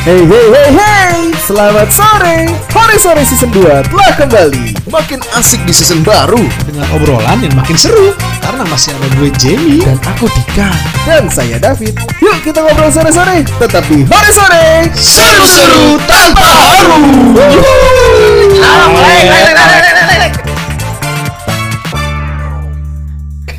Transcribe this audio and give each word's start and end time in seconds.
Hey 0.00 0.24
hey 0.24 0.48
hey 0.48 0.70
hey, 0.72 1.28
selamat 1.44 1.92
sore. 1.92 2.48
Hari 2.72 2.96
sore 2.96 3.20
season 3.20 3.52
2 3.52 3.84
telah 3.84 4.12
kembali. 4.16 4.72
Makin 4.88 5.20
asik 5.36 5.60
di 5.68 5.76
season 5.76 6.00
baru 6.00 6.40
dengan 6.64 6.88
obrolan 6.96 7.36
yang 7.44 7.52
makin 7.52 7.76
seru 7.76 8.16
karena 8.40 8.64
masih 8.72 8.96
ada 8.96 9.12
gue 9.20 9.28
Jamie 9.36 9.84
Dan 9.84 10.00
aku 10.00 10.24
Dika 10.32 10.72
dan 11.04 11.28
saya 11.28 11.60
David. 11.60 12.00
Yuk 12.16 12.32
kita 12.40 12.64
ngobrol 12.64 12.88
sore-sore, 12.88 13.44
tetap 13.44 13.84
di 13.92 14.08
Hari 14.08 14.32
Sore. 14.32 14.88
seru-seru 14.96 16.00
tanpa 16.08 16.48
haru. 16.48 16.96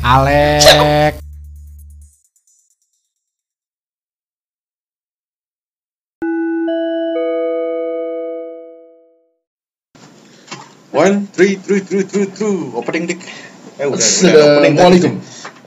Alek 0.02 1.21
One, 10.92 11.24
three, 11.32 11.56
three, 11.56 11.80
three, 11.80 12.04
three, 12.04 12.28
three. 12.28 12.68
Opening 12.76 13.08
dik. 13.08 13.20
Eh 13.80 13.88
udah, 13.88 13.96
udah 14.04 14.44
opening. 14.60 15.16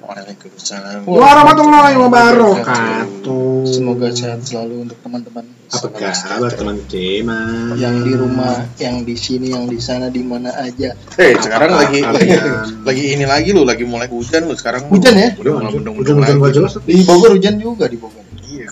Waalaikumsalam. 0.05 1.01
warahmatullahi 1.09 1.97
wabarakatuh 1.97 3.65
Semoga 3.65 4.13
sehat 4.13 4.45
selalu 4.45 4.85
untuk 4.85 5.01
teman-teman 5.01 5.49
apa 5.65 5.87
kabar 5.89 6.53
teman 6.53 6.77
Jema 6.85 7.73
yang 7.73 8.05
di 8.05 8.13
rumah, 8.13 8.69
yang 8.77 9.01
di 9.01 9.17
sini, 9.17 9.49
yang 9.49 9.65
di 9.65 9.81
sana, 9.81 10.13
di 10.13 10.21
mana 10.21 10.53
aja. 10.61 10.93
Eh, 11.17 11.33
sekarang 11.41 11.73
Apa 11.73 11.89
lagi 11.89 11.99
kalian? 12.05 12.85
lagi 12.85 13.03
ini 13.17 13.25
lagi 13.25 13.49
lu, 13.49 13.65
lagi 13.65 13.81
mulai 13.81 14.05
hujan 14.05 14.45
lu 14.45 14.53
sekarang. 14.53 14.85
Hujan 14.93 15.17
ya? 15.17 15.33
Udah 15.41 15.57
mulai 15.57 15.73
gak 16.21 16.37
lagi. 16.37 16.53
jelas 16.53 16.77
Di 16.85 17.01
Bogor 17.01 17.33
hujan 17.33 17.57
juga 17.57 17.89
di 17.89 17.97
Bogor. 17.97 18.24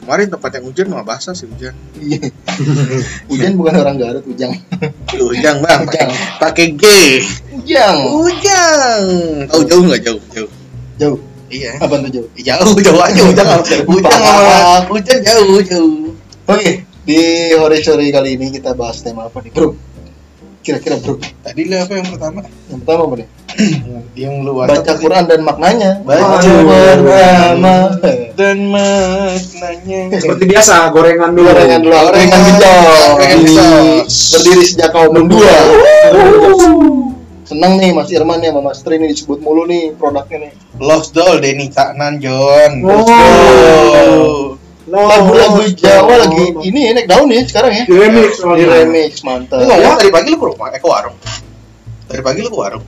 Kemarin 0.03 0.27
tempat 0.27 0.51
yang 0.59 0.67
hujan 0.67 0.85
malah 0.91 1.07
basah 1.07 1.31
sih 1.31 1.47
hujan. 1.47 1.71
Iya. 1.95 2.27
hujan 3.31 3.55
bukan 3.55 3.73
orang 3.79 3.95
Garut, 3.95 4.27
hujan. 4.27 4.51
Lu 5.15 5.31
hujan 5.31 5.63
bang, 5.63 5.87
pakai 5.87 6.03
Ujang. 6.03 6.11
pakai 6.43 6.67
G. 6.75 6.83
Hujan. 7.55 7.95
Hujan. 8.11 9.01
Tahu 9.47 9.63
jauh 9.63 9.83
nggak 9.87 10.01
jauh? 10.03 10.19
Jauh. 10.35 10.51
Jauh. 10.99 11.19
Iya. 11.47 11.79
Apa 11.79 12.03
tuh 12.03 12.11
jauh? 12.11 12.27
Jauh, 12.35 12.75
jauh 12.83 12.99
aja 12.99 13.21
hujan 13.23 13.47
hujan 13.47 13.79
hujan 14.91 15.19
jauh, 15.23 15.59
jauh. 15.63 16.11
Oke, 16.51 16.83
di 17.07 17.19
sore 17.55 17.77
sore 17.79 18.11
kali 18.11 18.35
ini 18.35 18.51
kita 18.51 18.75
bahas 18.75 18.99
tema 18.99 19.31
apa 19.31 19.39
nih, 19.39 19.55
Bro? 19.55 19.92
Kira-kira, 20.63 20.95
Bro. 20.97 21.19
Tadi 21.19 21.61
lu 21.67 21.75
apa 21.75 21.93
yang 21.93 22.07
pertama? 22.07 22.39
Yang 22.71 22.79
pertama 22.87 23.01
apa 23.03 23.15
nih? 23.19 23.27
yang 24.15 24.41
lu 24.41 24.57
Baca. 24.57 24.93
Quran 24.97 25.23
dan 25.29 25.41
maknanya. 25.45 26.01
Baca 26.01 26.39
bersama. 26.41 27.75
dan 28.33 28.57
maknanya. 28.71 29.99
seperti 30.17 30.43
biasa 30.49 30.89
gorengan 30.89 31.35
dulu 31.35 31.51
Gorengan 31.51 31.79
dulu, 31.83 31.93
gorengan 31.93 32.41
gejol. 32.49 32.79
Gorengan 33.13 33.39
gejol. 33.45 33.85
Berdiri 34.07 34.63
sejak 34.65 34.89
kaum 34.89 35.11
berdua. 35.13 35.53
Senang 37.43 37.75
nih 37.75 37.91
Mas 37.91 38.09
Irman 38.09 38.39
ya 38.39 38.55
sama 38.55 38.71
Mas 38.71 38.79
Tri 38.81 38.97
nih 38.97 39.11
disebut 39.11 39.43
mulu 39.43 39.67
nih 39.67 39.91
produknya 39.99 40.47
nih. 40.47 40.51
Lost 40.79 41.11
Doll 41.13 41.37
Denny 41.37 41.67
Caknan 41.69 42.17
John. 42.17 42.71
Terus 42.81 43.05
Oh. 44.03 44.55
Lagu-lagu 44.93 45.59
Jawa 45.73 46.13
lagi 46.21 46.43
ini 46.69 46.79
ya, 46.85 46.91
naik 46.93 47.07
daun 47.09 47.25
ya 47.33 47.41
sekarang 47.49 47.73
ya. 47.73 47.83
di 47.89 47.95
remix 47.97 48.37
Di 48.37 48.65
remix 48.69 49.11
mantap. 49.25 49.57
Lu 49.57 49.65
ngomong 49.65 49.97
tadi 49.97 50.11
pagi 50.13 50.29
lu 50.29 50.37
ke 50.37 50.45
rumah, 50.53 50.69
eh 50.69 50.77
ke 50.77 50.85
warung. 50.85 51.17
Tadi 52.05 52.21
pagi 52.21 52.39
lu 52.45 52.49
ke 52.53 52.59
warung. 52.61 52.85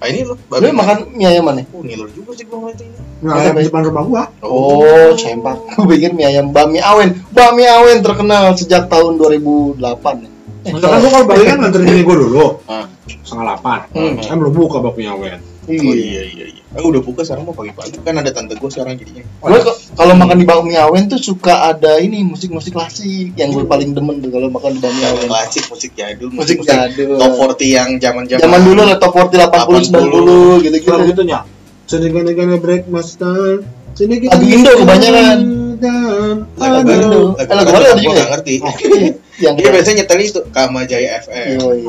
Nah 0.00 0.06
ini 0.08 0.20
lu 0.24 0.34
Lu 0.34 0.66
makan 0.72 1.12
mie 1.12 1.28
ayam 1.28 1.44
mana? 1.44 1.62
Oh, 1.70 1.84
ngiler 1.84 2.08
juga 2.16 2.32
sih 2.34 2.48
gua 2.48 2.64
ngeliat 2.64 2.80
ini. 2.80 2.98
nah 3.22 3.54
di 3.54 3.68
depan 3.68 3.86
rumah 3.86 4.02
gua 4.02 4.22
Oh, 4.40 5.12
sempak. 5.14 5.60
Gue 5.76 5.86
pikir 5.94 6.16
mie 6.16 6.26
ayam 6.26 6.50
Bami 6.56 6.80
Awen. 6.80 7.20
Bami 7.30 7.68
Awen 7.68 8.00
terkenal 8.00 8.56
sejak 8.56 8.88
tahun 8.88 9.20
2008 9.20 9.78
ya. 10.24 10.31
Eh, 10.62 10.70
misalkan 10.70 10.98
gua 10.98 11.10
kalau 11.10 11.26
balik 11.26 11.44
kan 11.44 11.56
nganterin 11.58 11.86
ini 11.88 12.02
gua 12.02 12.16
dulu 12.16 12.44
Ah. 12.64 12.86
setengah 13.20 13.44
delapan 13.48 13.78
Hmm. 13.90 14.14
kan 14.16 14.36
belum 14.36 14.52
buka 14.52 14.78
bakmi 14.80 15.04
awen 15.04 15.40
Oh 15.62 15.70
iya 15.70 16.22
iya 16.24 16.46
iya. 16.48 16.62
Eh 16.72 16.82
udah 16.82 16.98
buka 16.98 17.22
sekarang 17.22 17.44
mau 17.44 17.54
pagi-pagi 17.54 17.94
kan 17.96 18.14
ada 18.14 18.30
tante 18.30 18.54
gua 18.54 18.66
sekarang 18.66 18.96
jadinya. 18.96 19.22
Gue 19.38 19.62
kalau 19.92 20.14
makan 20.16 20.36
di 20.36 20.42
Bami 20.42 20.74
Awen 20.74 21.06
tuh 21.06 21.18
suka 21.18 21.68
ada 21.68 21.98
ini 21.98 22.24
musik-musik 22.24 22.72
klasik 22.72 23.30
yang 23.36 23.50
gue 23.50 23.62
paling 23.62 23.92
demen 23.92 24.18
tuh 24.18 24.30
kalau 24.30 24.48
makan 24.48 24.74
di 24.74 24.82
Yang 24.82 25.06
Awen. 25.12 25.26
klasik 25.28 25.64
musik 25.68 25.90
jadul, 25.94 26.28
Musik 26.30 26.58
jadul. 26.62 27.14
top 27.14 27.30
40 27.54 27.62
yang 27.68 27.88
zaman-zaman 27.96 28.40
Zaman 28.40 28.60
dulu 28.60 28.80
lah 28.82 28.96
top 28.98 29.12
40 29.14 29.38
80 29.38 29.86
90 29.86 30.66
gitu-gitu. 30.66 30.78
kurang 30.84 31.02
gitu 31.06 31.22
nya 31.22 31.38
Senegana 31.86 32.56
breakmaster 32.56 33.62
Senegana 33.92 34.34
Lagu 34.34 34.46
Indo 34.48 34.70
kebanyakan. 34.74 35.38
Lagu 35.78 36.74
Lagu 36.74 36.88
Indo. 36.88 37.06
Indo. 37.06 37.22
Eh, 37.36 37.44
lagu 37.48 37.68
ada 37.68 37.78
Gua 37.84 37.94
juga 37.94 38.10
nggak 38.10 38.18
ya? 38.18 38.30
ngerti. 38.32 38.54
yang 39.42 39.54
Dia 39.58 39.74
biasanya 39.74 40.06
nyetel 40.06 40.20
itu 40.22 40.40
Kama 40.54 40.86
Jaya 40.86 41.18
FM. 41.18 41.58
Yoi. 41.58 41.82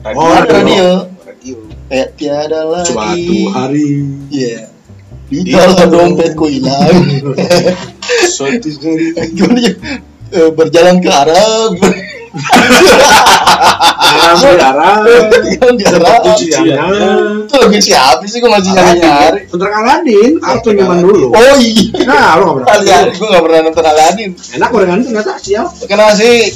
Radio. 0.00 0.16
Oh, 0.16 0.32
Ada 0.32 0.50
radio. 0.64 0.88
Radio. 1.28 1.56
Kayak 1.86 2.08
tiada 2.16 2.60
suatu 2.82 2.96
lagi. 2.96 3.40
hari 3.52 3.88
Iya. 4.32 4.58
Di 5.26 5.36
Di 5.42 5.52
dalam 5.52 5.90
dompetku 5.90 6.46
hilang. 6.46 6.86
Suatu 8.34 8.70
hari. 8.70 9.10
Gimana 9.34 9.58
ya? 9.58 9.72
Eh, 10.26 10.50
berjalan 10.54 10.98
ke 11.02 11.10
arah 11.10 11.70
Ujiannya 16.26 16.82
itu 17.46 17.54
lagi 17.56 17.80
siapa 17.80 18.24
sih 18.24 18.38
gue 18.38 18.50
masih 18.50 18.70
nyari 18.72 18.98
nyari 19.00 19.40
Soundtrack 19.48 19.74
Aladin 19.74 20.32
kartun 20.38 20.74
zaman 20.76 20.98
dulu? 21.02 21.26
Oh 21.32 21.54
iya. 21.58 22.04
Nah 22.04 22.36
pernah 22.36 22.74
Aladin 22.74 23.12
gue 23.12 23.28
gak 23.28 23.42
pernah 23.44 23.60
nonton 23.62 23.84
Aladin 23.84 24.30
Enak 24.56 24.68
gorengan 24.70 24.98
itu 25.00 25.08
ternyata 25.10 25.32
siap 25.38 25.68
kenapa 25.86 26.12
sih? 26.14 26.36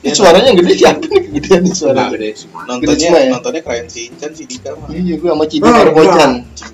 Ini 0.00 0.16
suaranya 0.16 0.56
gede 0.56 0.72
nih 0.80 0.80
kegedean 1.12 1.60
nih 1.60 1.68
Nggak 1.68 1.76
suaranya. 1.76 2.08
Gede 2.16 2.28
semua. 2.32 2.60
Gede 2.64 2.72
Nontonnya 2.72 2.96
semua 3.04 3.20
ya? 3.20 3.30
nontonnya 3.36 3.60
keren 3.60 3.86
sih 3.86 4.04
Incan 4.08 4.30
sih 4.32 4.44
Dika 4.48 4.70
mah. 4.72 4.88
iya 4.90 5.14
gue 5.20 5.28
sama 5.28 5.44
Cibi 5.44 5.64
Oh, 5.68 5.72
baru 5.76 5.90
bocan 5.92 6.30
Incan. 6.40 6.72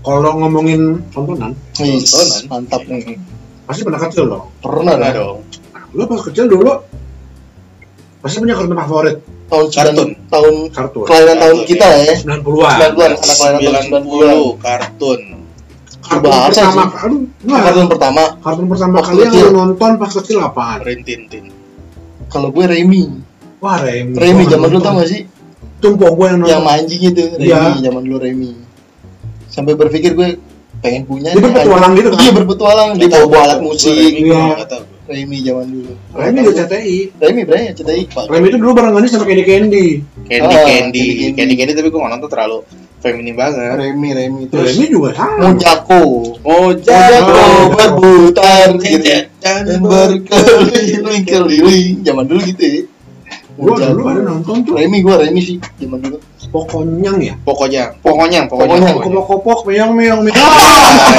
Kalau 0.00 0.32
ngomongin 0.38 0.80
tontonan. 1.10 1.52
Tontonan. 1.74 2.40
mantap 2.46 2.82
nih. 2.86 3.18
Pasti 3.66 3.82
pernah 3.82 4.00
kecil 4.00 4.24
loh. 4.30 4.42
Pernah 4.62 4.94
Nah 4.96 5.10
dong 5.10 5.38
Lu 5.92 6.02
pas 6.04 6.20
kecil 6.22 6.46
dulu 6.46 6.72
Pasti 8.20 8.36
punya 8.38 8.52
kartun 8.52 8.76
favorit 8.76 9.16
tahun 9.48 9.66
Kartun. 9.68 10.08
9 10.14 10.30
tahun 10.30 10.54
Kartun 10.68 11.04
kelahiran 11.04 11.36
tahun 11.38 11.58
kita 11.64 11.84
lah 11.84 12.00
ya 12.00 12.14
90-an 12.14 12.40
90-an 12.78 13.10
anak 13.10 13.36
kelahiran 13.36 13.84
tahun 13.88 14.02
90-an 14.04 14.36
90 14.54 14.60
kartun. 14.60 15.20
Kartun 16.00 16.22
Bahasa 16.22 16.60
pertama 16.60 16.82
sih. 16.84 16.98
Aduh, 17.00 17.20
enggak. 17.40 17.60
kartun 17.64 17.86
pertama 17.88 18.22
Kartun 18.38 18.66
pertama 18.66 18.94
Waktu 18.94 19.08
kali 19.08 19.20
yang 19.20 19.32
kecil. 19.32 19.48
nonton 19.50 19.90
pas 19.96 20.10
kecil 20.12 20.38
apaan? 20.38 20.78
Rintintin. 20.80 21.44
kalau 22.26 22.48
gue 22.48 22.62
Remy 22.62 23.02
Wah 23.58 23.76
Remy 23.78 24.14
Remy 24.14 24.42
zaman 24.46 24.68
dulu 24.68 24.80
tau 24.80 24.94
gak 24.96 25.08
sih 25.08 25.20
Tumpo 25.78 26.06
gue 26.08 26.26
yang 26.26 26.38
nonton 26.38 26.52
yang 26.52 26.62
mancing 26.62 27.02
itu 27.02 27.22
Iya. 27.36 27.56
Remy 27.58 27.78
zaman 27.80 28.02
dulu 28.02 28.16
Remy 28.18 28.50
sampai 29.48 29.72
berpikir 29.74 30.12
gue 30.12 30.38
pengen 30.78 31.02
punya 31.04 31.32
Dia 31.32 31.42
berpetualang 31.42 31.90
anjing. 31.90 31.98
gitu 31.98 32.08
kan? 32.08 32.20
iya 32.20 32.32
berpetualang 32.32 32.88
dia 32.94 33.08
bawa 33.10 33.38
alat 33.44 33.58
musik 33.60 33.90
Remy 33.90 34.30
Iya. 35.10 35.18
Remy 35.20 35.36
zaman 35.42 35.66
dulu 35.66 35.92
Remy 36.12 36.38
udah 36.44 36.52
CTI 36.64 36.96
Remy 37.18 37.42
berani 37.42 37.66
ya 37.66 37.72
cetai 37.74 38.06
Remy 38.06 38.46
itu 38.46 38.56
dulu 38.56 38.72
barengannya 38.72 39.06
sama 39.06 39.24
Candy 39.24 39.42
Candy 39.42 40.02
Candy 40.24 40.46
Ah, 40.46 40.50
Candy. 40.62 40.70
Candy 40.70 41.02
Candy. 41.02 41.34
Candy 41.34 41.54
Candy 41.56 41.72
tapi 41.74 41.88
gua 41.88 41.98
nggak 42.00 42.10
nonton 42.14 42.30
terlalu 42.30 42.58
feminim 43.00 43.32
banget. 43.34 43.74
Remy 43.74 44.08
Remy 44.12 44.42
terus 44.46 44.64
Remy 44.70 44.84
juga 44.88 45.08
sama 45.12 45.36
Mojako 45.48 46.00
Mojako 46.38 46.46
Mojako 46.46 47.42
berputar 47.72 48.68
gitu 48.76 49.08
dan 49.40 49.80
berkeliling-keliling 49.80 52.02
zaman 52.02 52.24
dulu 52.24 52.40
gitu 52.46 52.62
ya 52.62 52.82
Gue 53.52 53.76
dulu 53.76 54.08
ada 54.08 54.20
nonton 54.22 54.64
tuh 54.64 54.72
Remy 54.72 55.00
gue 55.00 55.14
Remy 55.16 55.40
sih 55.40 55.56
zaman 55.76 55.98
dulu 55.98 56.16
Pokonyang 56.50 57.18
ya 57.20 57.34
pokoknya 57.40 57.92
pokoknya 58.00 58.46
pokoknya 58.46 58.48
Pokoknya. 58.48 58.90
pokoknya. 58.90 59.22
Kopok-kopok 59.22 59.58
meong 59.66 59.92
meong 59.92 60.20
meong 60.24 60.34
Ah, 60.34 60.40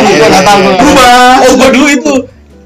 iya, 0.01 0.17
Gua 0.17 0.27
nggak 0.27 0.43
tahu, 0.43 0.59
iya, 0.59 0.59
gua. 0.59 0.67
iya. 0.67 0.75
Berubah 0.75 1.39
Oh, 1.39 1.53
gua 1.55 1.69
dulu 1.71 1.87
itu 1.87 2.13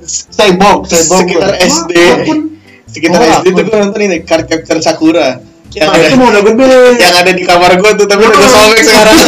Cyborg 0.06 0.80
Cyborg 0.86 1.26
sekitar 1.26 1.52
gua. 1.52 1.62
SD. 1.62 1.92
Akun. 2.16 2.40
Sekitar 2.86 3.18
Oh, 3.18 3.26
SD 3.36 3.48
akun. 3.48 3.64
gua 3.64 3.78
nonton 3.82 4.02
ini 4.02 4.18
Card 4.22 4.46
Capture 4.46 4.80
Sakura. 4.80 5.30
Yang 5.68 5.82
Nah 5.82 5.92
ada 5.92 6.06
itu 6.06 6.16
mau 6.16 6.28
udah 6.30 6.44
gede 6.46 6.72
yang 6.96 7.14
ada 7.18 7.32
di 7.32 7.44
kamar 7.44 7.72
gua 7.76 7.92
tuh 7.94 8.06
tapi 8.06 8.22
udah 8.24 8.48
sobek 8.48 8.80
sekarang. 8.82 9.16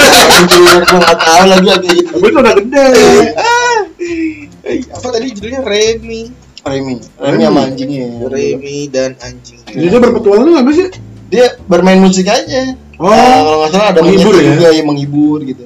Gua 0.48 0.98
nggak 0.98 1.18
tahu 1.18 1.44
lagi 1.46 1.68
kayak 1.68 1.82
gitu 1.84 2.10
Tapi 2.10 2.26
itu 2.26 2.38
udah 2.38 2.54
gede 2.56 2.88
Ah. 3.36 3.80
Eh, 4.64 4.80
apa 4.86 5.08
tadi 5.10 5.28
judulnya 5.30 5.62
Remy 5.62 6.22
Remy 6.62 6.96
Remy 7.18 7.42
sama 7.42 7.62
anjingnya 7.66 8.08
Remy 8.24 8.78
dan 8.88 9.12
anjing 9.18 9.60
Jadi 9.66 9.86
dia 9.86 10.00
berpetualang 10.00 10.56
apa 10.58 10.72
sih? 10.72 10.88
dia 11.28 11.46
bermain 11.62 11.98
musik 11.98 12.24
aja 12.26 12.76
Oh 12.96 13.08
Nah, 13.08 13.16
kalau 13.42 13.58
nggak 13.58 13.72
salah 13.72 13.88
ada 13.90 14.00
menghibur 14.02 14.34
ya? 14.34 14.44
juga 14.50 14.68
yang 14.72 14.88
menghibur 14.88 15.40
gitu 15.44 15.64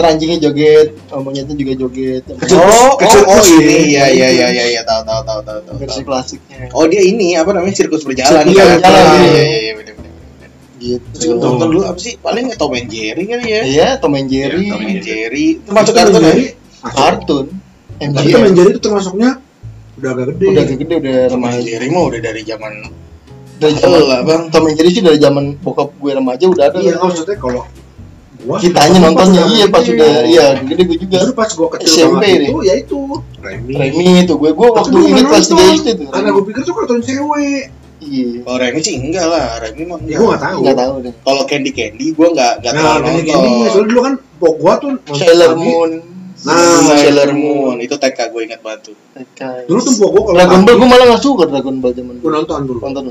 Ntar 0.00 0.16
anjingnya 0.16 0.40
joget 0.40 0.96
oh, 1.12 1.20
monyetnya 1.20 1.52
juga 1.52 1.72
joget 1.76 2.24
Oh, 2.50 2.96
oh, 2.96 3.20
oh 3.28 3.40
ini 3.52 3.92
iya 3.92 4.08
iya 4.08 4.28
iya 4.32 4.46
iya 4.48 4.64
iya 4.70 4.82
tahu 4.82 5.04
tahu 5.04 5.20
tahu 5.22 5.40
tahu 5.44 5.58
tahu. 5.60 5.74
versi 5.76 6.00
klasiknya 6.00 6.72
Oh 6.72 6.88
dia 6.88 7.04
ini 7.04 7.36
apa 7.36 7.52
namanya 7.52 7.76
sirkus 7.76 8.00
berjalan 8.00 8.48
Sirkus 8.48 8.56
kan? 8.56 8.80
berjalan, 8.80 9.04
Iya 9.04 9.12
iya. 9.12 9.28
iya 9.28 9.44
iya 9.44 9.60
iya 9.60 9.72
benar 9.76 9.94
benar. 9.94 10.10
gitu 10.80 11.04
Terus 11.12 11.24
kan 11.28 11.36
nonton 11.38 11.68
dulu 11.68 11.80
apa 11.84 11.98
sih? 12.00 12.12
Paling 12.16 12.44
Tom 12.56 12.72
and 12.72 12.88
Jerry 12.88 13.24
kali 13.28 13.46
ya. 13.46 13.60
iya 13.62 13.88
Tom 13.94 14.16
and 14.16 14.26
Jerry 14.26 14.64
Tom 14.66 14.80
and 14.82 15.02
Jerry. 15.04 15.46
Itu 15.60 15.70
masuk 15.70 15.92
Tom 15.92 16.00
and 16.00 16.08
kartun 16.08 16.16
ya? 16.16 16.32
Jerry. 16.32 16.46
kartun 16.80 17.46
Tapi 18.00 18.28
Tom 18.32 18.42
and 18.42 18.54
Jerry 18.56 18.70
itu 18.70 18.80
termasuknya 18.80 19.30
Udah 20.00 20.10
agak 20.10 20.26
gede. 20.32 20.44
Udah 20.48 20.64
gede 20.64 20.94
udah 20.96 21.12
Tom 21.28 21.44
and 21.44 21.52
remaja. 21.52 21.60
Jerry 21.60 21.86
mah 21.92 22.02
udah 22.08 22.20
dari 22.22 22.40
zaman 22.42 22.72
Dari 23.60 23.74
zaman 23.76 24.00
Bang. 24.24 24.42
Tom 24.48 24.64
and 24.64 24.74
Jerry 24.74 24.90
sih 24.90 25.04
dari 25.04 25.20
zaman 25.20 25.44
bokap 25.60 25.92
gue 25.92 26.12
remaja 26.16 26.44
udah 26.48 26.64
ada. 26.72 26.80
Iya, 26.80 26.96
maksudnya 26.96 27.36
kalau 27.36 27.68
gua 28.40 28.56
Kitanya 28.56 28.98
nontonnya 28.98 29.42
iya 29.46 29.66
pas 29.66 29.84
gede. 29.84 29.96
udah 29.96 30.12
iya 30.24 30.44
gede 30.58 30.82
gue 30.82 30.98
juga. 30.98 31.16
Justru 31.18 31.32
pas 31.34 31.50
gua 31.52 31.68
kecil 31.74 31.88
SMP 31.88 32.22
banget 32.22 32.40
itu 32.42 32.56
ya 32.62 32.74
itu 32.76 32.98
Remy. 33.38 33.72
Remy 33.76 34.06
itu 34.22 34.34
gue 34.34 34.50
gue 34.50 34.68
waktu 34.70 34.96
inget 35.06 35.24
kelas 35.26 35.46
3 35.46 35.52
nonton. 35.52 35.74
SD 35.76 35.88
tuh. 35.94 36.06
Karena 36.08 36.28
gua 36.30 36.44
pikir 36.44 36.62
tuh 36.62 36.74
kartun 36.74 37.00
cewek. 37.00 37.62
Iya. 38.00 38.28
Kalau 38.40 38.58
Remy 38.58 38.80
sih 38.80 38.94
enggak 38.96 39.26
lah, 39.26 39.46
Remy 39.60 39.82
mah 39.84 39.98
Ya 40.00 40.04
enggak. 40.04 40.16
gua 40.16 40.28
nggak 40.30 40.42
tahu. 40.42 40.58
Enggak 40.60 40.76
tahu 40.78 40.94
deh. 41.00 41.12
Kalau 41.20 41.42
Candy 41.44 41.70
Candy 41.70 42.06
gua 42.12 42.26
enggak 42.32 42.52
enggak 42.58 42.72
Nah, 42.72 42.80
terlalu 42.80 43.00
gini 43.04 43.20
nonton. 43.20 43.44
gini 43.44 43.68
soalnya 43.68 43.88
dulu 43.88 44.00
kan 44.00 44.14
pok 44.36 44.54
gua 44.56 44.72
tuh 44.76 44.88
nonton 44.96 45.14
Sailor. 45.14 45.52
Moon. 45.54 45.90
Nah, 46.40 46.96
Sailor 46.96 47.30
Moon 47.36 47.76
itu 47.76 47.94
TK 47.94 48.18
gue 48.32 48.42
ingat 48.48 48.60
banget 48.64 48.80
tuh. 48.88 48.96
Dulu 49.68 49.78
tuh 49.78 49.92
pok 49.94 50.08
gua 50.10 50.22
kalau 50.24 50.36
Dragon 50.40 50.60
Ball 50.64 50.76
gue 50.76 50.88
malah 50.88 51.06
gak 51.12 51.20
suka 51.20 51.44
Dragon 51.44 51.76
Ball 51.78 51.92
zaman 51.92 52.14
gua 52.16 52.30
nonton 52.32 52.60
dulu. 52.64 52.80
Nonton. 52.80 53.04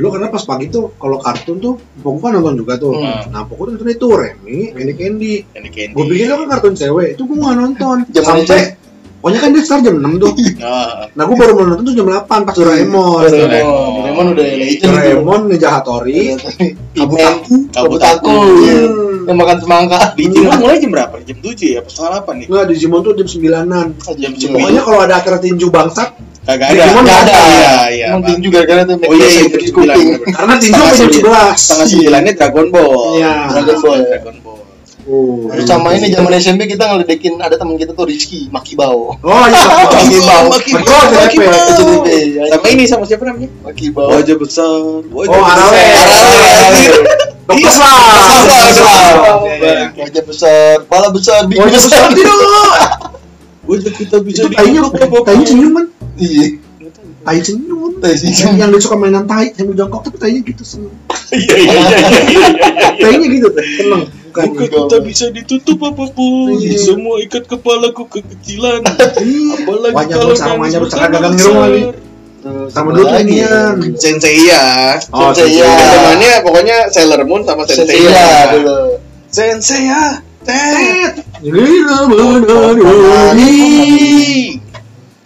Dulu 0.00 0.08
karena 0.10 0.28
pas 0.32 0.42
pagi 0.42 0.66
tuh 0.66 0.96
kalau 0.96 1.20
kartun 1.20 1.60
tuh 1.60 1.76
pok 1.76 2.16
gua 2.16 2.32
kan 2.32 2.40
nonton 2.40 2.56
juga 2.56 2.80
tuh. 2.80 2.96
Hmm. 2.96 3.28
Nah, 3.28 3.44
pok 3.44 3.54
gua 3.60 3.66
nonton 3.70 3.84
itu 3.86 4.06
Remy, 4.08 4.58
Candy 4.72 4.94
Candy. 4.96 5.34
Candy 5.52 5.70
Candy. 5.70 5.92
Gue 5.92 6.04
pikir 6.08 6.24
itu 6.24 6.34
kan 6.34 6.46
kartun 6.48 6.72
cewek, 6.72 7.08
itu 7.14 7.22
gue 7.22 7.36
gak 7.36 7.56
nonton 7.56 7.96
Jam 8.16 8.24
Sampai, 8.24 8.60
pokoknya 9.20 9.38
kan 9.44 9.50
dia 9.52 9.62
start 9.62 9.80
jam 9.84 9.96
6 10.00 10.16
tuh 10.16 10.32
Ah, 10.64 11.04
Nah 11.12 11.22
gue 11.28 11.36
baru 11.36 11.52
mau 11.52 11.64
nonton 11.68 11.84
tuh 11.84 11.94
jam 11.94 12.08
8 12.08 12.24
pas 12.48 12.54
Doraemon 12.56 13.28
Doraemon. 13.28 13.92
Doraemon 14.00 14.26
udah 14.32 14.46
legend. 14.56 14.88
Doraemon, 14.88 15.40
Ninja 15.52 15.68
Hattori 15.68 16.32
Imen, 16.32 16.80
Kabutaku. 16.96 17.54
Kabutaku. 17.76 18.32
iya. 18.64 18.80
Yang 19.28 19.36
makan 19.36 19.58
semangka. 19.60 20.00
Digimon 20.18 20.58
mulai 20.58 20.80
jam 20.80 20.90
berapa? 20.90 21.14
Jam 21.22 21.38
7 21.44 21.76
ya? 21.76 21.80
Pas 21.84 21.92
setengah 21.92 22.24
8 22.24 22.40
nih? 22.40 22.46
Nggak, 22.48 22.64
Digimon 22.72 23.00
tuh 23.04 23.12
jam 23.20 23.28
9an 23.28 23.86
Jam 24.16 24.32
Pokoknya 24.56 24.82
kalau 24.82 25.00
ada 25.04 25.14
acara 25.20 25.38
tinju 25.38 25.68
bangsat 25.68 26.08
Kagak 26.40 26.66
ada. 26.72 26.82
Nggak 26.96 27.18
ada. 27.20 27.34
Iya, 27.36 27.74
iya. 27.92 28.06
Emang 28.10 28.22
Pak. 28.22 28.28
tinju 28.32 28.48
gara-gara 28.48 28.82
tuh. 28.82 28.96
Oh 28.96 29.12
iya, 29.12 29.26
iya, 29.28 29.42
Mac 29.44 29.60
jam 29.60 29.60
Mac 29.60 29.60
9. 29.60 29.70
kuping. 29.70 29.86
bener-bener. 30.00 30.34
Karena 30.34 30.54
tinju 30.56 30.80
sembilan. 30.80 31.52
11 31.52 31.60
Setengah 31.60 31.86
sembilannya 31.86 32.32
Dragon 32.34 32.66
Ball. 32.70 32.92
Iya. 33.14 33.32
Dragon 33.50 33.76
Ball. 33.78 34.00
Dragon 34.02 34.36
Ball. 34.40 34.58
Oh, 35.10 35.48
Terus 35.50 35.64
sama 35.66 35.96
ini 35.96 36.06
zaman 36.08 36.30
SMP 36.36 36.68
kita 36.68 36.84
ngeledekin 36.86 37.34
ada 37.40 37.56
teman 37.56 37.74
kita 37.74 37.92
tuh 37.92 38.04
Rizky 38.04 38.46
Makibao. 38.48 39.16
Oh 39.18 39.44
iya, 39.48 39.64
Maki 39.66 40.20
Bau. 40.22 40.44
Maki 40.46 40.70
Maki 40.70 40.86
Bau, 40.86 41.02
Bau, 41.02 41.18
Maki 41.18 41.34
JDP. 41.34 41.48
Bau. 41.50 41.72
JDP. 41.72 42.06
Sama 42.46 42.66
ini 42.68 42.84
sama 42.86 43.04
siapa 43.04 43.24
namanya? 43.26 43.48
Makibao. 43.64 44.08
Wajah 44.12 44.36
besar. 44.38 44.80
Wajah 45.02 45.34
Oh. 45.34 45.42
Arawe. 45.42 45.82
Arawe. 45.82 46.94
Dokter 47.48 47.58
Iya. 47.58 47.70
Slam. 47.74 49.36
Iya, 49.42 49.56
iya. 49.58 49.86
Wajah 49.98 50.22
besar, 50.22 50.74
kepala 50.86 51.08
besar, 51.10 51.38
bibir 51.44 51.66
Wajah 51.66 51.80
besar 51.82 52.00
Wajah 53.68 53.92
kita 53.92 54.16
bisa 54.22 54.40
Itu 54.46 54.54
tainya, 54.54 54.80
dibuka, 54.86 55.26
tainya 55.26 55.46
senyum 55.46 55.72
kan? 55.74 55.86
Iya. 56.20 56.46
Tai 57.20 57.38
senyum 57.38 57.92
Tai 57.96 58.12
senyum. 58.12 58.36
Yang, 58.36 58.54
yang 58.56 58.68
dia 58.70 58.80
suka 58.80 58.96
mainan 58.96 59.24
tai 59.24 59.52
sambil 59.52 59.74
jongkok 59.74 60.00
tapi 60.04 60.16
tainya 60.16 60.40
gitu 60.42 60.62
senyum 60.62 60.92
Iya, 61.30 61.54
iya, 61.54 61.72
iya, 61.72 61.98
iya, 61.98 62.20
iya, 62.26 62.48
iya. 62.50 62.88
Tainya 62.98 63.26
gitu 63.28 63.48
tuh, 63.48 63.62
tenang 63.62 64.04
Bukan 64.30 64.46
Bukan 64.48 64.62
kita 64.62 64.96
bisa 65.02 65.24
ditutup 65.28 65.78
apa 65.82 66.04
pun 66.08 66.54
Iya. 66.54 66.78
Semua 66.78 67.18
ikat 67.18 67.44
kepalaku 67.46 68.04
kekecilan 68.06 68.80
Iya. 68.82 69.54
Apalagi 69.58 69.94
Wajah 69.96 70.16
kalau 70.16 70.58
wajah 70.58 70.80
besar, 70.80 71.06
gagang 71.08 71.34
di 71.34 71.42
rumah 71.42 71.66
besar. 71.66 71.70
nih. 71.70 71.84
Terus 72.40 72.68
Sama 72.72 72.88
dulu 72.90 73.04
lagi 73.04 73.36
inian. 73.36 73.74
ya? 73.76 73.92
Sensei 73.94 74.36
ya 74.42 74.64
Oh, 75.10 75.28
Sensei 75.30 75.60
ya. 75.60 75.68
Temannya 75.68 76.32
pokoknya 76.40 76.76
Sailor 76.88 77.20
Moon 77.24 77.44
sama 77.44 77.62
Sensei 77.64 78.00
ya 78.00 78.56
dulu. 78.56 78.96
Sensei 79.28 79.80
ya 79.86 80.24
Tet 80.40 81.20
Gila 81.40 82.08
menari 82.08 83.52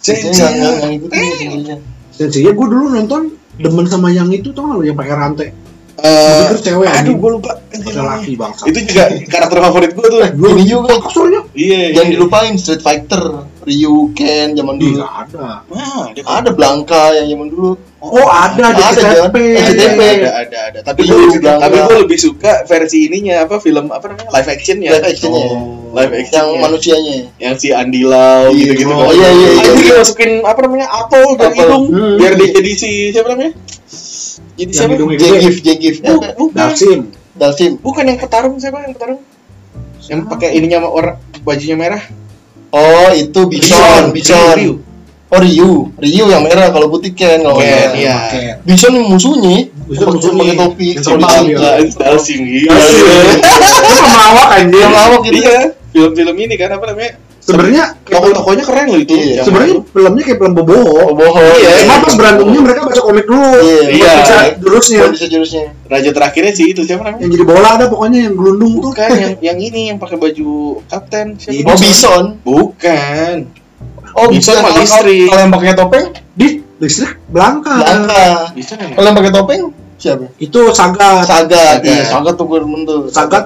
Sensei 0.04 0.28
nggak 0.30 0.50
nggak 0.52 0.72
nggak 0.76 0.90
ngikutin 0.92 1.16
ya 1.16 1.32
senseinya. 1.32 1.76
Sensei 2.12 2.40
ya 2.44 2.52
gue 2.52 2.66
dulu 2.68 2.84
nonton 2.92 3.22
demen 3.56 3.86
sama 3.88 4.12
yang 4.12 4.28
itu 4.28 4.52
tau 4.52 4.68
gak 4.68 4.76
lo 4.76 4.84
yang 4.84 4.98
pakai 4.98 5.14
rantai? 5.16 5.48
Eh, 5.94 6.50
Pikir 6.50 6.58
cewek, 6.60 6.90
Aduh 6.90 7.14
gue 7.16 7.30
lupa. 7.38 7.50
Laki 7.94 8.34
bangsa 8.34 8.66
Itu 8.66 8.82
juga 8.82 9.14
karakter 9.30 9.62
favorit 9.62 9.94
gue 9.94 10.06
tuh 10.10 10.20
Ini 10.26 10.64
juga 10.66 10.98
Aksornya 10.98 11.46
Iya 11.54 11.94
jangan 11.94 12.10
dilupain 12.10 12.52
Street 12.58 12.82
Fighter, 12.82 13.46
Ryu, 13.62 14.10
Ken 14.10 14.58
zaman 14.58 14.74
dulu. 14.74 14.98
nggak 14.98 15.14
ada. 15.30 15.62
Wah, 15.70 16.10
dia 16.10 16.26
Ada 16.26 16.50
Blanka 16.50 17.14
yang 17.14 17.30
zaman 17.30 17.46
dulu. 17.46 17.78
Oh 18.06 18.26
ada 18.26 18.66
di 18.68 18.82
Ada, 18.82 18.92
Jon. 18.92 19.30
CTP 19.30 19.36
CTP. 19.56 20.00
ada 20.04 20.30
ada 20.38 20.58
ada 20.66 20.78
tapi 20.82 21.00
Itu 21.02 21.14
gue 21.14 21.38
Blanka. 21.38 21.62
tapi 21.62 21.76
gue 21.80 21.96
lebih 22.02 22.18
suka 22.18 22.52
versi 22.64 23.06
ininya 23.06 23.42
apa 23.42 23.56
film 23.56 23.88
apa 23.88 24.04
namanya 24.06 24.28
live 24.30 24.48
actionnya 24.50 24.90
Live 24.92 25.06
actionnya. 25.08 25.44
Oh, 25.46 25.88
live 25.90 26.12
action 26.12 26.36
Yang 26.36 26.60
manusianya. 26.60 27.16
yang 27.38 27.54
si 27.54 27.68
Andi 27.70 28.02
Lau 28.02 28.50
Iya, 28.50 28.60
gitu 28.70 28.72
gitu 28.78 28.92
oh, 28.92 29.08
iya, 29.08 29.28
iya, 29.30 29.48
iya. 29.54 29.70
Dia 29.74 29.94
masukin 29.96 30.30
apa 30.40 30.60
namanya 30.60 30.86
apel 30.90 31.24
dari 31.34 31.54
hidung 31.54 31.84
Hmm. 31.86 32.14
biar 32.16 32.32
dia 32.34 32.48
jadi 32.52 32.70
si 32.72 32.90
siapa 33.10 33.28
namanya 33.30 33.52
jadi 34.54 34.70
Yang 34.70 34.74
siapa 34.74 36.12
Apa? 36.12 36.28
bukan 36.34 36.54
Dalsim 36.54 37.00
Dalsim. 37.32 37.70
bukan 37.78 38.04
yang 38.04 38.18
petarung 38.18 38.54
siapa 38.56 38.78
yang 38.80 38.92
petarung 38.92 39.20
yang 40.04 40.20
pakai 40.24 40.52
ininya 40.52 40.78
sama 40.78 40.90
orang 40.90 41.16
bajunya 41.40 41.74
merah 41.74 42.04
Oh, 42.68 43.06
itu 43.08 43.38
Bison, 43.46 44.10
Bison. 44.10 44.82
Oh, 45.34 45.40
Ryu. 45.40 45.72
Ryu 45.96 46.25
yang 46.26 46.42
merah 46.42 46.70
kalau 46.70 46.86
putih 46.88 47.10
Ken 47.10 47.42
kalau 47.42 47.58
Ken, 47.58 47.90
iya. 47.92 48.16
Ken. 48.28 48.54
Bison 48.62 48.94
musuhnya. 49.02 49.66
Bison 49.84 50.14
Pakai- 50.14 50.54
topi. 50.54 50.86
Polisi. 50.94 51.10
kepala 51.10 51.38
dia. 51.42 51.56
Nah, 51.58 51.75
Dalsim 52.00 52.38
gitu 52.40 52.66
Dalsim. 52.66 53.04
Itu 53.75 53.98
pemawak 54.00 54.48
anjir 54.54 54.78
Yang 54.78 54.92
lawak 54.92 55.20
gitu. 55.22 55.34
iya 55.36 55.58
film-film 55.90 56.36
ini 56.40 56.54
kan 56.54 56.70
apa 56.72 56.86
namanya 56.88 57.12
Sebenarnya 57.38 57.84
toko-tokonya 58.02 58.64
keren 58.64 58.86
loh 58.88 58.98
itu 58.98 59.14
Iya. 59.14 59.44
Sebenarnya 59.44 59.76
filmnya 59.84 60.22
kayak 60.25 60.38
film 60.38 60.52
boboho 60.54 60.96
Oh, 60.96 61.12
bohong. 61.12 61.44
Iya, 61.54 61.70
Cuma 61.84 61.96
pas 62.00 62.14
berantemnya 62.14 62.60
mereka 62.62 62.80
baca 62.82 63.00
komik 63.00 63.25
dulu 63.25 63.50
Iya. 63.60 63.80
Iya. 63.90 64.12
bisa 64.16 64.37
jurusnya 64.58 65.00
bisa 65.12 65.26
jurusnya. 65.28 65.64
raja 65.84 66.10
terakhirnya 66.10 66.50
sih 66.50 66.66
itu 66.69 66.80
siapa 66.82 67.04
namanya 67.04 67.22
Yang 67.22 67.32
jadi 67.32 67.44
bola 67.44 67.69
ada 67.70 67.87
pokoknya 67.87 68.19
yang 68.22 68.34
gelundung 68.34 68.75
tuh 68.80 68.90
bukan 68.90 69.08
yang 69.12 69.34
yang 69.44 69.58
ini 69.60 69.80
yang 69.87 69.98
pakai 69.98 70.16
baju 70.16 70.50
kapten 70.84 71.26
siapa 71.37 71.52
Ini 71.54 71.69
Oh, 71.69 71.76
Bison. 71.76 72.25
bukan 72.42 73.34
Oh, 74.14 74.31
mah 74.31 74.70
Kalau- 74.70 74.78
listrik. 74.78 75.26
Kalau 75.28 75.43
yang 75.43 75.52
pakai 75.52 75.75
topeng, 75.75 76.06
Di 76.34 76.49
listrik 76.78 77.19
Blanka 77.28 77.75
Blanka. 77.78 78.25
bisa 78.55 78.72
kan 78.75 78.87
ya? 78.90 78.94
Kalau 78.94 79.06
yang 79.11 79.19
pakai 79.19 79.32
topeng, 79.34 79.62
siapa? 79.99 80.25
Itu 80.38 80.61
Sagat. 80.70 81.26
Sagat. 81.26 81.78
Iya, 81.82 82.02
Sagat 82.06 82.34
tuh 82.38 82.46
gue 82.46 82.58
demen 82.62 82.82
tuh. 82.87 83.11
Sagat. 83.11 83.44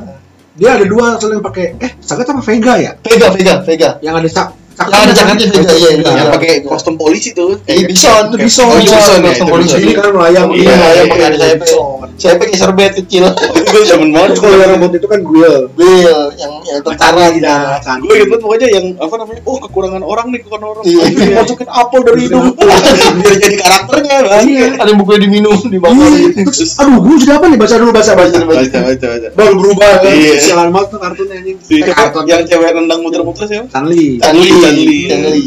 Dia 0.59 0.75
ada 0.75 0.85
dua 0.85 1.15
saling 1.17 1.39
pakai 1.39 1.79
eh 1.79 1.91
Sagat 2.03 2.27
apa 2.29 2.43
Vega 2.43 2.75
ya? 2.77 2.93
Vega, 3.01 3.31
Vega, 3.31 3.55
Vega. 3.63 3.91
Yang 4.03 4.15
ada 4.19 4.29
sak 4.29 4.47
Yang 4.79 5.01
ada 5.01 5.13
cakapnya 5.13 5.47
Vega, 5.49 5.75
iya, 5.75 5.91
iya. 5.93 6.13
yang 6.15 6.31
pakai 6.31 6.53
kostum 6.63 6.95
polisi 6.95 7.35
tuh. 7.35 7.59
Eh, 7.67 7.83
Bison, 7.83 8.31
Kayak- 8.31 8.39
Bison, 8.39 8.65
oh, 8.65 8.79
Bison, 8.79 8.95
Bison 8.95 9.19
ya, 9.19 9.27
kostum 9.27 9.47
itu 9.47 9.51
polisi. 9.51 9.77
Ini 9.77 9.93
kan 9.93 10.07
melayang. 10.09 10.47
Iya, 10.49 10.63
Iya, 10.63 10.71
yang 10.71 10.79
iya, 10.79 11.03
pakai 11.09 11.25
ada 11.25 11.35
iya. 11.35 11.43
sayapnya. 11.45 11.77
Saya 12.15 12.35
pakai 12.35 12.57
serbet 12.57 12.93
kecil. 12.97 13.25
gue 13.69 13.83
demen 13.85 14.11
banget 14.11 14.39
kalau 14.39 14.57
yang 14.57 14.71
rambut 14.73 14.91
itu 14.93 15.07
kan 15.07 15.21
Guil 15.21 15.55
Bill, 15.71 16.19
yang 16.35 16.53
yang 16.65 16.81
tentara 16.81 17.15
Tentara 17.15 17.27
gitu. 17.31 17.39
tidak 17.39 18.01
gue 18.01 18.15
inget 18.17 18.41
pokoknya 18.41 18.69
yang 18.71 18.87
apa 18.97 19.15
namanya 19.15 19.41
oh 19.45 19.57
kekurangan 19.61 20.03
orang 20.03 20.27
nih 20.29 20.41
kekurangan 20.41 20.69
orang. 20.69 20.83
Iya. 20.83 21.03
Masukin 21.37 21.69
apel 21.69 22.01
dari 22.03 22.21
hidung 22.25 22.47
biar 23.19 23.35
jadi 23.37 23.57
karakternya 23.57 24.17
bang 24.25 24.43
Iya. 24.49 24.67
Ada 24.79 24.93
bukunya 24.95 25.21
diminum, 25.21 25.59
dibakar 25.65 25.95
Iya, 25.95 26.19
gitu. 26.29 26.41
terus, 26.49 26.73
aduh 26.77 26.99
gue 26.99 27.15
jadi 27.19 27.33
apa 27.35 27.45
nih? 27.47 27.59
Baca 27.59 27.75
dulu 27.77 27.91
baca 27.93 28.13
baca 28.15 28.39
baca 28.39 28.47
baca. 28.49 28.79
baca 28.83 29.29
baru 29.35 29.53
berubah 29.55 29.91
kan. 30.01 30.13
Iya. 30.13 30.33
sialan 30.39 30.69
banget 30.71 30.89
tuh 30.89 30.99
kartunnya 30.99 31.35
anjing. 31.37 31.57
Kartun. 31.89 32.23
Yang 32.27 32.43
cewek 32.49 32.71
nendang 32.73 33.01
muter-muter 33.01 33.45
siapa? 33.47 33.67
Stanley. 33.69 34.19
Stanley, 34.19 34.51
Stanley. 34.69 34.99
Stanley. 35.07 35.45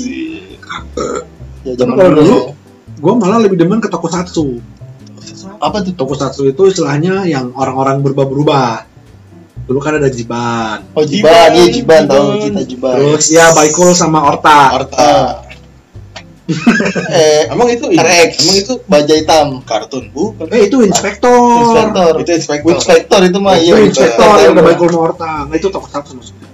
Ya 1.62 1.74
zaman 1.78 1.94
Kalau 1.94 2.12
dulu. 2.18 2.38
gue 2.98 3.14
malah 3.16 3.38
lebih 3.38 3.58
demen 3.58 3.78
ke 3.78 3.86
tokusatsu 3.86 4.58
Apa 5.62 5.86
tuh? 5.86 5.94
tokusatsu 5.94 6.50
itu 6.50 6.62
istilahnya 6.68 7.22
yang 7.24 7.54
orang-orang 7.54 8.02
berubah-berubah. 8.02 8.90
Dulu 9.62 9.78
kan 9.78 10.02
ada 10.02 10.10
Jiban. 10.10 10.90
Oh, 10.98 11.06
Jiban, 11.06 11.54
iya 11.54 11.70
Jiban. 11.70 12.10
Tahu 12.10 12.42
kita 12.42 12.62
Jiban. 12.66 12.94
terus 12.98 13.30
ya 13.30 13.54
Baikul 13.54 13.94
sama 13.94 14.26
Orta. 14.26 14.82
Arta 14.82 15.14
eh 17.16 17.48
emang 17.48 17.72
itu 17.72 17.88
Rex, 17.88 18.44
emang 18.44 18.58
itu 18.60 18.74
baja 18.84 19.14
hitam. 19.16 19.64
kartun. 19.64 20.12
Bukan. 20.12 20.52
Eh 20.52 20.68
itu 20.68 20.84
Inspektor. 20.84 21.64
Inspektor. 21.64 22.12
itu 22.20 22.32
inspektor. 22.36 22.76
Inspektor 22.76 23.20
itu 23.24 23.38
mah 23.40 23.56
iya. 23.56 23.80
Inspektor. 23.80 24.36
Yang 24.36 24.52
ada 24.60 24.64
Baikul 24.66 24.88
sama 24.92 25.02
Orta. 25.14 25.32
Nah 25.48 25.56
itu 25.56 25.72
tokusatsu 25.72 26.12
maksudnya. 26.20 26.48
Oh, 26.50 26.51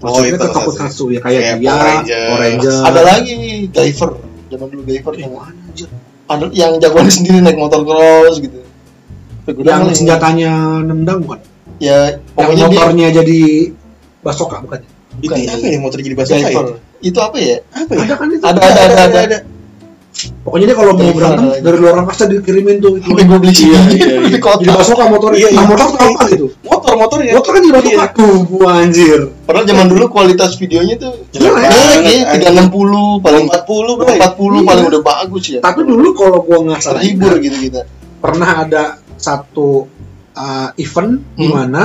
maksudnya 0.00 0.30
itu 0.30 0.38
ke 0.38 0.48
tokusatsu 0.50 1.04
ya 1.08 1.20
kayak 1.20 1.40
Kayak 1.40 1.56
dia 1.56 1.70
Power 1.70 1.86
Ranger. 1.86 2.36
Ranger 2.36 2.74
Ada 2.82 3.00
lagi 3.02 3.34
Guyver. 3.68 4.10
Zaman 4.50 4.66
dulu 4.66 4.82
Eh, 4.82 4.94
yang 5.16 5.32
mana, 5.32 5.60
anjir? 5.62 5.88
ada 6.26 6.44
yang 6.50 6.72
jagoan 6.78 7.06
sendiri 7.16 7.38
naik 7.38 7.56
motor 7.56 7.80
cross 7.82 8.36
gitu. 8.38 8.58
Figurnya 9.42 9.72
yang 9.76 9.90
senjatanya 9.90 10.52
nendang 10.82 11.20
bukan 11.20 11.40
ya 11.78 12.12
yang 12.12 12.20
pokoknya 12.36 12.64
dia 12.66 12.76
motornya 12.76 13.06
jadi 13.14 13.40
basoka 14.20 14.56
bukan 14.60 14.80
itu 15.18 15.26
Bukan. 15.26 15.48
apa 15.48 15.66
ya 15.66 15.78
motor 15.80 15.98
jadi 15.98 16.14
bahasa 16.14 16.32
Guyver. 16.34 16.66
ya 16.66 16.76
Itu 17.00 17.18
apa 17.18 17.36
ya? 17.36 17.56
apa 17.72 17.90
ya 17.90 18.00
ada 18.00 18.14
kan 18.14 18.28
itu 18.28 18.44
Ada 18.44 18.60
ada 18.60 18.82
ada 19.00 19.18
ada. 19.26 19.38
Pokoknya 20.40 20.66
dia 20.68 20.76
kalau 20.76 20.92
mau 20.92 21.02
Iya, 21.02 21.14
berantem 21.14 21.44
iya. 21.46 21.58
dari 21.60 21.76
luar 21.78 21.94
angkasa 21.98 22.24
dikirimin 22.26 22.76
tuh 22.78 22.92
itu. 22.96 23.06
Sampai 23.06 23.24
gue 23.24 23.38
beli 23.38 23.52
Iya, 23.52 23.80
iya, 23.88 24.06
di 24.26 24.38
kota. 24.38 24.70
basoka 24.70 25.04
motor. 25.06 25.30
Iya, 25.32 25.48
iya. 25.48 25.56
Nah, 25.56 25.66
motor 25.66 25.86
tuh 25.88 25.98
apa 26.00 26.22
gitu? 26.28 26.46
Motor 26.60 26.92
motor 26.96 27.18
ya. 27.20 27.32
Motor 27.32 27.50
kan 27.50 27.60
jadi 27.60 27.74
basoka. 27.74 28.04
Tuh, 28.12 28.36
gua 28.44 28.70
anjir. 28.78 29.20
Padahal 29.42 29.64
zaman 29.64 29.86
dulu 29.86 30.04
kualitas 30.06 30.50
videonya 30.54 30.94
tuh 30.96 31.12
Jelek 31.30 31.52
ya, 32.04 32.34
tiga 32.34 32.48
enam 32.50 32.68
puluh 32.68 33.18
paling 33.18 33.46
40 33.46 33.96
bro. 33.96 34.06
40 34.06 34.10
Iya. 34.10 34.66
paling 34.66 34.84
udah 34.88 35.02
bagus 35.02 35.44
ya. 35.48 35.60
Tapi 35.60 35.80
dulu 35.82 36.08
kalau 36.12 36.38
gua 36.42 36.58
nggak 36.66 36.80
salah 36.80 37.00
ingat, 37.00 37.38
gitu 37.38 37.56
kita. 37.60 37.82
pernah 38.18 38.50
ada 38.62 38.82
satu 39.16 39.88
uh, 40.32 40.68
event 40.76 41.12
di 41.34 41.46
Hmm. 41.46 41.54
mana 41.54 41.84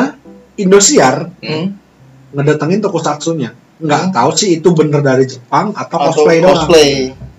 Indosiar 0.56 1.32
Hmm. 1.40 1.76
ngedatengin 2.32 2.80
tokusatsunya. 2.80 3.52
Nggak 3.76 4.02
Hmm. 4.08 4.12
tahu 4.12 4.30
sih 4.34 4.50
itu 4.56 4.72
bener 4.72 5.00
dari 5.00 5.28
Jepang 5.28 5.72
atau, 5.72 6.00
Atau 6.00 6.24
cosplay 6.24 6.40
doang. 6.40 6.64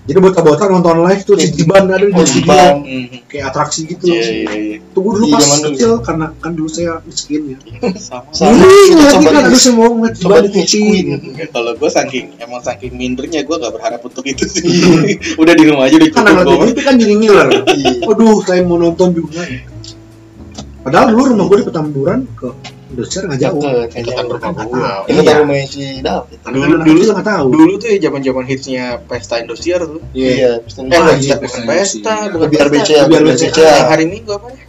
Jadi 0.06 0.18
bocah-bocah 0.18 0.66
nonton 0.68 1.02
live 1.02 1.22
tuh 1.22 1.34
di 1.34 1.44
Iya. 1.44 1.52
Jiban 1.52 1.84
ada 1.88 1.98
di 2.00 2.14
Oh, 2.14 2.22
Jiban. 2.22 2.74
Mhm. 2.78 3.26
kayak 3.26 3.44
atraksi 3.50 3.80
gitu. 3.84 4.06
Iya 4.06 4.22
iya 4.22 4.52
iya. 4.54 4.76
Tunggu 4.90 5.10
dulu 5.12 5.24
Di 5.26 5.32
pas 5.34 5.58
kecil 5.66 5.90
karena 5.98 6.26
kan 6.36 6.52
dulu 6.52 6.68
saya 6.68 7.02
miskin 7.02 7.42
ya. 7.50 7.58
Sama. 7.96 8.30
Sama. 8.30 8.54
Ini 8.54 8.70
ngeliatin 8.88 9.18
kan 9.20 9.32
di- 9.34 9.42
aduh 9.42 9.58
saya 9.58 9.74
mau 9.74 9.90
ngeliat 9.92 10.14
di 10.14 10.22
di. 10.46 10.62
Queen. 10.64 11.06
Ya, 11.34 11.46
kalau 11.48 11.72
gue 11.74 11.90
saking 11.90 12.26
emang 12.38 12.60
saking 12.60 12.92
mindernya 12.92 13.42
gue 13.42 13.56
gak 13.56 13.72
berharap 13.72 14.00
untuk 14.00 14.22
itu 14.24 14.44
sih. 14.46 14.62
Udah 15.42 15.52
di 15.52 15.64
rumah 15.64 15.84
aja 15.84 15.98
udah 15.98 16.08
Kan 16.08 16.22
gue. 16.40 16.70
TV 16.70 16.78
kan 16.80 16.94
jadi 16.96 17.14
ngiler. 17.16 17.48
Waduh, 18.02 18.38
saya 18.40 18.62
mau 18.62 18.78
nonton 18.78 19.10
juga. 19.10 19.42
Padahal 20.80 21.06
dulu 21.10 21.34
rumah 21.34 21.44
gue 21.46 21.58
di 21.60 21.66
Petamburan 21.66 22.20
ke 22.32 22.46
Indosiar 22.86 23.22
nggak 23.26 23.40
jauh. 23.40 23.60
Deket, 23.60 23.98
Itu 23.98 24.10
kan 24.12 24.24
rumah 24.24 24.50
gua. 24.54 24.78
tahu. 24.78 25.02
Ini 25.06 25.18
Iya. 25.18 25.32
David. 26.00 26.38
Dulu 26.38 26.54
Dulu- 26.54 26.66
dulu 26.78 26.82
dulu- 26.86 27.12
nggak 27.12 27.26
tahu. 27.26 27.46
Dulu 27.50 27.72
tuh 27.76 27.88
ya 27.90 27.98
zaman-zaman 28.00 28.44
hitsnya 28.46 28.84
Pesta 29.02 29.34
Indosiar 29.36 29.80
tuh. 29.82 30.00
Iya, 30.14 30.22
Eh, 30.22 30.34
iya, 30.36 30.50
bukan 30.62 30.82
bukan 30.86 31.62
pesta, 31.66 32.14
sih. 32.16 32.28
bukan 32.30 32.48
biar 32.48 32.66
pesta. 32.68 32.86
BCA, 32.86 33.02
biar. 33.04 33.22
Yang 33.26 33.84
hari 33.84 34.04
Minggu 34.06 34.30
apa 34.32 34.46
ya? 34.48 34.64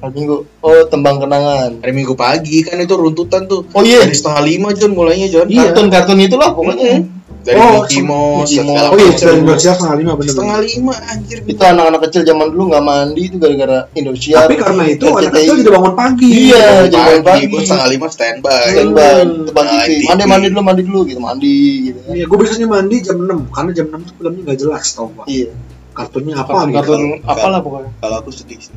Hari 0.00 0.12
Minggu. 0.12 0.36
Oh, 0.58 0.82
tembang 0.84 1.16
kenangan. 1.18 1.70
Hari 1.78 1.92
Minggu 1.92 2.14
pagi 2.16 2.56
kan 2.64 2.74
itu 2.76 2.90
runtutan 2.90 3.46
tuh. 3.46 3.62
Oh 3.68 3.82
iya, 3.82 4.02
Dari 4.02 4.16
setengah 4.16 4.42
lima 4.42 4.68
John 4.72 4.92
mulainya 4.92 5.28
John. 5.28 5.46
Iya. 5.46 5.70
kartun-kartun 5.70 6.18
itulah 6.20 6.50
pokoknya. 6.50 7.04
Dari 7.42 7.58
Oh, 7.58 7.82
Mickey 7.82 8.00
Mouse, 8.00 8.54
segala 8.54 8.86
Oh 8.86 8.96
iya, 8.96 9.10
macam. 9.10 9.26
dari 9.26 9.38
Indosiar 9.42 9.74
setengah 9.74 9.96
lima 9.98 10.12
bener. 10.14 10.30
Setengah 10.30 10.58
lima 10.62 10.92
anjir. 11.02 11.38
Itu 11.42 11.62
anak-anak 11.64 12.00
kecil 12.06 12.22
zaman 12.22 12.46
dulu 12.48 12.62
nggak 12.70 12.84
mandi 12.84 13.22
itu 13.26 13.36
gara-gara 13.36 13.78
Indosiar. 13.92 14.46
Tapi 14.46 14.54
karena 14.56 14.84
itu 14.86 15.04
anak 15.10 15.32
kecil 15.32 15.54
jadi 15.58 15.70
bangun 15.70 15.92
pagi. 15.92 16.28
Iya, 16.30 16.66
jadi 16.86 17.02
pagi, 17.02 17.22
pagi. 17.24 17.44
gue 17.50 17.60
setengah 17.60 17.88
lima 17.90 18.06
standby. 18.08 18.62
Standby, 18.68 19.14
tebak 19.44 19.64
Nah, 19.64 19.72
TV. 19.74 19.90
TV. 19.90 20.02
Mandi 20.06 20.24
mandi 20.24 20.46
dulu, 20.48 20.62
mandi 20.62 20.82
dulu 20.84 21.00
gitu, 21.04 21.20
mandi 21.20 21.54
gitu. 21.84 21.98
Iya, 22.08 22.24
gue 22.24 22.36
biasanya 22.38 22.68
mandi 22.70 22.96
jam 23.00 23.16
6 23.18 23.50
karena 23.50 23.70
jam 23.72 23.86
6 23.90 24.00
tuh 24.06 24.14
filmnya 24.16 24.42
nggak 24.46 24.58
jelas 24.58 24.84
tau 24.92 25.06
gua. 25.08 25.24
Iya. 25.26 25.50
Kartunnya 25.92 26.34
apa 26.36 26.48
Kartun, 26.48 26.68
gitu. 26.68 26.76
kartun 26.78 27.00
apalah 27.22 27.58
pokoknya. 27.60 27.90
Kalau 27.98 28.16
aku 28.18 28.30
sedih 28.30 28.56
sih. 28.56 28.72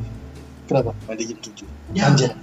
Kenapa? 0.66 0.90
Mandi 1.06 1.22
jam 1.24 1.38
tujuh, 1.38 1.66
Ya, 1.94 2.10
Anjir. 2.10 2.34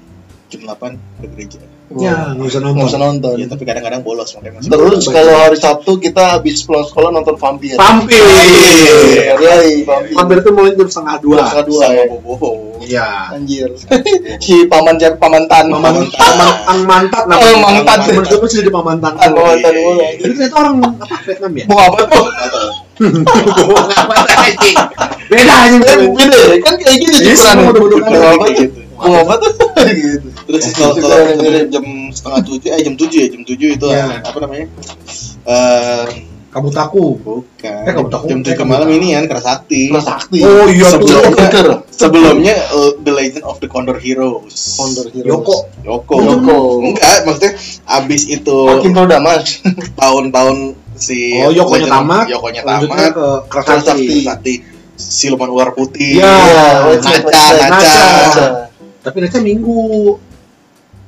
jam 0.48 0.60
delapan 0.64 0.96
ke 1.20 1.28
gereja. 1.28 1.60
Ya 2.00 2.34
nggak 2.34 2.48
usah 2.50 2.60
nggak 2.64 2.74
nonton. 2.74 2.90
usah 2.90 3.00
nonton. 3.02 3.36
Ya 3.38 3.48
tapi 3.50 3.64
kadang-kadang 3.68 4.02
bolos 4.02 4.30
makanya 4.34 4.54
masih. 4.60 4.70
Terus 4.74 5.06
kalau 5.10 5.34
hari 5.38 5.58
Sabtu 5.58 5.92
kita 6.02 6.24
habis 6.40 6.64
pulang 6.66 6.86
sekolah 6.88 7.10
nonton 7.14 7.36
vampir. 7.38 7.76
Vampir. 7.78 8.22
Iya, 8.24 9.36
iya, 9.38 9.86
vampir. 9.86 10.14
Vampir 10.18 10.36
itu 10.42 10.50
mulai 10.54 10.72
jam 10.74 10.88
setengah 10.90 11.16
dua. 11.22 11.38
Setengah 11.46 11.66
dua 11.68 11.82
sama 11.86 11.94
ya. 11.94 12.06
boboho. 12.10 12.52
Iya. 12.84 13.08
Anjir. 13.36 13.70
si 14.44 14.68
paman 14.68 14.96
siapa? 15.00 15.16
Paman 15.22 15.44
Tan. 15.48 15.72
Paman 15.72 15.96
Ang 16.68 16.80
Mantat 16.84 17.24
namanya. 17.30 17.54
Oh, 17.54 17.58
Mantat. 17.64 17.98
Gue 18.10 18.48
sih 18.50 18.60
jadi 18.60 18.72
Paman 18.74 18.98
Tan. 19.00 19.14
Tan, 19.16 19.32
Paman 19.32 19.58
Tan 19.62 19.74
Iya, 19.74 19.92
iya, 19.94 20.08
Itu 20.20 20.34
ternyata 20.36 20.56
orang 20.60 20.76
apa 21.00 21.16
Vietnam 21.24 21.52
ya? 21.56 21.66
Mau 21.70 21.80
apa 21.80 22.00
tuh? 22.10 22.26
Beda 25.32 25.54
aja. 25.56 25.80
Kan 25.84 26.00
beda 26.14 26.38
ya, 26.38 26.58
kan 26.62 26.74
kayak 26.78 26.98
gitu 27.00 27.18
Iya, 27.26 27.52
betul-betul 27.72 28.00
Mau 28.04 28.26
apa 28.28 28.46
tuh? 28.46 28.54
gitu. 28.60 28.80
Mau 28.94 29.16
apa 29.24 29.34
tuh? 29.40 29.52
Gitu. 29.94 30.28
Terus 30.54 30.66
kalau 30.72 30.94
kalau 30.96 31.16
ketemu 31.26 31.66
jam 31.68 31.86
setengah 32.14 32.42
tujuh, 32.46 32.70
eh 32.70 32.82
jam 32.86 32.94
tujuh 32.94 33.18
ya 33.18 33.28
jam 33.34 33.42
tujuh 33.42 33.68
itu 33.74 33.86
Iya. 33.90 34.22
apa 34.22 34.38
namanya? 34.38 34.66
Eh 35.44 36.06
Kabutaku. 36.54 37.18
bukan. 37.18 37.82
Eh, 37.82 37.94
kamu 37.98 38.10
tahu? 38.14 38.24
jam 38.30 38.40
tujuh 38.46 38.54
ke 38.54 38.62
malam 38.62 38.86
ini 38.88 39.18
kan 39.18 39.26
Kerasakti. 39.26 39.90
Kelas 39.90 40.06
sakti. 40.06 40.38
Oh 40.46 40.70
iya. 40.70 40.86
Sebelumnya, 40.86 41.50
sebelumnya 41.90 42.56
uh, 42.70 42.94
The 43.02 43.10
Legend 43.10 43.42
of 43.42 43.58
the 43.58 43.66
Condor 43.66 43.98
Heroes. 43.98 44.78
Condor 44.78 45.10
Heroes. 45.10 45.34
Yoko. 45.34 45.58
Yoko. 45.82 46.16
Yoko. 46.22 46.58
Enggak, 46.86 47.26
maksudnya 47.26 47.58
abis 47.90 48.30
itu 48.30 48.58
Hakim 48.70 48.94
Polda 48.94 49.18
Mas. 49.18 49.66
tahun-tahun 50.00 50.78
si 50.94 51.42
Oh, 51.42 51.50
Yokonya 51.50 51.90
tamat. 51.90 52.26
Yokonya 52.30 52.62
tamat. 52.62 53.18
ke 53.18 53.28
Kerasakti. 53.50 53.74
Kerasakti. 53.74 54.18
Sakti 54.22 54.54
siluman 54.94 55.50
ular 55.50 55.74
putih. 55.74 56.22
Iya. 56.22 56.86
Wajib, 56.86 57.18
Naca. 57.26 57.46
Naca. 57.66 57.98
Naca. 58.14 58.46
Tapi 59.02 59.18
nanti 59.20 59.42
minggu. 59.42 59.82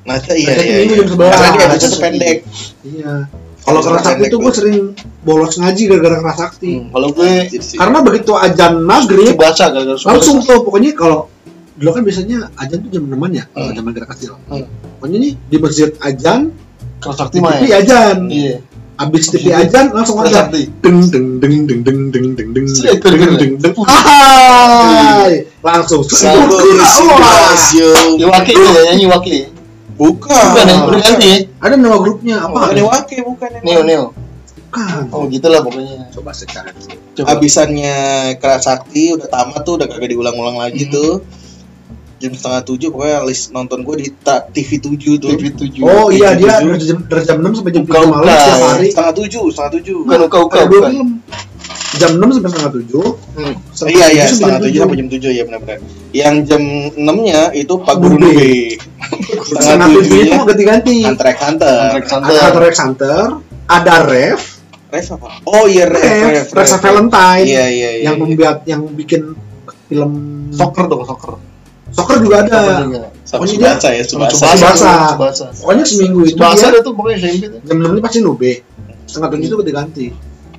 Naca 0.06 0.32
iya 0.32 0.54
iya. 0.56 0.76
iya. 0.86 0.96
jam 0.96 1.08
sebelas. 1.10 1.34
Karena 1.34 1.76
dia 1.76 1.90
pendek. 1.98 2.38
Iya. 2.82 3.14
Kalau 3.60 3.80
Kerasakti 3.82 4.14
pendek 4.14 4.30
itu 4.30 4.38
gue 4.38 4.54
sering 4.54 4.80
bolos 5.22 5.58
ngaji 5.58 5.82
gara-gara 5.90 6.18
Kerasakti. 6.22 6.72
Hmm, 6.78 6.88
Kalau 6.94 7.08
gue 7.12 7.32
sih. 7.58 7.76
Karena 7.76 7.98
begitu 8.00 8.32
ajan 8.32 8.74
maghrib 8.80 9.34
baca 9.34 9.66
gara-gara 9.66 9.98
langsung 10.00 10.38
tuh 10.40 10.62
pokoknya 10.62 10.94
kalau 10.94 11.26
dulu 11.76 11.92
kan 11.92 12.02
biasanya 12.02 12.38
ajan 12.56 12.78
tuh 12.80 12.90
jam 12.90 13.04
6 13.04 13.18
ya 13.34 13.44
kalau 13.50 13.66
Hmm. 13.66 13.76
zaman 13.76 13.92
kita 13.92 14.08
kecil. 14.08 14.32
Hmm. 14.46 14.66
Pokoknya 14.96 15.18
nih 15.20 15.34
di 15.42 15.58
masjid 15.58 15.90
ajan, 16.00 16.40
Kelas 16.96 17.16
di 17.16 17.20
sakti 17.20 17.38
TV 17.38 17.44
main. 17.44 17.72
ajan. 17.76 18.18
Iya. 18.30 18.56
Abis 18.96 19.24
TV 19.28 19.46
ajan 19.52 19.86
langsung 19.92 20.16
Kelas 20.16 20.30
ajan. 20.30 20.38
sakti. 20.48 20.62
Deng 20.80 20.98
deng 21.10 21.28
deng 21.36 21.56
deng 21.66 21.80
deng 21.82 22.00
deng 22.08 22.28
deng 22.32 22.50
deng 22.54 22.66
Sek, 22.70 23.02
deng 23.02 23.34
deng 23.36 23.54
deng. 23.60 23.74
Hai, 23.84 25.50
langsung 25.60 26.06
Satu. 26.06 26.56
Iwaki 28.16 28.52
itu 28.54 28.62
ya, 28.64 28.82
nyanyi 28.88 29.04
Iwaki. 29.06 29.38
Bukan. 29.96 30.28
Bukan 30.28 30.66
ya, 30.66 30.76
udah 30.84 31.00
ganti 31.02 31.26
ya. 31.26 31.38
Ada 31.58 31.76
nama 31.76 31.98
grupnya 31.98 32.36
apa? 32.42 32.58
Bukan 32.68 32.76
Iwake, 32.78 33.18
bukan 33.24 33.50
yang 33.52 33.64
Neo 33.64 33.82
Neo. 33.82 34.06
Bukan. 34.58 35.02
Oh 35.10 35.24
gitulah 35.26 35.62
pokoknya. 35.62 36.12
Coba 36.12 36.32
secara 36.32 36.70
Coba. 37.16 37.28
Abisannya 37.32 37.96
Kerasakti 38.36 39.16
udah 39.16 39.26
tamat 39.26 39.62
tuh 39.62 39.78
udah 39.78 39.88
kagak 39.88 40.12
diulang-ulang 40.12 40.58
lagi 40.58 40.84
Hmm. 40.84 40.92
tuh. 40.92 41.12
Jam 42.16 42.32
setengah 42.32 42.64
tujuh 42.66 42.90
pokoknya 42.90 43.24
list 43.24 43.52
nonton 43.52 43.84
gue 43.84 43.96
di 43.98 44.08
ta- 44.14 44.44
TV 44.46 44.80
7 44.80 45.16
tuh. 45.18 45.32
TV 45.32 45.52
7. 45.52 45.80
Oh 45.82 46.08
iya 46.10 46.32
TV 46.32 46.42
dia 46.42 46.54
tujuh. 46.58 46.72
dari 46.74 46.86
jam, 46.86 47.00
dari 47.06 47.24
jam 47.24 47.38
6 47.38 47.52
sampai 47.54 47.72
jam 47.72 47.84
7 47.84 47.92
Bukan, 47.94 48.08
malam 48.10 48.24
setiap 48.26 48.60
hari. 48.66 48.88
Setengah 48.90 49.14
tujuh, 49.16 49.44
setengah 49.50 49.72
tujuh. 49.74 50.00
Bukan 50.02 50.20
uka 50.26 50.38
uka 50.42 50.58
Ada 50.58 50.66
dua 50.66 50.76
bukan. 50.78 50.92
film. 50.92 51.10
Jam 51.96 52.12
6 52.14 52.28
sampai 52.34 52.50
setengah 52.50 52.72
7. 52.74 53.04
Hmm. 53.34 53.54
Iya 53.86 54.08
iya 54.12 54.24
setengah 54.28 54.60
tujuh 54.62 54.80
sampai 54.82 54.98
jam 54.98 55.08
tujuh 55.08 55.30
ya 55.30 55.44
benar-benar. 55.44 55.80
Yang 56.12 56.36
jam 56.46 56.62
enamnya 56.94 57.40
itu 57.54 57.74
Pak 57.78 57.96
Guru 57.98 58.16
Nube. 58.18 58.52
Setengah 59.46 59.88
7 59.94 60.26
itu 60.26 60.34
mau 60.34 60.46
ganti-ganti. 60.46 60.96
Hunter 61.06 61.28
x 61.30 61.38
Hunter. 61.46 61.78
Hunter 61.94 62.02
x 62.02 62.08
Hunter. 62.10 62.30
Ada 62.34 62.42
Hunter 62.50 62.64
x 62.66 62.76
Hunter, 62.82 63.26
ada 63.66 63.96
Rev, 64.04 64.42
Ref 64.90 65.08
apa? 65.14 65.28
Oh 65.46 65.66
iya 65.66 65.86
Ref, 65.86 66.02
Rev, 66.02 66.34
Ref, 66.34 66.48
Reza 66.54 66.78
Ref. 66.78 66.82
Valentine, 66.82 67.46
Iya 67.46 67.66
iya 67.68 67.90
iya. 68.00 68.04
yang 68.10 68.16
membuat 68.18 68.66
yang 68.66 68.82
bikin 68.94 69.34
film 69.86 70.12
Soccer 70.50 70.86
dong 70.88 71.04
soccer. 71.06 71.36
soccer 71.92 72.18
juga 72.22 72.46
ada. 72.46 72.58
Soccer 72.58 72.78
juga. 72.86 73.00
Sama 73.26 73.42
Pokoknya 73.46 73.58
Subasa 73.58 73.90
ya, 73.92 74.04
Subasa. 74.06 75.46
Pokoknya 75.62 75.86
seminggu 75.86 76.20
itu 76.26 76.38
Subasa 76.38 76.66
ada 76.70 76.80
tuh 76.86 76.94
pokoknya 76.94 77.18
jam 77.66 77.78
6 77.82 77.94
ini 77.98 78.02
pasti 78.02 78.20
Nube. 78.22 78.52
Setengah 79.06 79.30
7 79.34 79.42
itu 79.46 79.56
diganti. 79.62 80.08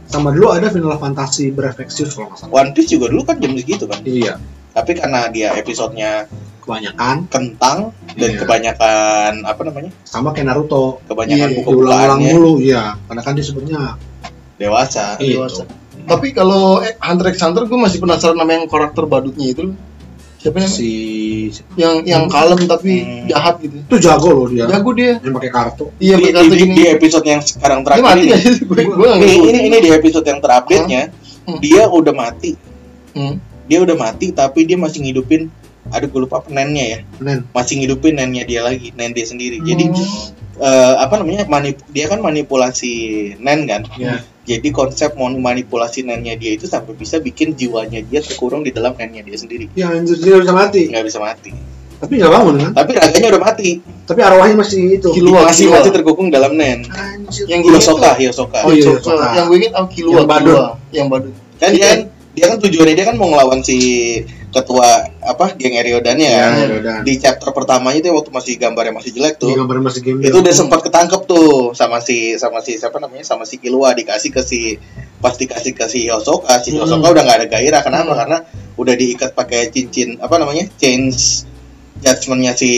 Sama 0.07 0.31
dulu 0.31 0.55
ada 0.55 0.71
Final 0.71 0.95
Fantasy 0.99 1.51
Brevexius 1.51 2.15
kalau 2.15 2.31
nggak 2.31 2.39
salah. 2.39 2.53
One 2.55 2.71
Piece 2.71 2.95
juga 2.95 3.11
dulu 3.11 3.23
kan 3.27 3.43
jam 3.43 3.55
segitu 3.59 3.91
kan. 3.91 3.99
Iya, 4.07 4.39
Tapi 4.71 4.93
karena 4.95 5.27
dia 5.33 5.51
episodenya 5.57 6.31
kebanyakan 6.67 7.17
kentang 7.31 7.79
dan 8.13 8.29
Iya. 8.29 8.39
kebanyakan 8.43 9.33
apa 9.47 9.61
namanya? 9.63 9.91
sama 10.03 10.35
kayak 10.35 10.51
Naruto. 10.51 10.99
Kebanyakan 11.07 11.49
Iya, 11.49 11.57
buku 11.57 11.71
bukaannya 11.79 12.27
mulu, 12.27 12.53
iya. 12.59 12.99
Karena 13.01 13.23
kan 13.23 13.33
dia 13.33 13.47
sebenarnya 13.47 13.83
dewasa. 14.57 15.15
Iya. 15.17 15.39
Dewasa. 15.39 15.63
Tapi 16.07 16.31
kalau 16.31 16.79
eh, 16.81 16.99
Hunter 16.99 17.31
x 17.31 17.39
Hunter 17.41 17.65
gue 17.65 17.75
masih 17.77 17.99
penasaran 17.99 18.35
sama 18.35 18.51
yang 18.51 18.67
karakter 18.67 19.07
badutnya 19.07 19.47
itu. 19.49 19.75
Siapa 20.37 20.59
namanya? 20.59 20.71
si 20.71 20.91
Yang 21.75 21.95
yang 22.05 22.25
kalem 22.27 22.61
tapi 22.65 22.93
Hmm. 22.97 23.27
jahat 23.27 23.55
gitu. 23.59 23.77
itu 23.81 23.97
jago 24.01 24.31
loh 24.33 24.47
dia. 24.47 24.67
Jago 24.67 24.91
dia. 24.91 25.19
Yang 25.19 25.35
pakai 25.35 25.51
kartu. 25.51 25.87
Iya, 25.99 26.15
di, 26.15 26.23
berkata 26.31 26.47
di, 26.47 26.57
gini. 26.57 26.75
di 26.75 26.85
episode 26.87 27.25
yang 27.25 27.41
sekarang 27.41 27.81
terakhir 27.83 28.05
mati 28.05 28.23
ini, 28.23 28.39
sih? 28.39 28.55
Gue 28.63 28.83
gue 28.85 29.09
ini, 29.17 29.35
ini 29.51 29.59
ini 29.67 29.77
di 29.81 29.91
episode 29.91 30.23
yang 30.23 30.39
terupdate-nya 30.39 31.03
Hmm. 31.47 31.59
dia 31.59 31.87
udah 31.87 32.11
mati. 32.11 32.59
Hmm. 33.15 33.39
Dia 33.67 33.79
udah 33.83 33.97
mati 33.97 34.31
tapi 34.31 34.63
dia 34.63 34.75
masih 34.75 35.03
ngidupin 35.03 35.51
aduh 35.91 36.09
gue 36.09 36.21
lupa 36.23 36.43
nennya 36.49 36.85
ya. 36.85 36.99
Nen. 37.21 37.47
Masih 37.51 37.79
ngidupin 37.79 38.17
nennya 38.17 38.43
dia 38.43 38.63
lagi, 38.63 38.91
nen 38.93 39.11
dia 39.11 39.27
sendiri. 39.27 39.61
Jadi 39.61 39.91
Hmm. 39.91 40.63
eh, 40.63 40.95
apa 40.99 41.21
namanya? 41.21 41.45
manip 41.47 41.83
dia 41.91 42.07
kan 42.07 42.19
manipulasi 42.19 42.93
nen 43.39 43.67
kan. 43.67 43.85
Ya. 43.97 44.23
Jadi 44.47 44.71
konsep 44.71 45.15
mau 45.15 45.27
manipulasi 45.29 46.03
nennya 46.03 46.39
dia 46.39 46.55
itu 46.55 46.65
sampai 46.65 46.95
bisa 46.95 47.19
bikin 47.19 47.53
jiwanya 47.53 47.99
dia 48.01 48.23
terkurung 48.23 48.63
di 48.63 48.71
dalam 48.71 48.95
nennya 48.95 49.21
dia 49.21 49.37
sendiri. 49.37 49.67
Yang 49.75 49.91
anjir 49.91 50.17
dia 50.23 50.37
bisa 50.39 50.55
mati. 50.55 50.83
Nggak 50.87 51.05
bisa 51.05 51.19
mati. 51.19 51.51
Tapi 51.97 52.13
nggak 52.21 52.29
bangun 52.31 52.55
kan? 52.61 52.71
Tapi 52.77 52.91
raganya 52.93 53.29
udah 53.33 53.43
mati. 53.43 53.71
Tapi 54.07 54.21
arwahnya 54.23 54.55
masih 54.55 55.01
itu. 55.01 55.09
Kilua, 55.11 55.49
masih 55.49 55.67
Kilua. 55.67 55.81
masih 55.81 55.91
terkungkung 55.97 56.29
dalam 56.31 56.53
nen. 56.55 56.85
Anjir. 56.87 57.49
Yang 57.49 57.59
gue 57.65 57.71
inget 57.73 58.15
Hiyosoka. 58.21 58.59
Oh, 58.63 58.71
iya, 58.71 58.85
Hiyosoka. 58.85 59.27
Yang 59.35 59.45
gue 59.49 59.57
inget 59.59 59.73
oh 59.75 59.87
Kilua, 59.89 60.15
Yang 60.15 60.27
badut. 60.29 60.59
Yang 60.93 61.07
badut. 61.11 61.35
Kan 61.57 61.71
Iya. 61.73 61.81
dia 61.81 61.91
dia 62.37 62.47
kan 62.53 62.59
tujuannya 62.61 62.95
dia 62.95 63.07
kan 63.09 63.17
mau 63.17 63.33
ngelawan 63.33 63.65
si 63.65 63.77
ketua 64.57 64.89
apa 65.21 65.53
geng 65.53 65.77
Eriodannya 65.77 66.25
ya, 66.25 66.47
udah 66.73 66.97
Di 67.05 67.21
chapter 67.21 67.53
pertamanya 67.53 68.01
itu 68.01 68.09
waktu 68.09 68.33
masih 68.33 68.57
gambarnya 68.57 68.97
masih 68.97 69.13
jelek 69.13 69.37
tuh. 69.37 69.53
gambar 69.53 69.85
masih 69.85 70.01
game 70.01 70.25
itu 70.25 70.33
udah 70.33 70.55
sempat 70.57 70.81
ketangkep 70.81 71.29
tuh 71.29 71.77
sama 71.77 72.01
si 72.01 72.41
sama 72.41 72.65
si 72.65 72.81
siapa 72.81 72.97
namanya? 72.97 73.23
Sama 73.23 73.45
si 73.45 73.61
Killua 73.61 73.93
dikasih 73.93 74.33
ke 74.33 74.41
si 74.41 74.81
pas 75.21 75.37
dikasih 75.37 75.73
ke 75.73 75.85
si 75.87 76.09
Hosoka 76.09 76.57
si 76.59 76.73
Hmm. 76.73 76.89
Hosoka 76.89 77.13
udah 77.13 77.23
nggak 77.23 77.39
ada 77.45 77.49
gairah. 77.49 77.83
Kenapa? 77.85 78.13
Karena 78.17 78.39
udah 78.77 78.95
diikat 78.95 79.31
pakai 79.33 79.69
cincin 79.69 80.17
apa 80.19 80.37
namanya? 80.37 80.65
Change 80.77 81.45
judgementnya 81.99 82.53
si 82.53 82.71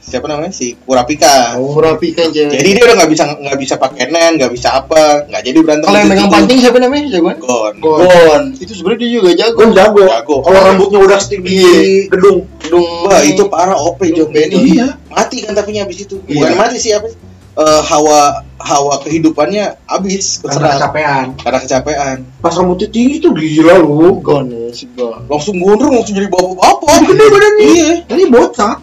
siapa 0.00 0.24
namanya 0.24 0.50
si 0.50 0.78
Kurapika 0.78 1.54
Oh. 1.54 1.74
Murapi 1.74 2.10
kan 2.10 2.28
cewek. 2.28 2.54
jadi 2.54 2.68
dia 2.70 2.82
udah 2.84 2.96
nggak 2.96 3.10
bisa 3.10 3.24
nggak 3.28 3.58
bisa 3.58 3.74
pakai 3.76 4.04
nen 4.08 4.36
nggak 4.36 4.48
bisa 4.48 4.68
apa 4.76 5.26
nggak 5.26 5.42
jadi 5.42 5.58
berantem 5.60 5.84
Kalau 5.84 5.96
yang 5.96 6.06
gitu. 6.06 6.14
megang 6.16 6.30
pancing 6.30 6.58
siapa 6.60 6.78
namanya? 6.78 7.04
Jagoan? 7.10 7.36
Gon 7.38 7.74
Gon. 7.78 8.42
Itu 8.56 8.72
sebenarnya 8.72 9.00
dia 9.00 9.10
juga 9.12 9.30
jago. 9.34 9.56
gue 9.56 9.66
jago 9.72 10.02
Jago. 10.04 10.36
kalau 10.40 10.60
rambutnya 10.62 10.98
udah 11.00 11.18
setinggi 11.18 11.62
gedung 12.08 12.38
Gedung 12.58 12.86
wah 13.04 13.20
itu 13.20 13.42
parah 13.46 13.76
OP 13.76 14.00
John 14.08 14.30
Benny 14.30 14.72
iya 14.72 14.96
mati 15.06 15.42
kan 15.42 15.52
tapi 15.52 15.74
habis 15.76 16.00
itu 16.00 16.16
Iya. 16.24 16.46
bukan 16.46 16.56
mati 16.56 16.78
sih 16.78 16.92
apa 16.92 17.10
Eh, 17.54 17.82
hawa 17.86 18.42
hawa 18.64 18.96
kehidupannya 19.04 19.76
habis 19.84 20.40
karena 20.40 20.74
kecapean. 20.74 21.26
Karena 21.36 21.58
kecapean. 21.60 22.16
Pas 22.40 22.56
rambutnya 22.56 22.88
tinggi 22.88 23.20
tuh 23.20 23.36
gila 23.36 23.76
lu. 23.78 24.18
Gon 24.24 24.48
ya, 24.48 24.72
si 24.72 24.88
Gon. 24.90 25.28
langsung 25.28 25.60
gondrong 25.60 25.92
langsung 25.94 26.16
jadi 26.16 26.32
bapak-bapak 26.32 26.96
gede 27.04 27.24
badannya. 27.28 27.66
Iya. 27.68 27.90
Tadi 28.08 28.24
bocah. 28.26 28.74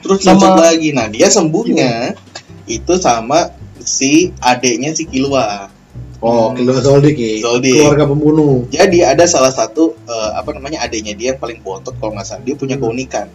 Terus 0.00 0.18
Sama- 0.22 0.60
lagi. 0.62 0.94
Nah 0.94 1.10
dia 1.10 1.26
sembuhnya 1.26 2.14
itu 2.64 2.94
sama 2.96 3.50
si 3.82 4.30
adeknya 4.38 4.94
si 4.94 5.04
Kilua. 5.04 5.66
Oh 6.24 6.54
kilo 6.56 6.72
Zoldyck 6.78 7.18
ya. 7.18 7.44
Zoldyck. 7.44 7.84
keluarga 7.84 8.06
pembunuh. 8.08 8.64
Jadi 8.70 9.04
ada 9.04 9.26
salah 9.26 9.52
satu 9.52 9.92
eh, 10.08 10.30
apa 10.32 10.54
namanya 10.54 10.80
adeknya 10.80 11.12
dia 11.12 11.34
yang 11.34 11.40
paling 11.40 11.60
bontot 11.60 11.92
kalau 11.98 12.16
nggak 12.16 12.24
salah. 12.24 12.40
Dia 12.46 12.54
punya 12.54 12.78
Hmm. 12.78 12.88
keunikan 12.88 13.26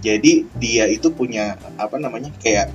jadi 0.00 0.32
dia 0.56 0.84
itu 0.88 1.12
punya 1.12 1.54
apa 1.76 1.96
namanya 1.96 2.32
kayak 2.40 2.72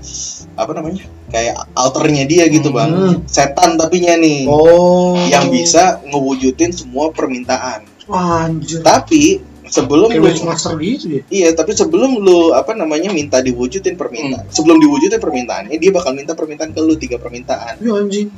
apa 0.56 0.72
namanya 0.72 1.04
kayak 1.28 1.58
alternya 1.74 2.24
dia 2.24 2.46
gitu 2.48 2.70
bang. 2.70 2.90
Hmm. 2.90 3.16
setan 3.26 3.76
tapinya 3.76 4.16
nih. 4.16 4.46
Oh. 4.46 5.18
Yang 5.28 5.46
bisa 5.52 6.00
ngewujudin 6.06 6.72
semua 6.72 7.10
permintaan. 7.10 7.84
Anjir. 8.06 8.86
Tapi 8.86 9.42
sebelum 9.66 10.14
kayak 10.14 10.22
lu 10.22 10.30
Wishmaster 10.30 10.78
gitu 10.78 11.06
ya? 11.10 11.22
Iya, 11.28 11.50
tapi 11.58 11.74
sebelum 11.74 12.22
lu 12.22 12.54
apa 12.54 12.78
namanya 12.78 13.10
minta 13.10 13.42
diwujudin 13.42 13.98
permintaan, 13.98 14.46
sebelum 14.54 14.78
diwujudin 14.78 15.18
permintaannya, 15.18 15.76
dia 15.82 15.90
bakal 15.90 16.14
minta 16.14 16.38
permintaan 16.38 16.72
ke 16.72 16.80
lu 16.86 16.94
tiga 16.96 17.18
permintaan, 17.18 17.82
ya 17.82 17.92
anjing. 17.98 18.30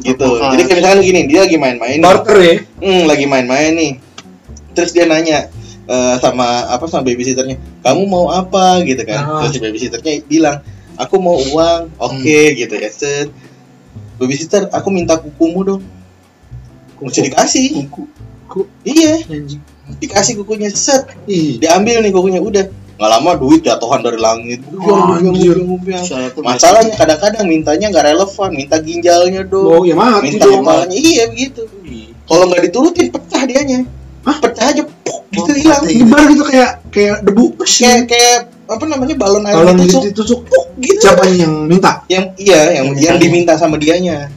Gitu. 0.00 0.20
Apakah- 0.20 0.52
Jadi 0.56 0.62
kayak 0.68 0.78
misalkan 0.80 1.00
gini, 1.00 1.20
dia 1.28 1.40
lagi 1.48 1.56
main-main, 1.56 1.98
barter 2.00 2.36
ya? 2.40 2.56
Hmm, 2.80 3.02
lagi 3.08 3.24
main-main 3.24 3.72
nih, 3.72 3.92
terus 4.76 4.92
dia 4.92 5.08
nanya 5.08 5.48
eh, 5.90 6.14
sama 6.22 6.70
apa 6.70 6.86
sama 6.86 7.02
babysitternya, 7.02 7.58
kamu 7.82 8.02
mau 8.06 8.30
apa 8.30 8.78
gitu 8.86 9.02
kan? 9.02 9.26
Ah. 9.26 9.38
Terus 9.42 9.50
si 9.50 9.58
babysitternya 9.58 10.12
bilang, 10.30 10.62
aku 10.94 11.18
mau 11.18 11.34
uang, 11.34 11.90
oke 11.98 12.38
gitu 12.54 12.74
ya, 12.78 12.90
set. 12.94 13.28
Babysitter, 14.22 14.70
aku 14.70 14.88
minta 14.94 15.18
kukumu 15.18 15.66
dong. 15.66 15.82
Mesti 17.02 17.26
dikasih. 17.26 17.66
Kuku. 17.88 18.02
Ku- 18.46 18.68
Iya, 18.86 19.24
anjing 19.26 19.60
dikasih 19.98 20.38
kukunya 20.38 20.70
set. 20.70 21.10
ih 21.26 21.58
diambil 21.58 21.98
nih 22.04 22.14
kukunya 22.14 22.38
udah 22.38 22.64
nggak 23.00 23.10
lama 23.16 23.30
duit 23.40 23.64
jatuhan 23.64 24.04
dari 24.04 24.20
langit 24.20 24.60
anjir. 25.24 25.56
Tuh 26.36 26.44
masalahnya 26.44 26.94
kadang-kadang 26.94 27.48
mintanya 27.48 27.86
nggak 27.88 28.06
relevan 28.12 28.50
minta 28.52 28.76
ginjalnya 28.78 29.42
oh 29.48 29.80
dong 29.80 29.82
ya 29.88 29.96
mati 29.96 30.36
minta 30.36 30.44
kepalanya 30.46 30.94
iya 30.94 31.24
begitu 31.32 31.64
kalau 32.28 32.44
nggak 32.46 32.62
diturutin 32.68 33.08
pecah 33.08 33.42
dianya 33.48 33.88
Hah? 34.20 34.36
pecah 34.36 34.64
aja 34.68 34.82
gitu 35.30 35.50
Oh, 35.50 35.54
hilang 35.54 35.82
mati. 35.86 35.94
nyebar 36.02 36.22
gitu 36.26 36.44
kayak 36.46 36.70
kayak 36.90 37.16
debu. 37.22 37.44
Kayak 37.62 38.10
kayak 38.10 38.38
apa 38.70 38.84
namanya 38.86 39.14
balon 39.18 39.46
air 39.46 39.54
kalau 39.54 39.72
ditusuk. 39.78 40.02
ditusuk. 40.10 40.40
Gitu. 40.78 41.00
Siapa 41.02 41.22
yang 41.30 41.66
minta? 41.70 42.02
Yang 42.10 42.24
iya 42.38 42.60
yang 42.82 42.86
Yang 42.94 43.02
yang 43.02 43.16
diminta 43.18 43.52
sama 43.54 43.78
dianya. 43.78 44.30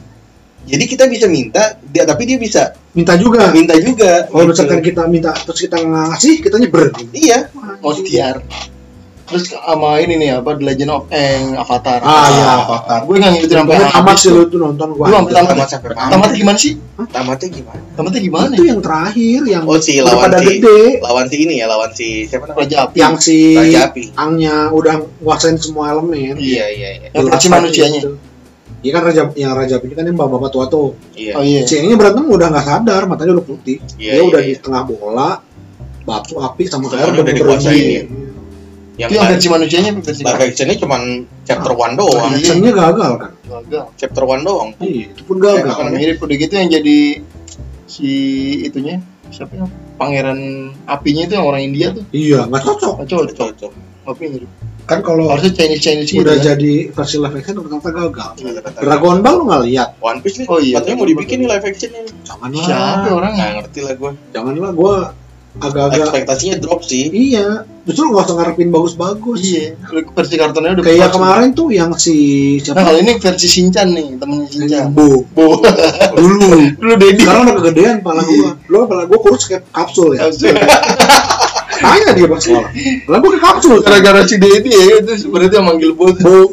Jadi 0.64 0.84
kita 0.88 1.04
bisa 1.12 1.28
minta 1.28 1.76
dia 1.92 2.08
tapi 2.08 2.24
dia 2.24 2.38
bisa 2.40 2.72
minta 2.96 3.18
juga. 3.20 3.52
Minta 3.52 3.76
juga 3.76 4.24
kalau 4.30 4.48
gitu. 4.48 4.50
misalkan 4.54 4.80
kita 4.80 5.02
minta 5.10 5.30
terus 5.34 5.60
kita 5.60 5.76
ngasih 5.82 6.34
kita 6.40 6.56
nyeber 6.62 6.94
iya. 7.12 7.50
Mau 7.82 7.92
tiar. 7.92 8.40
Terus 9.24 9.48
sama 9.50 9.96
ini 9.98 10.20
nih 10.20 10.36
apa 10.36 10.52
The 10.52 10.64
Legend 10.68 10.90
of 10.92 11.08
Aang 11.08 11.56
Avatar. 11.56 12.04
ah 12.04 12.28
ya 12.28 12.44
Avatar 12.60 13.00
Gue 13.08 13.16
nggak 13.16 13.30
ngikutin 13.32 13.56
sampai 13.56 13.76
tamat 13.88 14.16
sih 14.20 14.28
lu 14.28 14.42
tuh 14.46 14.58
nonton 14.60 14.88
gua 14.92 15.06
Lu 15.08 15.14
sampai 15.16 15.32
tamat. 15.32 15.48
tamat 15.48 15.68
sampai 15.72 15.88
tamat 15.90 16.10
Tamatnya 16.12 16.36
gimana 16.36 16.58
sih? 16.60 16.72
tamatnya 17.08 17.48
gimana 17.48 17.80
Tamatnya 17.96 18.20
gimana? 18.20 18.52
itu 18.52 18.64
yang 18.68 18.80
terakhir 18.84 19.40
yang 19.48 19.62
oh 19.64 19.78
si 19.80 19.92
lawan 19.98 20.28
pada 20.28 20.38
si 20.38 20.46
gede 20.60 20.80
lawan 21.00 21.24
si 21.32 21.36
ini 21.40 21.54
ya 21.56 21.66
lawan 21.66 21.90
si 21.90 22.08
siapa 22.28 22.44
namanya 22.46 22.60
Raja 22.60 22.76
Api. 22.84 22.96
yang 23.00 23.14
si 23.16 23.38
Raja 23.56 23.80
Api 23.88 24.02
angnya 24.14 24.54
udah 24.68 24.94
nguasain 25.24 25.56
semua 25.56 25.84
elemen 25.90 26.36
iya 26.36 26.68
iya 26.68 26.88
iya 27.00 27.08
Yang 27.16 27.48
manusianya. 27.48 28.02
Iya 28.84 28.92
kan 28.92 29.02
raja 29.08 29.22
yang 29.32 29.56
raja 29.56 29.80
ini 29.80 29.94
kan 29.96 30.04
yang 30.04 30.12
bapak-bapak 30.12 30.50
tua 30.52 30.64
tuh. 30.68 30.92
iya 31.16 31.32
Oh 31.32 31.40
iya. 31.40 31.64
Si 31.64 31.80
Angnya 31.80 31.96
berantem 31.96 32.28
udah 32.28 32.52
nggak 32.52 32.66
sadar, 32.68 33.08
matanya 33.08 33.40
udah 33.40 33.46
putih. 33.48 33.80
Iya, 33.96 34.20
Dia 34.20 34.22
udah 34.28 34.42
iya, 34.44 34.52
di 34.52 34.60
tengah 34.60 34.82
bola, 34.84 35.40
batu 36.04 36.36
api 36.36 36.68
sama 36.68 36.92
air 36.92 37.16
udah 37.16 37.24
dikuasain 37.24 37.80
ya. 37.80 38.02
Yang 38.94 39.08
Itu 39.08 39.16
yang 39.16 39.26
versi 39.28 39.48
manusianya 39.48 39.90
versi 39.96 40.22
live 40.22 40.38
actionnya 40.40 40.76
cuman 40.76 41.00
chapter 41.42 41.72
one 41.72 41.94
doang 41.94 42.30
Iya. 42.30 42.38
Actionnya 42.38 42.70
gagal 42.72 43.12
kan? 43.16 43.30
gagal. 43.44 43.84
chapter 43.94 44.22
one 44.24 44.42
doang 44.42 44.70
Iya, 44.78 45.04
itu 45.08 45.22
pun 45.22 45.36
Gagal. 45.36 45.66
gagal. 45.68 45.86
mirip 45.92 46.16
udah 46.18 46.36
gitu 46.36 46.54
yang 46.54 46.68
jadi 46.68 46.98
si 47.84 48.10
itunya 48.62 49.02
siapa 49.28 49.52
ya? 49.52 49.66
Pangeran 49.94 50.40
apinya 50.84 51.22
itu 51.22 51.34
yang 51.34 51.44
orang 51.44 51.62
India 51.64 51.90
tuh. 51.90 52.02
Iya, 52.10 52.46
nggak 52.46 52.62
cocok. 52.62 52.94
Nggak 52.96 53.08
cocok. 53.08 53.34
cocok 53.34 53.72
Tapi 54.04 54.24
mirip. 54.28 54.50
Kan 54.84 55.00
kalau 55.00 55.26
Harusnya 55.26 55.52
Chinese 55.54 55.80
Chinese 55.80 56.08
gitu. 56.08 56.20
udah 56.20 56.36
kan? 56.36 56.44
jadi 56.46 56.72
versi 56.92 57.16
live 57.16 57.34
action 57.34 57.54
ternyata 57.56 57.90
gagal. 57.90 58.30
Kata-kata. 58.36 58.78
Dragon 58.78 59.16
Ball 59.20 59.34
lu 59.34 59.44
nggak 59.48 59.62
lihat? 59.64 59.88
One 59.98 60.18
Piece 60.20 60.36
nih 60.38 60.46
Oh 60.46 60.58
iya, 60.58 60.76
katanya 60.76 60.96
mau 60.96 61.08
dibikin 61.08 61.36
nih 61.40 61.48
live 61.48 61.64
actionnya 61.64 62.02
Janganlah. 62.22 62.62
Siapa 62.62 63.08
orang? 63.10 63.32
nggak 63.32 63.50
ngerti 63.56 63.80
lah 63.80 63.94
gue 63.96 64.10
Janganlah 64.30 64.70
gua 64.72 64.94
agak-agak 65.54 66.02
ekspektasinya 66.04 66.56
drop 66.58 66.82
sih 66.82 67.06
Iya, 67.08 67.62
justru 67.82 68.10
nggak 68.10 68.26
usah 68.26 68.34
ngarepin 68.34 68.68
bagus-bagus. 68.68 69.38
Iya, 69.40 69.66
versi 70.10 70.34
kartunnya 70.34 70.74
udah 70.74 70.82
Kayak 70.82 71.10
kemarin 71.10 71.50
tuh 71.52 71.70
yang 71.70 71.94
si 71.94 72.16
Nah, 72.58 72.74
siapa? 72.74 72.80
kalau 72.82 72.98
ini 72.98 73.12
versi 73.16 73.46
Shinchan 73.46 73.86
nih, 73.90 74.06
temennya 74.16 74.48
Shinchan. 74.48 74.84
Bu. 74.90 75.22
Bo. 75.30 75.62
Dulu. 76.12 76.74
Dulu 76.74 76.92
Dedi. 76.96 77.22
Sekarang 77.22 77.42
udah 77.46 77.56
kegedean 77.58 77.96
pala 78.00 78.22
gua. 78.22 78.50
Dulu 78.60 78.76
kan 78.76 78.86
pala 78.90 79.02
gua 79.06 79.18
kurus 79.20 79.44
kayak 79.46 79.62
kapsul 79.70 80.12
ya. 80.12 80.26
Tanya 81.74 82.10
dia 82.14 82.26
pas 82.26 82.40
sekolah. 82.40 82.70
Lah 83.06 83.18
gua 83.18 83.30
kayak 83.30 83.44
kapsul. 83.44 83.76
Gara-gara 83.82 84.20
si 84.24 84.36
Dedi 84.36 84.70
ya, 84.70 84.84
itu 84.98 85.12
sebenarnya 85.20 85.58
yang 85.58 85.66
manggil. 85.66 85.90
Bu. 85.92 86.06
Dik 86.10 86.24
Udah 86.24 86.50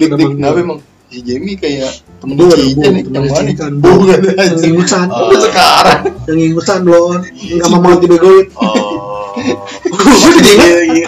dik, 0.00 0.10
manggil. 0.10 0.36
kenapa 0.36 0.58
emang? 0.58 0.78
Si 1.10 1.18
Jamie 1.20 1.54
kayak 1.54 1.90
temen 2.20 2.34
Bu, 2.36 2.44
ada 2.52 2.64
Bu, 2.64 2.82
temen? 2.84 3.32
Shinchan. 3.32 3.72
Bu, 3.80 3.90
kan 4.04 4.20
Yang 4.36 4.64
ingusan. 4.68 5.06
Sekarang. 5.40 6.00
Yang 6.28 6.38
ingusan 6.52 6.78
belum. 6.84 7.18
Enggak 7.24 7.68
mau 7.72 7.80
mau 7.80 7.96
dibegoin. 7.96 8.46
oh 8.60 9.32
Gua 9.88 10.30
jadi. 10.36 10.54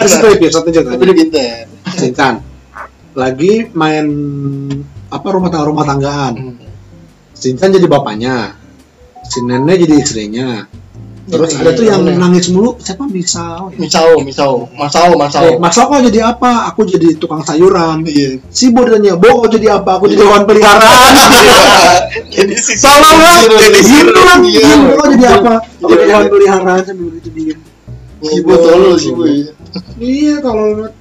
Kan 0.01 0.07
satu 0.09 0.27
episode 0.33 0.65
aja 0.73 0.81
kan. 0.83 0.97
Pinter. 0.97 1.69
Shinchan. 1.95 2.33
Lagi 3.13 3.69
main 3.77 4.05
apa 5.13 5.27
rumah 5.29 5.53
tangga 5.53 5.69
rumah 5.69 5.85
tanggaan. 5.85 6.33
Shinchan 7.37 7.69
jadi 7.77 7.85
bapaknya. 7.85 8.57
Si 9.23 9.39
nenek 9.45 9.85
jadi 9.85 9.95
istrinya. 10.01 10.65
Terus 11.23 11.55
Iya, 11.55 11.59
ada 11.63 11.71
tuh 11.71 11.83
iya, 11.87 11.95
yang 11.95 12.19
nangis 12.19 12.51
mulu. 12.51 12.75
Siapa 12.83 13.07
misal? 13.07 13.71
Misao, 13.79 14.19
Misao, 14.19 14.67
Masao, 14.75 15.15
Masao. 15.15 15.43
Eh, 15.47 15.55
Mas 15.55 15.79
kok 15.79 15.87
jadi 15.87 16.19
apa? 16.35 16.67
Aku 16.67 16.83
jadi 16.83 17.15
tukang 17.15 17.39
sayuran. 17.47 18.03
Iya. 18.03 18.43
Si 18.51 18.75
Bo 18.75 18.83
ditanya, 18.83 19.15
Bo 19.15 19.39
kau 19.39 19.47
jadi 19.47 19.79
apa? 19.79 20.03
Aku 20.03 20.11
jadi 20.11 20.19
hewan 20.19 20.43
peliharaan. 20.43 21.11
jadi 22.35 22.55
si 22.59 22.75
Salah 22.75 23.15
lah. 23.15 23.39
Jadi. 23.47 23.79
Iya. 24.51 24.67
Bo 24.83 24.91
kau 24.99 25.07
jadi 25.15 25.25
apa? 25.31 25.53
Aku 25.63 25.95
Jadi 25.95 26.03
hewan 26.11 26.27
peliharaan 26.27 26.81
sambil 26.83 27.07
begitu 27.15 27.29
diem. 27.31 27.59
Si 28.19 28.39
Bu 28.43 28.53
tolol 28.59 28.95
si 28.99 29.09
ya. 29.15 29.51
Iya 30.03 30.35
kalau 30.43 30.63
lihat. 30.75 30.93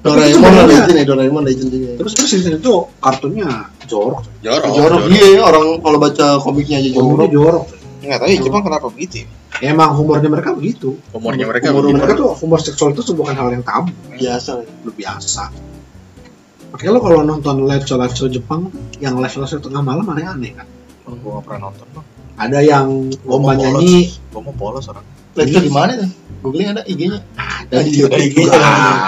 Doraemon 0.00 0.52
legend 0.64 0.96
ya, 0.96 1.04
Doraemon 1.04 1.42
legend 1.44 1.68
juga. 1.68 2.00
Terus 2.00 2.12
terus 2.16 2.32
itu 2.32 2.74
kartunnya 3.04 3.68
jorok. 3.84 4.24
jorok 4.40 4.72
Jorok 4.72 5.02
iya, 5.12 5.44
orang 5.44 5.84
kalau 5.84 5.98
baca 6.00 6.26
komiknya 6.40 6.80
aja 6.80 6.90
jorok. 6.96 7.28
jorok. 7.28 7.64
Nggak 8.10 8.20
tahu 8.20 8.28
ya 8.28 8.38
Jepang 8.42 8.62
kenapa 8.62 8.86
begitu 8.90 9.14
ya? 9.22 9.26
Emang 9.62 9.94
humornya 9.94 10.26
mereka 10.26 10.50
begitu. 10.50 10.98
umurnya 11.12 11.44
mereka 11.44 11.70
Humor 11.70 11.84
begitu. 11.84 11.96
mereka 11.96 12.12
tuh 12.16 12.28
humor 12.34 12.58
seksual 12.58 12.90
itu 12.90 13.12
bukan 13.12 13.34
hal 13.34 13.48
yang 13.50 13.62
tabu, 13.62 13.92
Biasa. 14.10 14.50
lu 14.82 14.90
biasa. 14.90 15.44
Makanya 16.70 16.90
lo 16.90 17.00
kalau 17.00 17.20
nonton 17.22 17.56
live 17.64 17.82
show 17.82 17.94
live 17.94 18.10
show 18.10 18.26
Jepang 18.26 18.70
yang 18.98 19.14
live 19.16 19.28
show 19.28 19.38
live 19.38 19.48
show 19.48 19.58
tengah 19.58 19.80
malam 19.80 20.06
aneh-aneh 20.06 20.54
kan. 20.54 20.66
gue 21.02 21.18
nggak 21.18 21.42
pernah 21.42 21.66
nonton 21.66 21.86
bang 21.90 22.06
Ada 22.38 22.58
yang 22.62 22.86
lomba 23.22 23.52
nyanyi, 23.52 24.14
gue 24.24 24.40
mau 24.40 24.54
polos 24.54 24.86
orang 24.86 25.02
Lihat 25.30 25.46
tuh 25.52 25.60
di 25.60 25.68
mana 25.68 25.92
tuh? 25.94 26.10
Googling 26.40 26.70
ada 26.70 26.82
IG-nya. 26.82 27.18
ada 27.36 27.76
di 27.82 27.98
Ada 28.00 28.16
YouTube 28.16 28.46
juga 28.46 28.58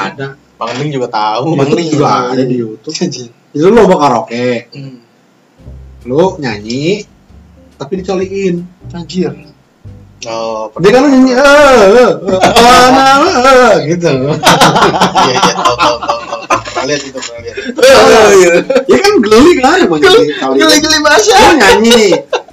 ada. 0.04 0.26
Bang 0.54 0.78
Ling 0.78 0.90
juga 0.90 1.08
tahu 1.08 1.42
Di 1.44 1.56
Bang 1.56 1.64
YouTube 1.64 1.78
Ling 1.78 1.88
juga 1.90 2.08
ada 2.28 2.42
di 2.42 2.56
YouTube. 2.56 2.94
Itu 3.52 3.64
lo 3.64 3.78
lomba 3.78 3.96
karaoke, 3.98 4.46
Hmm. 4.70 4.98
lo 6.04 6.36
nyanyi 6.36 7.06
tapi 7.78 7.92
dicoliin. 8.00 8.66
Anjir. 8.92 9.32
Oh, 10.22 10.70
Dia 10.78 10.94
kan 10.94 11.10
nyanyi 11.10 11.34
eh 11.34 11.42
eh, 11.42 12.10
eh, 12.30 12.86
nah, 12.94 13.26
eh, 13.26 13.74
gitu. 13.90 14.06
iya 14.06 15.34
iya 15.34 15.54
tahu 15.58 15.74
tahu 15.74 15.96
tahu 15.98 16.18
tahu. 16.30 16.40
Pernah 16.62 16.84
lihat 16.86 17.02
itu 17.02 17.18
pernah 17.18 17.40
lihat. 17.42 17.56
Ya 18.86 18.98
kan 19.02 19.12
geli 19.18 19.50
kan 19.58 19.78
emang 19.82 19.98
nyanyi 19.98 20.30
kali. 20.38 20.56
Geli-geli 20.62 20.98
bahasa. 21.02 21.34
Dia 21.34 21.50
nyanyi 21.58 21.90
nih. 21.90 22.12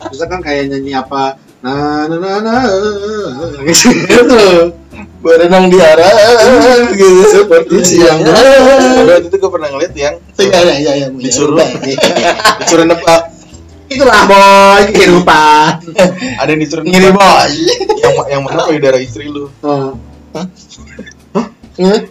Misalkan 0.09 0.39
kayak 0.41 0.73
nyanyi 0.73 0.97
apa 0.97 1.37
nah 1.59 2.07
nah 2.07 2.17
nah 2.23 2.39
nah 2.39 2.63
eh, 2.65 3.67
eh, 3.67 3.75
gitu. 3.75 4.71
Berenang 5.21 5.69
di 5.69 5.77
arah 5.77 6.09
gitu. 6.97 7.21
Seperti 7.29 7.75
siang. 7.85 8.23
Waktu 8.25 9.29
itu 9.29 9.37
gue 9.37 9.51
pernah 9.53 9.69
ngeliat 9.69 9.93
yang 9.93 10.15
Iya 10.41 10.57
iya 10.57 10.75
iya 10.79 10.91
iya. 11.05 11.07
disuruh 11.13 11.59
disuruh 12.65 12.85
nebak 12.89 13.29
Itulah 13.89 14.21
boy 14.25 14.81
kehidupan. 14.89 15.71
ada 16.37 16.49
yang 16.49 16.61
disuruh 16.61 16.83
Ngiri 16.83 17.09
bos. 17.11 17.51
yang 17.99 18.13
yang 18.29 18.41
mana 18.41 18.61
payudara 18.63 18.97
istri 18.97 19.25
lu 19.27 19.49
Oh. 19.61 19.97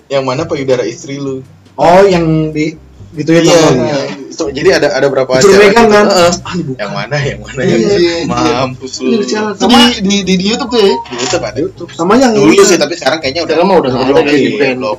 yang 0.09 0.25
mana 0.25 0.43
payudara 0.45 0.83
istri 0.83 1.17
lu 1.17 1.45
Oh, 1.79 2.03
yang 2.03 2.51
di 2.51 2.75
gituin 3.15 3.47
iya 3.47 3.55
namanya. 3.65 3.99
So, 4.29 4.51
jadi 4.51 4.83
ada 4.83 4.95
ada 4.95 5.07
berapa 5.07 5.31
Disuruh 5.39 5.55
acara 5.55 5.65
megang 5.65 5.87
gitu. 5.87 5.95
kan? 5.95 6.07
Heeh. 6.11 6.33
Ah, 6.43 6.55
yang 6.77 6.91
mana 6.93 7.17
yang 7.19 7.39
mana 7.41 7.61
Iya, 7.63 7.71
yang 7.71 7.83
iya, 7.83 7.97
iya. 7.97 8.25
mampus 8.27 8.93
lu 8.99 9.23
Sama 9.55 9.79
di, 9.95 10.23
di, 10.23 10.35
di, 10.35 10.45
YouTube 10.45 10.71
tuh 10.71 10.83
ya. 10.83 10.95
di 10.99 11.15
YouTube 11.17 11.45
ada 11.45 11.59
YouTube. 11.59 11.91
Sama 11.95 12.15
yang 12.15 12.35
dulu 12.35 12.51
sih 12.59 12.75
tapi 12.75 12.95
sekarang 12.95 13.19
kayaknya 13.19 13.47
udah 13.47 13.55
mah 13.63 13.77
udah 13.79 13.91
nggak 13.95 14.11
ada 14.11 14.31
di. 14.31 14.75
Blok. 14.75 14.99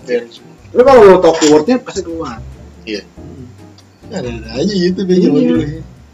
Tapi 0.70 0.82
kalau 0.82 1.02
lo 1.04 1.16
tau 1.20 1.34
keywordnya 1.36 1.76
pasti 1.84 2.02
keluar. 2.02 2.40
iya 2.84 3.04
Ada 4.10 4.30
aja 4.58 4.74
YouTube 4.74 5.06
ya 5.06 5.18
zaman 5.22 5.40
Iya. 5.40 5.50
dulu. 5.52 5.64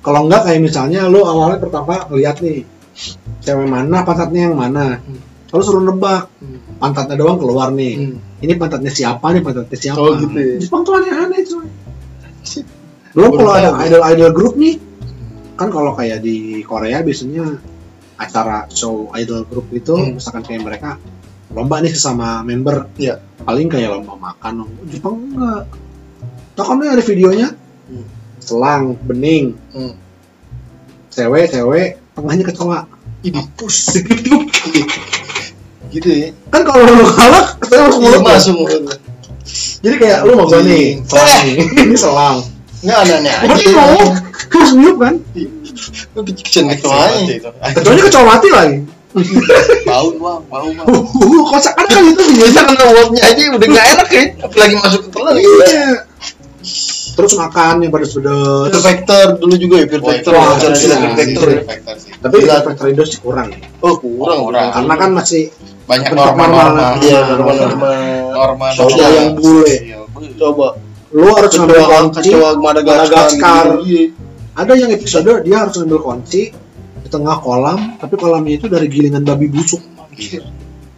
Kalau 0.05 0.19
enggak 0.23 0.45
kayak 0.45 0.61
misalnya 0.61 1.09
lo 1.09 1.25
awalnya 1.25 1.57
pertama 1.57 2.05
ngeliat 2.05 2.37
nih 2.39 2.61
cewek 3.41 3.65
mana 3.65 4.05
pantatnya 4.05 4.41
yang 4.45 4.55
mana. 4.55 5.01
Hmm. 5.01 5.17
Lalu 5.49 5.61
suruh 5.61 5.81
nebak 5.81 6.29
Hmm. 6.37 6.77
pantatnya 6.77 7.15
doang 7.17 7.41
keluar 7.41 7.73
nih. 7.73 7.93
Hmm. 7.97 8.17
Ini 8.37 8.53
pantatnya 8.55 8.91
siapa 8.91 9.33
nih 9.33 9.41
pantatnya 9.41 9.73
siapa. 9.75 9.97
Oh, 9.97 10.13
gitu 10.15 10.37
ya. 10.37 10.61
Jepang 10.61 10.85
tuh 10.85 10.93
aneh-aneh 10.95 11.41
coy. 11.41 11.65
Belum 13.11 13.29
Baru 13.31 13.37
kalau 13.41 13.53
ada 13.53 13.69
tahu. 13.71 13.81
idol-idol 13.81 14.31
grup 14.31 14.53
nih 14.55 14.75
kan 15.55 15.71
kalau 15.71 15.95
kayak 15.95 16.19
di 16.19 16.35
Korea 16.61 16.99
biasanya 16.99 17.47
acara 18.15 18.67
show 18.69 19.07
idol 19.13 19.43
grup 19.43 19.71
itu 19.71 19.95
Hmm. 19.95 20.19
misalkan 20.19 20.43
kayak 20.43 20.61
mereka 20.61 20.89
lomba 21.49 21.79
nih 21.79 21.89
sesama 21.89 22.43
member 22.43 22.91
Iya. 22.95 23.23
paling 23.41 23.71
kayak 23.71 23.89
lomba 23.89 24.13
makan 24.15 24.67
Jepang 24.85 25.15
enggak 25.31 25.63
tau 26.53 26.65
kan 26.65 26.83
ada 26.83 26.99
videonya 26.99 27.47
Hmm. 27.49 27.64
Selang 28.45 28.93
bening 29.01 29.57
Hmm. 29.69 29.93
cewek 31.09 31.49
cewek 31.49 31.87
tengahnya 32.13 32.45
kecoa 32.45 32.79
Ini 33.21 33.41
pus 33.57 33.97
gitu 35.89 36.09
ya. 36.09 36.29
kan 36.47 36.61
kalau 36.61 36.85
lu 36.85 37.05
kalah 37.07 37.57
kecoa 37.57 37.87
masuk 37.87 37.97
Iya 37.97 38.03
mulut 38.03 38.21
ya. 38.21 38.27
masuk 38.27 38.53
mulut. 38.55 38.83
jadi 39.81 39.95
kayak 39.97 40.19
lu 40.23 40.31
mau 40.35 40.45
nih 40.47 40.61
Iya. 40.93 41.05
selang 41.05 41.41
nih 41.41 41.55
ini 41.83 41.95
selang 41.95 42.37
Nggak 42.77 42.97
aneh-aneh 43.01 43.33
aja. 43.33 43.41
Berarti 43.41 43.65
mau 43.71 43.97
harus 44.45 44.71
niup 44.75 44.97
kan 44.99 45.15
Tapi 46.13 46.31
kecil 46.33 46.63
Mati 46.63 46.77
kecoanya. 46.77 47.17
itu 47.25 47.49
kecoanya 47.73 48.03
kecoa 48.05 48.25
mati 48.25 48.47
lagi 48.47 48.77
bau 49.85 50.11
bang 50.11 50.41
bau 50.45 50.67
bang 50.67 50.85
uh, 50.85 51.01
kocak 51.47 51.73
kan 51.73 51.85
kan 51.87 52.03
itu 52.03 52.21
Biasa 52.35 52.59
kena 52.61 52.83
uapnya 52.91 53.21
aja 53.23 53.41
udah 53.47 53.63
nggak 53.65 53.85
enak 53.89 54.07
ya. 54.11 54.23
Apalagi 54.43 54.75
masuk 54.75 54.99
ke 55.01 55.09
telan 55.09 55.33
gitu. 55.33 55.55
Iya. 55.55 55.89
Terus 57.15 57.33
makan 57.39 57.75
yang 57.79 57.91
pedes-pedes. 57.95 58.75
Fear 58.75 58.83
Factor 58.83 59.25
dulu 59.39 59.55
juga 59.55 59.75
ya. 59.81 59.85
Fear 59.87 60.03
Factor 60.03 60.31
ya. 60.35 60.75
Sih. 60.75 60.91
Tapi 62.19 62.35
Gila. 62.43 62.59
Factor 62.59 62.85
Indo 62.91 63.03
sih 63.07 63.19
kurang. 63.23 63.55
Oh 63.79 63.95
kurang 64.03 64.51
Kurang. 64.51 64.69
Karena 64.75 64.95
kan 64.99 65.09
masih 65.15 65.43
banyak 65.87 66.11
normal. 66.11 66.47
norma 66.51 66.85
Iya 66.99 67.19
norma-norma. 67.31 67.89
norma 68.35 68.65
Sosial 68.75 69.11
yang 69.15 69.29
bule. 69.39 69.75
Coba 70.35 70.75
lu 71.15 71.31
harus 71.31 71.51
ngambil 71.55 71.79
kunci. 71.87 72.29
Madagaskar. 72.35 73.65
Gitu. 73.79 73.87
Iya. 73.87 74.03
Ada 74.55 74.73
yang 74.75 74.91
episode 74.91 75.31
dia 75.47 75.57
harus 75.63 75.75
ngambil 75.79 75.99
kunci 76.03 76.51
di 77.05 77.09
tengah 77.11 77.37
kolam, 77.39 77.99
tapi 77.99 78.15
kolamnya 78.17 78.59
itu 78.59 78.65
dari 78.67 78.87
gilingan 78.91 79.23
babi 79.23 79.47
busuk. 79.47 79.79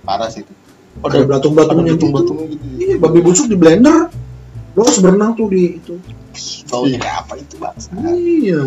Parah 0.07 0.29
sih 0.31 0.45
itu 0.45 0.53
Ada 1.03 1.25
belatung-belatung 1.29 1.83
ada 1.83 1.89
yang 1.93 1.99
gitu. 2.01 2.09
gitu. 2.09 2.33
Iya, 2.81 2.95
babi 2.97 3.19
busuk 3.21 3.45
di 3.49 3.57
blender. 3.59 4.09
Lu 4.77 4.85
harus 4.85 5.01
berenang 5.01 5.33
tuh 5.33 5.49
di 5.49 5.81
itu. 5.81 5.97
baunya 6.69 7.01
kayak 7.01 7.17
apa 7.25 7.33
itu 7.41 7.55
bang 7.57 7.73
Iya. 8.13 8.61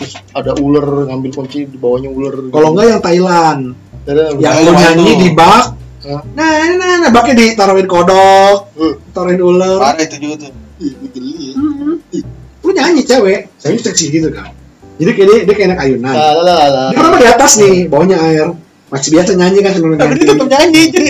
Terus 0.00 0.12
ada 0.32 0.56
ular 0.56 1.12
ngambil 1.12 1.30
kunci 1.36 1.68
di 1.68 1.76
bawahnya 1.76 2.08
ular. 2.08 2.32
Kalau 2.48 2.68
enggak 2.72 2.86
yang 2.88 3.02
Thailand, 3.04 3.60
Ada- 4.08 4.32
yang 4.40 4.54
lu 4.64 4.72
nyanyi 4.72 5.12
di 5.20 5.28
bak. 5.36 5.76
Hah? 6.02 6.22
Nah, 6.34 6.52
nah, 6.80 6.92
nah, 7.04 7.10
baknya 7.12 7.34
ditaruhin 7.36 7.84
kodok, 7.86 8.72
taruhin 9.12 9.38
ular. 9.38 9.78
parah 9.78 10.02
itu 10.02 10.16
juga 10.18 10.48
tuh 10.48 10.50
Ih, 10.82 10.92
geli 11.14 11.52
ya. 11.52 11.54
Hmm. 11.54 11.94
Lu 12.64 12.70
nyanyi 12.74 13.02
cewek, 13.06 13.40
cewek 13.60 13.78
seksi 13.84 14.10
gitu 14.10 14.32
kan. 14.34 14.50
Jadi 14.98 15.10
kayak 15.14 15.28
dia, 15.28 15.38
dia 15.46 15.54
kayak 15.54 15.68
anak 15.74 15.80
ayunan. 15.84 16.14
Dia 16.90 16.98
kan 16.98 17.12
di 17.18 17.28
atas 17.28 17.52
nih, 17.60 17.76
bawahnya 17.86 18.18
air. 18.18 18.48
Masih 18.92 19.08
biasa 19.08 19.30
nyanyi 19.32 19.58
kan 19.64 19.72
sebelum 19.72 19.96
tapi 19.96 20.04
nyanyi. 20.12 20.20
dia 20.20 20.28
tetap 20.36 20.48
nyanyi 20.52 20.82
jadi 20.92 21.08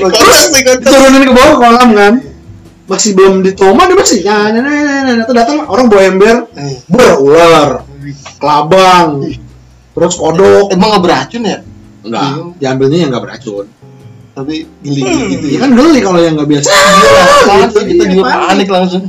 Terus 0.00 0.44
diturunin 0.56 1.22
ke 1.28 1.32
bawah 1.36 1.54
kolam 1.60 1.90
kan. 1.92 2.14
Masih 2.88 3.10
belum 3.14 3.44
ditoma 3.44 3.84
dia 3.86 3.96
masih 4.00 4.18
nyanyi. 4.24 4.58
Nah, 4.64 4.72
nah, 4.72 5.00
nah, 5.04 5.14
nah. 5.20 5.24
Tuh 5.28 5.36
datang 5.36 5.56
orang 5.68 5.86
bawa 5.86 6.02
ember, 6.08 6.36
Eh, 6.56 6.74
berular, 6.88 7.84
kelabang, 8.40 9.28
terus 9.94 10.14
kodok. 10.16 10.72
Emang 10.72 10.88
nggak 10.96 11.04
beracun 11.04 11.42
ya? 11.44 11.58
Enggak, 12.00 12.56
diambilnya 12.56 12.98
yang 13.04 13.10
nggak 13.12 13.24
beracun. 13.28 13.66
Tapi 14.30 14.54
geli 14.80 15.02
gitu 15.36 15.46
Ya 15.52 15.52
ya. 15.52 15.58
kan 15.68 15.70
geli 15.76 16.00
kalau 16.00 16.18
yang 16.22 16.34
nggak 16.34 16.48
biasa. 16.48 16.68
Gila, 16.72 17.22
gitu, 17.68 17.78
kita 17.92 18.04
iya, 18.08 18.12
juga 18.16 18.22
panik. 18.48 18.68
langsung. 18.72 19.02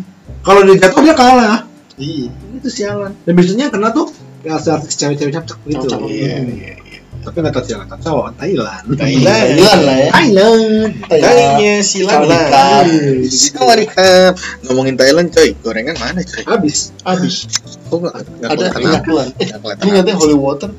Kalau 0.43 0.62
dia 0.67 0.76
jatuh 0.76 1.02
dia 1.02 1.15
kalah. 1.15 1.60
Iya. 1.95 2.28
Itu 2.60 2.67
sialan. 2.67 3.12
Dan 3.24 3.34
biasanya 3.38 3.65
kena 3.71 3.95
tuh 3.95 4.12
ya 4.41 4.58
artis 4.58 4.95
cewek-cewek 4.97 5.34
capcak 5.34 5.58
gitu. 5.65 5.86
Cocok. 5.86 5.99
iya 6.10 6.41
iya 6.41 6.73
Tapi 7.21 7.38
nggak 7.38 7.54
tahu 7.54 7.63
siapa 7.69 7.86
cowok 8.01 8.34
Thailand. 8.34 8.86
Thailand. 8.97 9.45
Thailand 9.54 9.82
lah 9.86 9.97
ya. 10.01 10.10
Thailand. 10.10 10.62
Kayaknya 11.06 11.73
silang 11.86 12.25
lah 12.25 12.41
Sawadikap. 12.49 12.86
Sawadikap 13.30 14.34
ngomongin 14.65 14.95
Thailand 14.97 15.30
coy 15.30 15.54
gorengan 15.62 15.93
mana 16.01 16.25
coy 16.25 16.41
Habis. 16.49 16.89
Habis. 17.06 17.45
kok 17.86 17.97
nggak 18.01 18.15
nggak 18.41 18.49
Ada 18.49 18.65
keluar. 19.06 19.25
Nggak 19.30 19.60
kelihatan 19.62 19.84
ini 19.86 19.89
katanya 20.01 20.17
holy 20.17 20.34
water. 20.38 20.69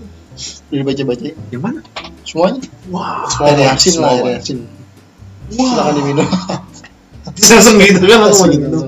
Udah 0.73 0.85
baca-baca 0.89 1.29
Yang 1.53 1.63
mana? 1.63 1.81
semuanya. 2.27 2.61
Wah. 2.91 3.29
Air 3.47 3.59
yasin 3.63 3.95
lah, 4.01 4.11
semua. 4.11 4.27
air 4.27 4.35
yasin. 4.41 4.59
Silakan 5.53 5.93
diminum. 6.01 6.27
Langsung 7.23 7.77
gitu 7.79 8.05
kan 8.09 8.19
langsung 8.19 8.51
Gitu. 8.51 8.79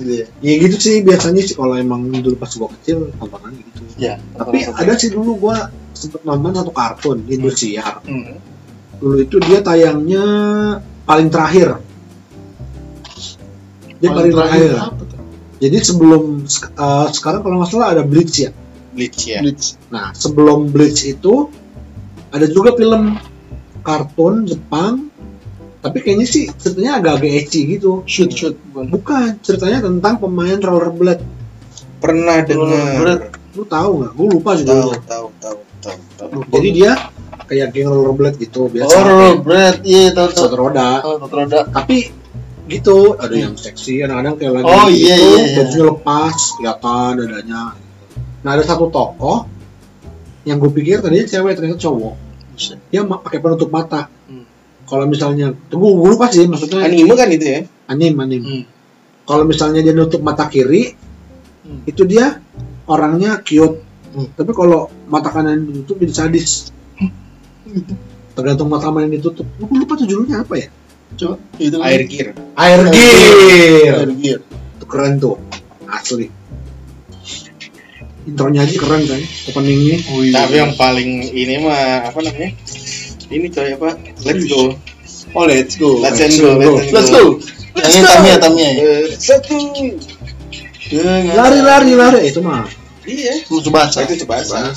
Gitu. 0.00 0.08
Gitu 0.08 0.12
ya. 0.16 0.26
Ya 0.40 0.54
gitu 0.64 0.76
sih 0.80 0.96
biasanya 1.04 1.42
sih 1.44 1.54
kalau 1.54 1.76
emang 1.76 2.08
dulu 2.08 2.36
pas 2.40 2.50
gua 2.56 2.72
kecil 2.80 3.12
tontonan 3.20 3.52
gitu. 3.54 3.80
Ya. 4.00 4.16
Tapi 4.34 4.64
ada 4.66 4.92
sih 4.96 5.12
dulu 5.12 5.36
gua 5.36 5.68
sempet 5.92 6.24
nonton 6.24 6.56
satu 6.56 6.72
kartun 6.72 7.28
Indosiar. 7.28 8.00
Hmm. 8.08 8.40
Dulu 9.00 9.16
itu 9.20 9.36
dia 9.44 9.60
tayangnya 9.60 10.24
paling 11.04 11.28
terakhir. 11.28 11.80
Dia 14.00 14.10
paling, 14.16 14.32
terakhir. 14.32 14.70
apa 14.80 15.02
tuh? 15.04 15.20
Jadi 15.60 15.76
sebelum 15.84 16.22
eh, 16.48 17.06
sekarang 17.12 17.40
kalau 17.44 17.60
nggak 17.60 17.68
salah 17.68 17.92
ada 17.92 18.02
Bleach 18.04 18.40
ya. 18.40 18.50
Bleach 18.96 19.28
ya 19.28 19.44
Bleach. 19.44 19.76
Nah, 19.92 20.16
sebelum 20.16 20.72
Bleach 20.72 21.04
itu 21.04 21.52
ada 22.32 22.46
juga 22.48 22.72
film 22.78 23.20
kartun 23.84 24.48
Jepang. 24.48 25.09
Tapi 25.80 25.98
kayaknya 26.04 26.26
sih 26.28 26.44
ceritanya 26.60 27.00
agak-agak 27.00 27.32
ecchi 27.40 27.60
gitu. 27.64 28.04
Shoot 28.04 28.30
shoot. 28.36 28.56
bukan. 28.70 28.92
Bukan, 28.92 29.28
ceritanya 29.40 29.80
tentang 29.84 30.20
pemain 30.20 30.60
rollerblade. 30.60 31.24
pernah 32.00 32.40
dengar 32.40 33.28
Lu 33.52 33.66
tahu 33.66 33.90
nggak? 34.00 34.12
Gue 34.16 34.26
lupa 34.30 34.50
tahu 34.54 34.60
judulnya. 34.62 34.98
tahu 35.04 35.26
tahu 35.42 35.58
tahu 35.82 35.98
tahu 36.16 36.30
Jadi 36.48 36.68
dia 36.70 36.92
kayak 37.50 37.74
geng 37.74 37.90
rollerblade 37.90 38.36
gitu 38.38 38.70
biasa. 38.70 38.94
Oh, 38.94 39.02
rollerblade. 39.02 39.80
Iya, 39.82 40.14
tahu 40.14 40.28
tahu. 40.30 40.44
Satu 40.46 40.56
roda. 40.56 40.90
Oh, 41.02 41.16
satu 41.18 41.34
roda. 41.34 41.60
Tapi 41.66 41.98
gitu, 42.70 43.18
ada 43.18 43.34
yang 43.34 43.58
seksi, 43.58 44.06
kadang-kadang 44.06 44.38
kayak 44.38 44.52
lagi 44.62 44.70
Oh, 44.70 44.86
iya, 44.86 45.18
gitu, 45.18 45.26
iya, 45.26 45.42
iya. 45.42 45.54
bajunya 45.58 45.84
lepas, 45.90 46.36
kelihatan 46.54 47.10
dadanya. 47.18 47.62
Nah, 48.46 48.50
ada 48.54 48.62
satu 48.62 48.86
tokoh 48.86 49.50
yang 50.46 50.62
gue 50.62 50.70
pikir 50.70 51.02
tadinya 51.02 51.26
cewek 51.26 51.58
ternyata 51.58 51.82
cowok. 51.82 52.14
Dia 52.94 53.02
pakai 53.02 53.38
penutup 53.42 53.68
mata. 53.74 54.06
Hmm. 54.30 54.39
Kalau 54.90 55.06
misalnya, 55.06 55.54
tunggu 55.70 55.94
gue 55.94 56.08
lupa 56.18 56.26
sih 56.34 56.50
maksudnya 56.50 56.82
anime 56.82 57.14
kan 57.14 57.30
itu 57.30 57.46
ya 57.46 57.60
anim 57.86 58.14
anim. 58.18 58.42
Hmm. 58.42 58.64
Kalau 59.22 59.46
misalnya 59.46 59.86
dia 59.86 59.94
nutup 59.94 60.18
mata 60.20 60.50
kiri, 60.50 60.98
Hmm. 61.60 61.86
itu 61.86 62.02
dia 62.02 62.42
orangnya 62.90 63.38
cute. 63.46 63.78
Hmm. 64.10 64.26
Tapi 64.34 64.50
kalau 64.50 64.90
mata 65.06 65.30
kanan 65.30 65.62
ditutup 65.70 66.02
jadi 66.02 66.14
sadis. 66.26 66.74
Tergantung 68.34 68.66
mata 68.66 68.90
mana 68.90 69.06
yang 69.06 69.22
ditutup. 69.22 69.46
Gue 69.60 69.78
lupa 69.78 69.94
tuh 69.94 70.10
judulnya 70.10 70.42
apa 70.42 70.54
ya? 70.58 70.68
Coba. 71.14 71.36
Itu 71.58 71.76
kan. 71.78 71.86
air 71.86 72.02
gear 72.10 72.28
Air 72.58 72.80
Gear. 72.90 73.94
Air 74.02 74.10
gear. 74.18 74.40
Itu 74.78 74.84
keren 74.90 75.22
tuh. 75.22 75.38
Asli. 75.86 76.26
intronya 78.20 78.68
aja 78.68 78.76
keren 78.76 79.02
kan 79.08 79.20
openingnya 79.48 79.96
Oh, 80.12 80.20
iya. 80.20 80.44
Tapi 80.44 80.54
yang 80.60 80.72
paling 80.76 81.10
ini 81.32 81.54
mah 81.64 82.12
apa 82.12 82.20
namanya? 82.20 82.52
Ini 83.30 83.46
coy 83.48 83.70
apa? 83.78 83.90
Let's 84.26 84.44
go. 84.44 84.74
Oh, 85.32 85.46
let's 85.46 85.78
go. 85.78 86.02
Let's 86.02 86.18
Let's 86.18 86.36
go. 86.36 86.58
go. 86.58 86.72
Let's 86.90 87.10
go. 87.10 87.24
Yang 87.70 87.92
ini 87.94 88.02
Tamiya, 88.04 88.36
Tamiya. 88.42 88.70
ya? 88.74 88.92
Satu. 89.14 89.56
Dengan 90.90 91.22
lari 91.38 91.58
lari 91.62 91.92
lari 91.94 92.18
Eh, 92.26 92.34
itu 92.34 92.42
mah 92.42 92.66
Iya. 93.00 93.42
Bahasa. 93.70 94.02
Itu 94.04 94.26
bahasa 94.26 94.74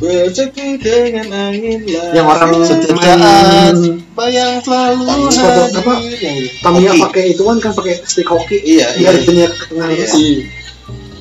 Bersatu 0.00 0.66
dengan 0.80 1.28
angin 1.30 1.84
lalu. 1.84 2.10
yang 2.16 2.26
orang 2.26 2.50
saat 2.64 3.76
bayang 4.16 4.58
selalu 4.64 5.04
Sepatu 5.30 5.60
hadir. 5.62 5.78
apa? 5.78 5.94
Yang. 6.18 6.36
Tamiya 6.58 6.92
pakai 7.06 7.24
itu 7.36 7.42
kan 7.44 7.56
kan 7.60 7.72
pakai 7.72 7.94
stick 8.02 8.26
hoki 8.26 8.58
Iya, 8.58 8.88
iya. 8.96 9.12
biar 9.12 9.14
itunya 9.20 9.46
ke 9.46 9.64
tengah 9.68 9.88
Iya. 9.92 10.06
itu. 10.08 10.48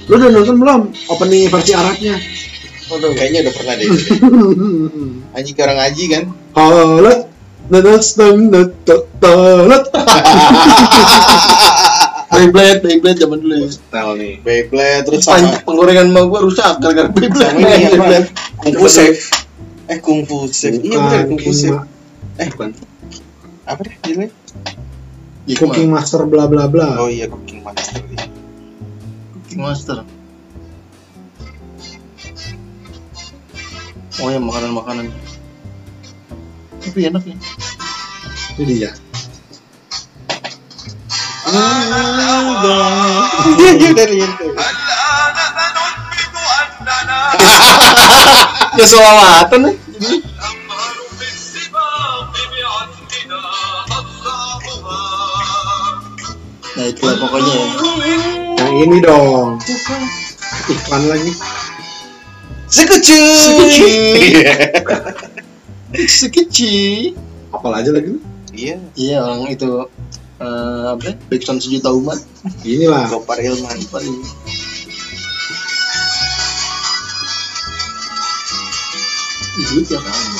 lu 0.10 0.16
udah 0.18 0.30
nonton 0.34 0.56
belum 0.58 0.82
opening 1.08 1.48
versi 1.48 1.72
Arabnya 1.72 2.16
Waduh. 2.90 3.12
Kayaknya 3.16 3.40
udah 3.48 3.54
pernah 3.56 3.74
deh. 3.80 3.88
Anjing 5.40 5.56
orang 5.58 5.78
ngaji 5.80 6.04
kan? 6.12 6.24
Halat 6.52 7.20
nanas 7.68 8.16
nam 8.16 8.52
natalat 8.52 9.86
Beyblade, 12.32 12.80
Beyblade 12.80 13.20
zaman 13.20 13.44
dulu 13.44 13.54
ya. 13.54 13.68
style 13.70 14.14
nih 14.16 14.34
Beyblade 14.40 15.04
terus 15.04 15.28
sama 15.28 15.52
penggorengan 15.62 16.08
mau 16.10 16.26
gua 16.26 16.40
rusak 16.42 16.80
gara-gara 16.80 17.12
Beyblade. 17.12 17.44
sama 17.44 17.60
ini 17.60 17.92
apa? 17.92 17.92
Beyblade. 17.92 18.28
Kung 18.58 18.74
Fu 18.78 18.88
Safe. 18.88 19.20
Eh 19.86 20.00
Kung 20.00 20.20
Fu 20.24 20.38
Safe. 20.48 20.80
Iya 20.80 20.98
bener 20.98 21.22
Kung 21.28 21.38
Fu 21.38 21.52
Safe. 21.52 21.80
eh 22.38 22.48
bukan 22.50 22.72
Apa 23.62 23.80
deh 23.84 23.94
judulnya? 24.02 24.30
Iya, 25.44 25.56
cooking 25.58 25.90
master 25.90 26.24
bla 26.24 26.46
bla 26.46 26.66
bla 26.66 26.98
Oh 26.98 27.08
iya 27.08 27.28
Cooking 27.28 27.62
Master. 27.62 28.00
iya. 28.06 28.26
Cooking 29.36 29.60
Master. 29.60 29.98
Oh 34.18 34.28
ya 34.28 34.40
makanan-makanan. 34.40 35.08
Tapi 36.82 37.00
enak 37.06 37.24
ya. 37.24 37.36
itu 38.58 38.62
dia 43.78 43.91
dari 43.94 44.15
itu. 44.26 44.48
Ya 48.80 48.86
nih. 49.62 49.76
Nah 56.72 56.86
itulah 56.88 57.15
pokoknya 57.20 57.52
ya. 57.52 57.65
yang 58.58 58.76
ini 58.89 58.98
dong 59.04 59.60
iklan 60.72 61.04
lagi 61.12 61.32
Sekucu. 62.72 63.20
Sekucu. 63.20 63.88
Iya. 65.91 66.08
Sekeci. 66.08 67.12
apal 67.51 67.75
aja 67.75 67.91
lagi 67.91 68.15
Iya. 68.56 68.80
Iya 68.95 69.17
orang 69.23 69.51
itu 69.51 69.88
eh 70.41 70.86
apa? 70.97 71.04
ya, 71.04 71.13
Backsound 71.30 71.62
sejuta 71.62 71.91
umat. 71.93 72.19
inilah 72.65 73.08
Gopar 73.12 73.38
Ilman. 73.38 73.77
Paling 73.91 74.15
Ih, 79.62 79.84
tiap 79.86 80.01
tahun. 80.01 80.32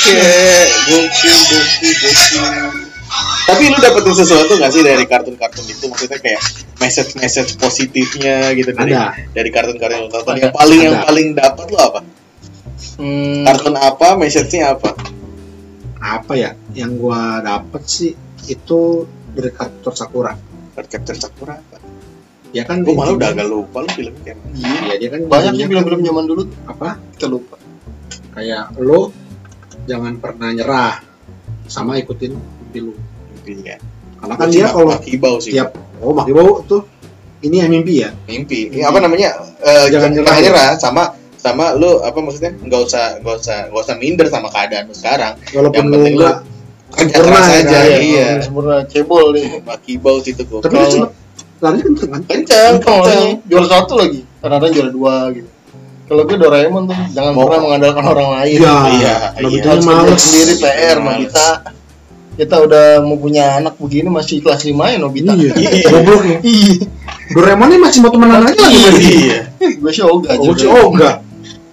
Bangke, 0.00 0.16
gokil, 0.88 1.36
gokil, 1.44 1.92
gokil. 1.92 2.44
Tapi 3.44 3.62
lu 3.68 3.78
dapetin 3.82 4.14
sesuatu 4.16 4.56
gak 4.56 4.72
sih 4.72 4.80
dari 4.80 5.04
kartun-kartun 5.04 5.66
itu? 5.68 5.84
Maksudnya 5.92 6.16
kayak 6.16 6.40
message-message 6.80 7.60
positifnya 7.60 8.48
gitu 8.56 8.72
dari 8.72 8.96
Ada. 8.96 9.12
dari 9.36 9.50
kartun-kartun 9.52 10.00
yang. 10.00 10.08
Ada. 10.08 10.32
Yang 10.40 10.52
paling 10.56 10.80
yang 10.80 10.96
Ada. 10.96 11.04
paling 11.04 11.26
dapat 11.36 11.64
lu 11.68 11.76
apa? 11.76 12.00
Hmm, 12.96 13.44
Kartun 13.44 13.76
apa? 13.76 14.06
Message-nya 14.16 14.72
apa? 14.72 14.90
apa 16.00 16.32
ya 16.32 16.56
yang 16.72 16.96
gua 16.96 17.44
dapet 17.44 17.84
sih 17.84 18.16
itu 18.48 19.04
dari 19.36 19.52
kartun 19.52 19.92
Sakura 19.92 20.32
Cardcaptor 20.72 21.12
Sakura 21.12 21.60
apa? 21.60 21.76
ya 22.56 22.64
kan 22.64 22.80
Gue 22.80 22.96
malah 22.96 23.20
udah 23.20 23.36
agak 23.36 23.44
lupa 23.44 23.84
lu 23.84 23.90
filmnya 23.92 24.32
kayak 24.32 24.40
iya. 24.56 24.96
Dia 24.96 25.08
kan 25.12 25.28
Banyak 25.28 25.60
film-film 25.60 26.00
kan 26.00 26.08
zaman 26.08 26.24
dulu 26.24 26.42
apa 26.64 26.96
kita 27.12 27.28
lupa. 27.28 27.60
kayak 28.32 28.72
lo 28.80 29.12
jangan 29.90 30.14
pernah 30.16 30.54
nyerah 30.54 31.02
sama 31.66 31.98
ikutin 31.98 32.32
mimpi 32.32 32.78
lu 32.80 32.94
Mimpinya. 33.34 33.74
karena 34.16 34.34
kan 34.36 34.46
dia 34.48 34.66
kalau 34.68 34.86
Makibau 34.88 35.36
sih. 35.36 35.50
tiap 35.50 35.74
oh 35.98 36.12
maki 36.12 36.30
bau 36.30 36.62
tuh 36.62 36.86
ini 37.40 37.56
yang 37.58 37.70
mimpi 37.70 38.04
ya 38.04 38.12
Mimpi. 38.24 38.68
Ini 38.68 38.84
apa 38.84 39.00
namanya? 39.00 39.32
Eh, 39.58 39.88
Jangan 39.88 40.12
jangan 40.14 40.36
nyerah. 40.36 40.36
nyerah 40.38 40.70
sama 40.76 41.02
sama 41.34 41.72
lu 41.72 41.98
apa 42.00 42.20
maksudnya 42.20 42.52
nggak 42.54 42.80
usah 42.84 43.04
nggak 43.18 43.34
usah 43.34 43.58
nggak 43.72 43.80
usah 43.80 43.96
minder 43.96 44.26
sama 44.28 44.46
keadaan 44.46 44.86
lu 44.86 44.94
sekarang 44.94 45.34
walaupun 45.50 45.72
Yang 45.74 45.88
lu 45.88 45.94
penting 45.96 46.14
lu 46.14 46.26
kerja 46.90 47.16
keras 47.16 47.46
ya, 47.46 47.56
aja 47.56 47.78
kan? 47.80 48.00
iya 48.02 48.28
Sempurna 48.44 48.76
cebol 48.84 49.26
nih. 49.32 49.46
makibau 49.68 50.20
situ 50.20 50.42
gua 50.44 50.60
tapi 50.60 50.76
dia 50.76 50.86
cepet 50.86 51.10
larinya 51.60 51.84
kenceng 51.86 52.10
kan 52.10 52.22
kencang 52.22 52.72
Kencang 52.76 52.76
kencang 52.76 52.98
orangnya. 53.00 53.32
Juara 53.46 53.66
satu 53.68 53.92
lagi. 53.96 54.20
Kadang-kadang 54.36 54.72
juara 54.74 54.90
dua 54.90 55.14
gitu. 55.30 55.48
Kalau 56.10 56.26
gue 56.26 56.36
Doraemon 56.36 56.90
tuh 56.90 56.98
jangan 57.14 57.30
Mau- 57.32 57.46
pernah 57.46 57.60
mengandalkan 57.62 58.02
orang 58.02 58.28
lain. 58.34 58.58
Iya, 58.58 58.74
iya, 58.98 59.14
Nobita 59.38 59.66
Harus 59.70 59.84
kerja 59.86 59.94
males. 60.02 60.18
sendiri 60.18 60.52
PR. 60.58 60.96
Nobita. 60.98 61.48
Kita 62.34 62.56
udah 62.58 62.86
mau 62.98 63.14
punya 63.14 63.62
anak 63.62 63.78
begini 63.78 64.08
masih 64.10 64.42
kelas 64.42 64.66
5 64.66 64.90
ya 64.90 64.98
Nobita. 64.98 65.38
Iya, 65.38 65.54
goblok 65.86 66.22
ya. 66.26 66.38
Iya. 66.42 66.74
Doraemon 67.30 67.68
ini 67.70 67.78
masih 67.78 67.98
mau 68.02 68.10
temenan 68.10 68.42
aja 68.42 68.58
lagi 68.58 68.74
iya, 68.74 68.90
iya. 68.98 69.40
Gue 69.78 69.90
sih 69.94 70.02
ogah 70.02 70.34
aja. 70.34 70.42
Oh, 70.42 70.54
si 70.58 70.66
Oga. 70.66 71.10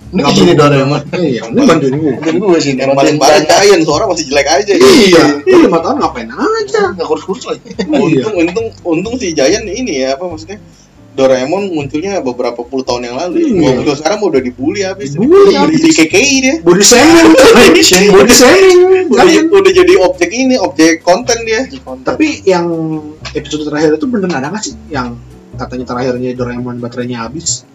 Ini 0.07 0.21
ke 0.21 0.31
sini 0.31 0.53
Doraemon. 0.53 1.01
Iya, 1.17 1.41
ini 1.49 1.59
bantuin 1.65 1.95
gue. 1.97 2.13
Jadi 2.21 2.37
gue 2.37 2.59
sini. 2.61 2.77
yang 2.77 2.93
paling 2.93 3.17
parah 3.17 3.41
Giant 3.41 3.81
suara 3.81 4.05
masih 4.05 4.25
jelek 4.29 4.47
aja 4.53 4.71
Iya, 4.77 5.23
lu 5.49 5.65
lima 5.65 5.81
tahun 5.81 5.97
ngapain 5.97 6.29
aja? 6.29 6.93
Nggak 6.93 7.07
kurus-kurus 7.09 7.43
lagi. 7.49 7.73
Iya. 7.73 8.21
untung 8.21 8.35
untung 8.37 8.67
untung 8.85 9.13
si 9.17 9.33
Giant 9.33 9.65
ini 9.65 10.05
ya 10.05 10.13
apa 10.13 10.29
maksudnya 10.29 10.61
Doraemon 11.17 11.73
munculnya 11.73 12.21
beberapa 12.21 12.61
puluh 12.61 12.85
tahun 12.85 13.09
yang 13.09 13.17
lalu 13.17 13.33
Iya. 13.41 13.49
Gua 13.51 13.71
muncul 13.75 13.95
sekarang 13.97 14.19
udah 14.21 14.37
dibully 14.37 14.81
habis 14.81 15.17
Dibully 15.17 15.75
di 15.75 15.89
KKI 15.89 16.35
dia 16.39 16.55
Body 16.61 16.85
shaming, 16.85 17.27
body 17.33 17.81
shaming. 17.89 18.11
udah, 18.13 19.25
Kan? 19.25 19.45
udah 19.49 19.71
jadi 19.73 19.93
objek 19.97 20.29
ini 20.29 20.55
objek 20.55 21.01
konten 21.01 21.41
dia 21.41 21.65
Tapi 22.05 22.45
yang 22.45 22.65
episode 23.27 23.65
terakhir 23.65 23.97
itu 23.97 24.05
beneran 24.05 24.37
ada 24.37 24.47
nggak 24.47 24.61
sih 24.61 24.77
yang 24.87 25.17
katanya 25.57 25.89
terakhirnya 25.89 26.29
Doraemon 26.31 26.77
baterainya 26.77 27.25
habis? 27.25 27.65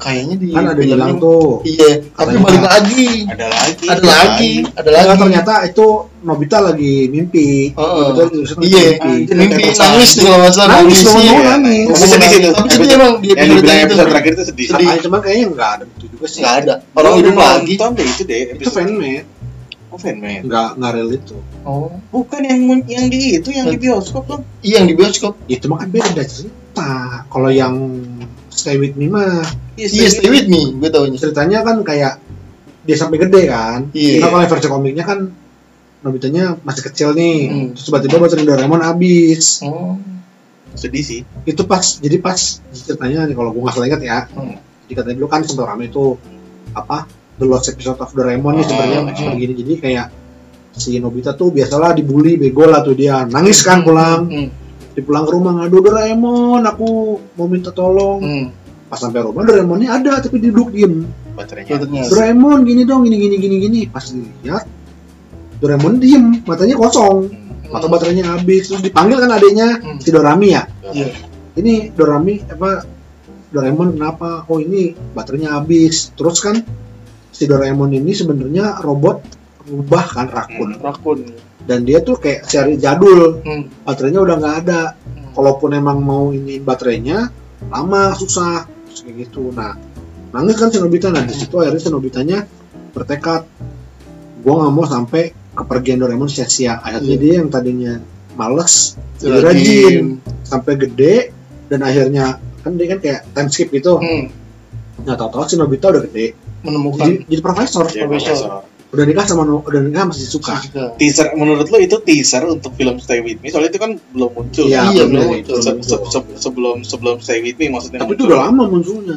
Kayaknya 0.00 0.34
di 0.34 0.48
Kan 0.48 0.64
ada 0.64 0.80
bilang 0.80 1.14
tuh. 1.16 1.60
Iya, 1.62 1.90
tapi 2.10 2.34
balik 2.36 2.62
lagi. 2.62 3.28
ada 3.28 3.46
lagi 3.46 3.84
Ada 3.84 4.00
lagi, 4.00 4.52
ada 4.72 4.88
Lagi. 4.88 5.04
lagi. 5.06 5.20
ternyata 5.20 5.54
itu 5.62 5.86
Nobita 6.20 6.58
lagi 6.58 6.94
mimpi. 7.06 7.72
Nobita 7.72 8.24
lagi 8.24 8.64
Iya, 8.64 8.86
mimpi. 9.30 9.64
nangis 9.70 10.10
tuh 10.14 10.24
kalau 10.26 10.48
salah 10.48 10.80
Nangis 10.80 11.00
nangis. 11.00 11.04
dong, 11.04 11.20
Iya. 11.20 11.40
nangis. 11.54 11.86
Tapi 11.90 12.06
sedih 12.08 12.28
situ. 12.30 12.48
Tapi 12.50 12.68
sedih 12.70 12.88
emang 12.90 13.12
di 13.14 13.28
yang 13.28 13.36
episode 13.36 13.52
dibilang 13.54 13.76
itu. 13.76 13.84
episode 13.86 14.08
terakhir 14.08 14.32
itu 14.32 14.44
sedih 14.46 14.66
Sedih. 14.66 14.88
Cuman 15.00 15.18
kayaknya 15.20 15.46
nggak 15.50 15.70
ada 15.70 15.84
itu 15.86 16.04
juga 16.08 16.26
sih. 16.26 16.40
Nggak 16.40 16.54
ada. 16.58 16.74
Orang 16.92 17.12
hidup 17.14 17.34
lagi. 17.34 17.74
nonton 17.76 17.90
deh 17.92 18.06
itu 18.06 18.22
deh 18.22 18.40
Itu 18.40 18.52
episode 18.54 18.74
fanmade, 18.74 19.26
oh, 19.86 19.98
fanmade 19.98 20.42
nggak 20.44 20.68
nggak 20.76 20.90
real 20.94 21.10
itu. 21.10 21.36
Oh, 21.62 21.88
bukan 22.08 22.40
yang 22.42 22.60
yang 22.86 23.06
di 23.06 23.18
itu 23.34 23.48
yang 23.50 23.66
di 23.66 23.76
bioskop 23.78 24.24
loh 24.26 24.40
iya 24.60 24.80
yang 24.80 24.88
di 24.88 24.96
bioskop. 24.96 25.36
Itu 25.46 25.68
mah 25.68 25.78
kan 25.78 25.88
beda 25.88 26.22
cerita. 26.22 26.90
Kalau 27.26 27.50
yang 27.50 27.74
Stay 28.50 28.76
With 28.76 28.98
Me 28.98 29.06
mah 29.08 29.46
Iya, 29.80 30.12
stay 30.12 30.28
with 30.28 30.44
me, 30.44 30.76
gue 30.76 30.90
taunya. 30.92 31.16
ceritanya 31.16 31.64
kan 31.64 31.80
kayak 31.80 32.20
dia 32.84 32.96
sampai 33.00 33.16
gede 33.16 33.48
kan. 33.48 33.88
Iya. 33.96 34.20
Nah 34.20 34.28
kalau 34.28 34.44
versi 34.44 34.68
komiknya 34.68 35.04
kan 35.08 35.32
Nobitanya 36.00 36.56
masih 36.64 36.82
kecil 36.88 37.12
nih. 37.12 37.38
Hmm. 37.48 37.66
Terus 37.76 37.84
tiba-tiba 37.92 38.16
baterai 38.24 38.44
Doraemon 38.48 38.80
habis. 38.80 39.60
Oh, 39.60 40.00
sedih 40.72 41.02
sih 41.02 41.20
Itu 41.44 41.66
pas 41.68 41.82
jadi 41.98 42.22
pas 42.22 42.38
ceritanya 42.72 43.28
nih 43.28 43.36
kalau 43.36 43.52
gue 43.52 43.60
nggak 43.60 43.74
salah 43.76 43.88
ingat 43.88 44.02
ya. 44.04 44.18
Hmm. 44.32 44.56
Jadi 44.88 44.92
katanya 44.96 45.16
dulu 45.20 45.28
kan 45.28 45.40
sempat 45.44 45.68
rame 45.68 45.92
itu 45.92 46.16
apa 46.72 47.04
The 47.36 47.44
Lost 47.44 47.68
Episode 47.72 48.00
of 48.00 48.12
Doraemon 48.16 48.60
nih 48.60 48.66
sebenarnya 48.68 49.00
hmm. 49.04 49.16
seperti 49.16 49.36
gini. 49.40 49.54
Jadi 49.60 49.72
kayak 49.76 50.06
si 50.72 50.96
Nobita 51.00 51.36
tuh 51.36 51.52
biasalah 51.52 51.92
dibully 51.92 52.40
bego 52.40 52.64
lah 52.64 52.80
tuh 52.80 52.96
dia 52.96 53.24
nangis 53.28 53.60
kan 53.60 53.84
pulang 53.84 54.28
Hmm. 54.28 54.48
Di 54.90 55.00
pulang 55.00 55.22
ke 55.22 55.32
rumah 55.32 55.52
ngadu 55.56 55.76
Doraemon 55.80 56.62
aku 56.62 56.88
mau 57.34 57.46
minta 57.46 57.70
tolong 57.70 58.18
Hmm. 58.20 58.46
pas 58.86 58.98
sampai 58.98 59.22
rumah 59.22 59.42
Doraemonnya 59.42 59.88
ada 59.92 60.18
tapi 60.18 60.38
dia 60.38 60.50
duduk 60.50 60.70
diem 60.70 61.06
baterainya. 61.32 61.78
Doraemon 62.06 62.58
gini 62.62 62.82
dong 62.82 63.02
gini 63.02 63.16
gini 63.16 63.36
gini 63.36 63.56
gini 63.60 63.80
pas 63.86 64.02
dilihat 64.04 64.66
Doraemon 65.56 65.94
diem 65.96 66.42
matanya 66.42 66.74
kosong 66.74 67.30
atau 67.66 67.86
baterainya 67.86 68.34
habis 68.34 68.66
terus 68.66 68.80
dipanggil 68.80 69.16
kan 69.16 69.30
adiknya 69.30 69.78
Hmm. 69.78 69.98
si 69.98 70.10
Dorami 70.10 70.48
ya 70.50 70.66
Iya. 70.82 71.06
ini 71.54 71.88
Dorami 71.88 72.42
apa 72.42 72.82
Doraemon 73.48 73.94
kenapa 73.94 74.42
oh 74.44 74.58
ini 74.58 74.90
baterainya 75.14 75.54
habis 75.54 76.10
terus 76.12 76.38
kan 76.38 76.58
si 77.30 77.46
Doraemon 77.46 77.90
ini 77.90 78.10
sebenarnya 78.10 78.82
robot 78.82 79.22
rubah 79.62 80.02
kan 80.02 80.26
rakun 80.26 80.74
Rakun. 80.76 81.18
Dan 81.70 81.86
dia 81.86 82.02
tuh 82.02 82.18
kayak 82.18 82.44
seri 82.44 82.74
jadul 82.76 83.38
Hmm. 83.40 83.70
baterainya 83.80 84.18
udah 84.18 84.36
nggak 84.36 84.56
ada 84.60 84.80
kalaupun 85.30 85.70
emang 85.72 85.98
mau 86.00 86.28
ini 86.30 86.58
baterainya 86.58 87.30
lama 87.64 88.10
susah 88.12 88.66
Terus 88.84 89.00
kayak 89.00 89.16
gitu 89.22 89.54
nah 89.54 89.78
nangis 90.30 90.56
kan 90.56 90.68
si 90.68 90.76
Nobita 90.76 91.08
nah 91.08 91.22
di 91.22 91.30
situ 91.30 91.54
akhirnya 91.54 91.78
si 91.78 91.88
Nobitanya 91.88 92.38
bertekad 92.90 93.46
gua 94.40 94.54
nggak 94.58 94.72
mau 94.72 94.82
sampai 94.84 95.22
kepergian 95.52 95.98
Doraemon 95.98 96.26
sia-sia 96.26 96.74
akhirnya 96.76 97.06
Iya. 97.08 97.20
dia 97.20 97.32
yang 97.38 97.48
tadinya 97.48 97.92
males 98.32 98.98
jadi 99.16 99.38
Rajin. 99.40 100.04
sampai 100.42 100.74
gede 100.76 101.30
dan 101.66 101.80
akhirnya 101.80 102.24
kan 102.60 102.74
dia 102.74 102.86
kan 102.88 102.98
kayak 102.98 103.20
time 103.30 103.46
skip 103.48 103.70
gitu 103.70 103.94
Hmm. 103.96 104.26
nggak 104.98 105.16
tahu-tahu 105.16 105.46
si 105.46 105.54
Nobita 105.54 105.86
udah 105.88 106.02
gede 106.02 106.34
Menemukan. 106.60 106.98
jadi, 107.00 107.14
jadi 107.26 107.40
profesor 107.40 107.84
Ya, 107.86 108.04
Profesor. 108.04 108.34
profesor. 108.36 108.50
Udah 108.90 109.04
nikah 109.04 109.22
sama 109.22 109.42
udah 109.46 109.80
nikah 109.80 110.02
masih 110.04 110.26
suka 110.26 110.58
Suka. 110.58 110.84
teaser 110.96 111.30
menurut 111.32 111.62
lo 111.64 111.78
itu 111.78 111.96
teaser 112.00 112.42
untuk 112.44 112.74
film 112.74 112.98
Stay 112.98 113.18
With 113.18 113.38
Me 113.38 113.48
soalnya 113.48 113.70
itu 113.70 113.78
kan 113.78 113.94
belum 114.10 114.30
muncul 114.32 114.66
Iya, 114.66 114.82
Iya, 114.88 115.04
belum 115.06 115.22
itu. 115.36 115.46
muncul. 115.46 115.56
Se- 115.56 115.78
se- 115.80 116.02
se- 116.08 116.34
sebelum 116.36 116.76
sebelum 116.82 117.16
Stay 117.18 117.38
With 117.38 117.54
Me 117.56 117.70
maksudnya 117.70 117.98
tapi 117.98 118.12
itu 118.12 118.24
muncul. 118.24 118.28
udah 118.28 118.40
lama 118.44 118.62
munculnya 118.66 119.14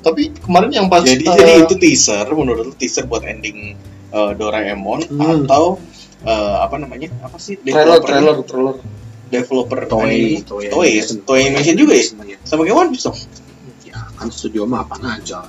Tapi 0.00 0.22
kemarin 0.36 0.70
yang 0.70 0.86
pas 0.86 1.00
jadi 1.00 1.16
eh, 1.22 1.34
jadi 1.34 1.52
itu 1.64 1.74
teaser 1.74 2.26
menurut 2.28 2.62
lo 2.62 2.74
teaser 2.74 3.04
buat 3.04 3.24
ending 3.24 3.74
eh, 4.08 4.30
Doraemon 4.32 5.00
Hmm. 5.08 5.42
atau 5.42 5.80
eh, 6.22 6.56
apa 6.60 6.76
namanya 6.76 7.10
apa 7.20 7.34
sih 7.36 7.58
trailer 7.58 7.98
developer- 7.98 8.06
trailer 8.06 8.36
trailer. 8.44 8.76
developer. 9.26 9.78
Toei 9.84 10.38
Toei 10.40 10.70
ya? 10.94 11.02
Toei 11.18 11.42
Animation 11.48 11.74
juga 11.74 11.92
ya 11.92 12.04
Iya. 12.22 12.36
sama 12.42 12.62
kayak 12.62 12.78
One 12.78 12.88
Piece 12.88 13.04
dong 13.04 13.16
ya 14.14 14.16
kan 14.16 14.28
studio 14.30 14.62
mah 14.62 14.82
apa 14.82 14.94
aja 15.02 15.42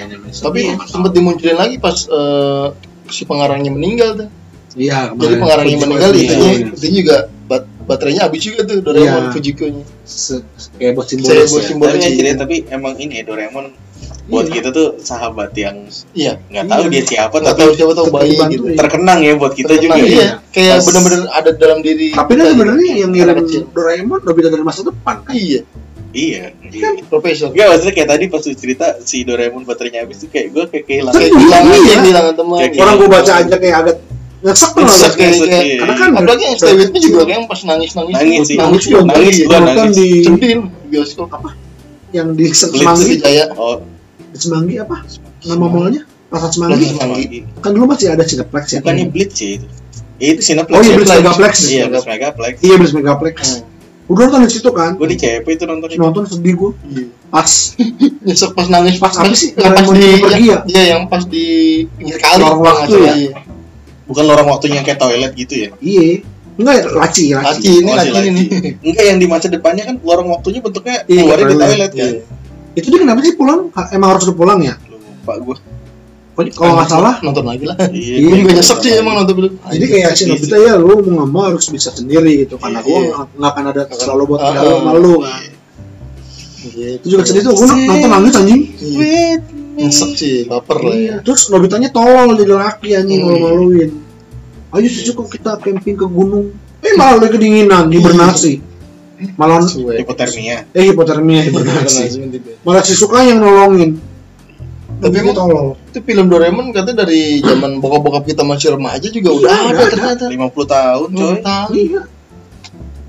animation 0.00 0.42
Tapi 0.42 0.60
sempat 0.88 1.12
dimunculin 1.12 1.54
lagi 1.54 1.76
pas 1.76 2.08
eh, 2.08 2.66
si 3.06 3.24
pengarangnya 3.24 3.68
meninggal 3.68 4.16
tuh. 4.16 4.28
iya 4.74 5.10
Jadi 5.10 5.34
pengarangnya 5.36 5.76
Fujiko 5.76 5.84
meninggal 5.86 6.10
itu, 6.14 6.34
iya. 6.34 6.52
itu 6.70 6.86
juga 6.94 7.16
bat- 7.44 7.68
baterainya 7.84 8.22
habis 8.24 8.40
juga 8.42 8.60
tuh 8.64 8.80
Doraemon 8.80 9.22
Iya. 9.22 9.32
Fujiko-nya. 9.32 9.84
Se- 10.02 10.44
kayak 10.74 10.92
buat 10.94 11.06
Saya 11.06 11.12
simbolis 11.18 11.48
buat 11.50 11.60
ya. 11.60 11.68
simbol 11.68 11.86
tapi 11.86 11.98
aja. 11.98 12.08
jadi 12.10 12.30
tapi 12.36 12.56
emang 12.68 12.94
ini 12.96 13.20
ya, 13.20 13.24
Doraemon 13.24 13.66
buat 14.28 14.44
Iya. 14.44 14.54
kita 14.54 14.68
tuh 14.70 14.88
sahabat 14.98 15.50
yang 15.52 15.76
Iya. 16.12 16.32
nggak 16.46 16.64
tahu 16.66 16.82
Iya. 16.82 16.90
dia 16.90 17.02
siapa 17.02 17.34
Nggak 17.34 17.48
tapi 17.48 17.58
tahu 17.58 17.70
siapa 17.74 17.92
tahu 17.94 18.06
bayi 18.08 18.32
gitu. 18.46 18.64
ya. 18.66 18.76
terkenang 18.78 19.18
ya 19.20 19.32
buat 19.34 19.52
kita 19.52 19.68
Terkenal, 19.70 19.96
juga 19.96 20.04
ya. 20.06 20.12
iya. 20.14 20.28
Kayak 20.48 20.74
Pas- 20.74 20.84
bener-bener 20.86 21.20
ada 21.30 21.50
dalam 21.54 21.78
diri. 21.80 22.08
tapi 22.10 22.28
kita 22.30 22.38
kan 22.38 22.44
gitu. 22.44 22.52
sebenarnya 22.54 22.90
yang 22.94 23.10
ngirim. 23.10 23.64
Doraemon 23.68 24.18
Nobita 24.22 24.48
dari 24.48 24.62
masa 24.62 24.80
depan 24.82 25.16
kan 25.22 25.32
Iya. 25.32 25.60
Iya 26.18 26.44
Kan 26.74 26.92
profesor. 27.06 27.48
Enggak 27.50 27.66
maksudnya 27.70 27.94
kayak 27.94 28.08
tadi 28.10 28.24
pas 28.26 28.42
lu 28.42 28.54
cerita 28.54 28.86
si 29.00 29.22
Doraemon 29.22 29.62
baterainya 29.62 30.02
habis 30.02 30.18
tuh 30.18 30.28
kayak 30.28 30.48
gue 30.50 30.64
kayak 30.68 30.84
kehilangan 30.84 31.14
Kayak 31.14 31.30
Iya, 31.30 31.38
hilang 31.38 31.64
aja, 31.64 31.78
iya. 31.78 31.96
kehilangan 32.00 32.34
teman. 32.34 32.58
Kayak 32.58 32.80
orang 32.80 32.94
gua 32.96 33.08
baca 33.08 33.32
aja 33.36 33.56
kayak 33.56 33.76
agak 33.78 33.96
nyesek 34.38 34.70
tuh 34.70 34.80
Nyesek, 34.80 35.02
lah 35.02 35.12
kayak 35.14 35.34
iya. 35.38 35.76
karena 35.78 35.94
kan 35.94 36.08
Apalagi 36.14 36.42
yang 36.44 36.56
Stay 36.56 36.74
With 36.74 36.90
Me 36.90 36.98
juga 36.98 37.20
kayak 37.24 37.40
pas 37.46 37.60
nangis-nangis. 37.64 38.14
Nangis 38.14 38.40
sih. 38.44 38.56
Nangis 38.56 38.82
juga 38.82 38.98
juga. 38.98 39.10
nangis 39.10 39.34
Iya. 39.36 39.46
nonton 39.48 39.74
nangis. 39.78 39.96
di 39.96 40.08
lu, 40.50 40.62
bioskop. 40.86 41.28
Apa? 41.30 41.50
yang 42.08 42.28
di 42.32 42.44
Semanggi 42.48 43.14
Jaya. 43.16 43.44
oh 43.54 43.84
di 44.32 44.38
Semanggi 44.40 44.74
apa 44.76 44.96
nama 45.44 45.66
mallnya 45.66 46.02
Pasar 46.26 46.48
Plaza 46.50 46.80
Semanggi 46.88 47.44
kan 47.60 47.70
dulu 47.70 47.84
masih 47.86 48.08
ada 48.08 48.24
Cineplex 48.24 48.64
ya 48.70 48.80
bukannya 48.80 49.06
Blitz 49.08 49.36
ya 49.38 49.48
itu 49.54 49.66
ya 50.16 50.28
itu 50.32 50.40
Cineplex 50.42 50.72
oh 50.72 50.80
iya 50.80 50.88
ya? 50.88 50.96
Blitz 50.96 51.12
Megaplex 51.12 51.54
iya 51.66 51.84
Blitz 51.84 52.06
Megaplex 52.06 52.54
iya 52.60 52.74
Blitz 52.76 52.94
Megaplex 52.96 53.36
Hmm. 53.36 53.77
Udah 54.08 54.24
nonton 54.24 54.40
di 54.42 54.50
situ 54.50 54.70
kan 54.70 54.96
gue 54.96 55.04
di 55.06 55.16
CP 55.16 55.44
itu 55.46 55.64
nonton 55.64 55.88
itu 55.88 56.00
nonton 56.00 56.24
sedih 56.24 56.54
gua 56.54 56.70
Iya. 56.82 57.04
pas 57.28 57.50
Nyesek 58.26 58.50
pas 58.52 58.66
nangis 58.66 58.96
Pas 58.96 59.12
apa 59.14 59.32
sih? 59.32 59.52
Yang 59.52 59.72
pas 59.74 59.88
di 59.90 60.08
pergi 60.18 60.44
ya? 60.46 60.58
Iya, 60.64 60.82
yang 60.90 61.02
pas 61.06 61.22
di 61.24 61.46
pinggir 61.90 62.16
kali. 62.16 62.40
Lorong 62.40 62.60
waktu 62.62 62.96
ya? 62.98 63.12
iya. 63.14 63.32
bukan 64.04 64.24
lorong 64.24 64.48
waktunya 64.48 64.80
kayak 64.80 64.96
toilet 64.96 65.32
gitu 65.34 65.54
ya 65.58 65.70
iya 65.78 66.24
enggak 66.56 66.74
ya 66.74 66.84
laci 66.90 67.24
Laci 67.30 67.44
laci 67.44 67.68
ini, 67.78 67.86
Oh, 67.86 67.96
si 67.96 68.08
laci 68.08 68.20
ini. 68.26 68.42
Laci. 68.48 68.68
enggak 68.88 69.04
yang 69.04 69.18
di 69.18 69.26
masa 69.26 69.46
depannya 69.46 69.84
kan 69.84 69.96
lorong 69.98 70.28
waktunya 70.30 70.58
bentuknya 70.58 71.04
Iya, 71.04 71.20
keluarnya 71.22 71.44
di 71.44 71.56
toilet. 71.60 71.90
kan 71.92 72.00
Iya. 72.00 72.20
itu 72.74 72.86
dia 72.88 73.00
kenapa 73.00 73.20
sih 73.20 73.34
pulang 73.34 73.60
emang 73.90 74.08
harus 74.16 74.24
pulang 74.32 74.60
ya 74.60 74.74
lupa 74.88 75.32
gue 75.36 75.56
kalau 76.48 76.72
nggak 76.72 76.86
salah 76.88 77.14
nonton 77.18 77.44
lagi 77.44 77.64
lah. 77.64 77.74
iya 77.90 78.14
Iya, 78.14 78.28
Ini 78.28 78.38
gue 78.40 78.52
nyesek 78.54 78.78
sih 78.78 78.92
emang 78.94 79.14
nonton 79.18 79.34
dulu. 79.34 79.48
jadi 79.66 79.84
kayak 79.84 80.10
si 80.14 80.22
Nobita 80.24 80.56
ya 80.56 80.74
lu 80.74 80.94
mau 81.00 81.12
nggak 81.18 81.28
mau 81.28 81.42
harus 81.44 81.66
bisa 81.66 81.90
sendiri 81.90 82.42
gitu 82.42 82.54
karena 82.56 82.78
Iya. 82.80 82.98
nggak 83.10 83.26
nggak 83.34 83.50
akan 83.50 83.64
ada 83.66 83.82
selalu 83.92 84.22
buat 84.24 84.38
Ah, 84.38 84.46
tinggal 84.48 84.64
ah. 84.64 84.74
sama 84.78 84.92
lu 84.94 85.14
kan 85.18 85.42
Iya, 86.68 86.88
itu 86.96 87.06
juga 87.08 87.22
sedih 87.24 87.42
tuh 87.42 87.54
gua 87.54 87.66
nonton 87.66 88.08
nangis 88.08 88.34
anjing 88.34 88.60
Iya. 88.78 89.42
Nyesek 89.78 90.10
sih, 90.12 90.36
baper 90.44 90.78
lah 90.80 90.90
ya. 90.90 90.98
Iya. 90.98 91.14
terus 91.22 91.42
Nobitanya 91.48 91.88
tolol 91.88 92.34
jadi 92.34 92.52
laki 92.52 92.88
anjing 92.94 93.18
Hmm. 93.18 93.28
malu-maluin 93.28 93.90
ayo 94.68 94.86
sih 94.86 95.02
kok 95.08 95.26
kita 95.26 95.56
camping 95.56 95.94
ke 95.94 96.04
gunung 96.04 96.52
eh 96.78 96.92
malah 96.94 97.16
udah 97.16 97.28
kedinginan 97.28 97.88
hibernasi 97.88 98.62
malah 99.34 99.58
Suwe. 99.60 99.98
hipotermia 99.98 100.66
eh 100.70 100.84
hipotermia 100.84 101.42
hibernasi 101.42 102.02
malah 102.60 102.82
si 102.82 102.92
suka 102.92 103.24
yang 103.24 103.38
nolongin 103.38 103.98
Tapi 104.98 105.14
emang 105.16 105.30
tolol 105.32 105.66
itu 105.84 105.98
film 106.00 106.26
Doraemon 106.26 106.66
katanya 106.70 107.02
dari 107.02 107.38
zaman 107.38 107.78
bokap-bokap 107.78 108.24
kita 108.24 108.42
masih 108.42 108.74
remaja 108.74 109.06
juga 109.06 109.30
udah 109.32 109.48
Iya, 109.48 109.62
ada 109.64 109.78
ada. 109.78 109.86
ternyata. 109.88 110.24
50 110.26 110.38
tahun 110.68 111.08
coy 111.08 111.16
Belum 111.16 111.38
tahu. 111.40 111.70
iya 111.72 112.02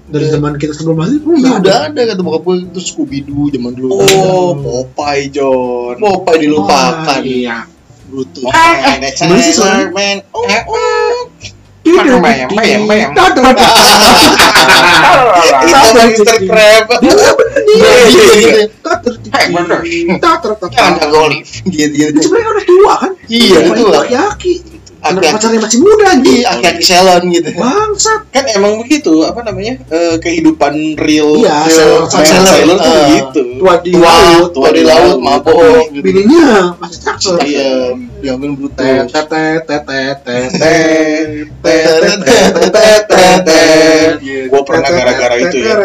dari 0.06 0.26
zaman 0.26 0.54
kita 0.56 0.74
sebelum 0.74 0.98
lahir 0.98 1.20
pun 1.20 1.34
Iya 1.36 1.52
udah 1.56 1.78
ada 1.88 2.02
kata 2.04 2.22
bokap 2.22 2.42
gue 2.44 2.56
itu 2.68 2.80
Scooby 2.84 3.20
Doo 3.22 3.46
zaman 3.48 3.72
dulu. 3.72 3.94
oh 3.96 4.50
Popeye 4.56 5.30
John 5.30 5.98
Popeye 5.98 6.40
dilupakan. 6.44 7.22
iya 7.22 7.66
Brutus. 8.06 8.42
The 8.42 9.10
Sebenarnya 9.12 9.54
sih 9.54 9.86
Man 9.92 10.18
oh 10.32 10.42
Eh, 10.44 10.62
oh 10.66 11.09
Bayang, 11.90 12.22
bayang, 12.52 12.84
bayang. 12.86 13.12
tidak, 13.12 13.32
tidak, 13.34 13.54
tidak. 13.56 13.70
itu 15.60 16.22
Mr. 16.22 16.38
Crab 16.46 16.86
Dia 17.00 17.14
Iya, 17.70 17.92
iya, 18.06 18.26
iya. 18.34 18.64
bener. 19.50 19.80
tak 20.20 20.38
tertata. 20.42 20.70
jangan 20.70 20.94
jago 21.00 21.18
olive 21.26 21.50
Gitu 21.66 21.86
Itu 21.90 22.10
gitu. 22.10 22.20
sebenarnya 22.22 22.50
udah 22.50 22.66
tua 22.66 22.94
kan? 22.98 23.12
Iya, 23.28 23.58
Itu 23.60 23.72
tua. 23.78 24.02
Anak 25.00 25.22
pacarnya 25.32 25.60
masih 25.60 25.80
muda 25.80 25.96
Iya, 26.02 26.12
anjing. 26.12 26.42
aki-aki 26.44 26.84
salon 26.84 27.24
gitu. 27.30 27.50
Bangsat. 27.56 28.22
kan 28.30 28.44
emang 28.50 28.78
begitu 28.80 29.24
apa 29.24 29.42
namanya 29.42 29.80
eh, 29.88 30.16
kehidupan 30.18 31.00
real 31.00 31.40
Iya, 31.40 31.66
real 31.66 32.04
sailor. 32.06 32.46
sailor 32.46 32.78
tuh 32.78 32.92
Ah. 32.92 33.08
gitu 33.10 33.44
Tua 33.58 33.76
di 33.80 33.92
Tua, 33.92 34.04
laut. 34.06 34.50
tua 34.52 34.70
di 34.70 34.84
laut, 34.84 35.18
mabok. 35.20 35.88
gitu. 35.90 36.04
Bininya 36.04 36.76
masih 36.78 37.00
cakep. 37.02 37.40
Iya, 37.42 37.72
diambil 38.20 38.50
Brutus. 38.54 39.08
Tet, 39.10 39.28
tet, 39.28 39.64
tet, 39.64 39.84
tet, 39.88 40.20
tet, 40.20 40.60
gue 44.50 44.62
pernah 44.66 44.90
gara-gara 44.90 45.36
itu 45.38 45.58
ya 45.62 45.76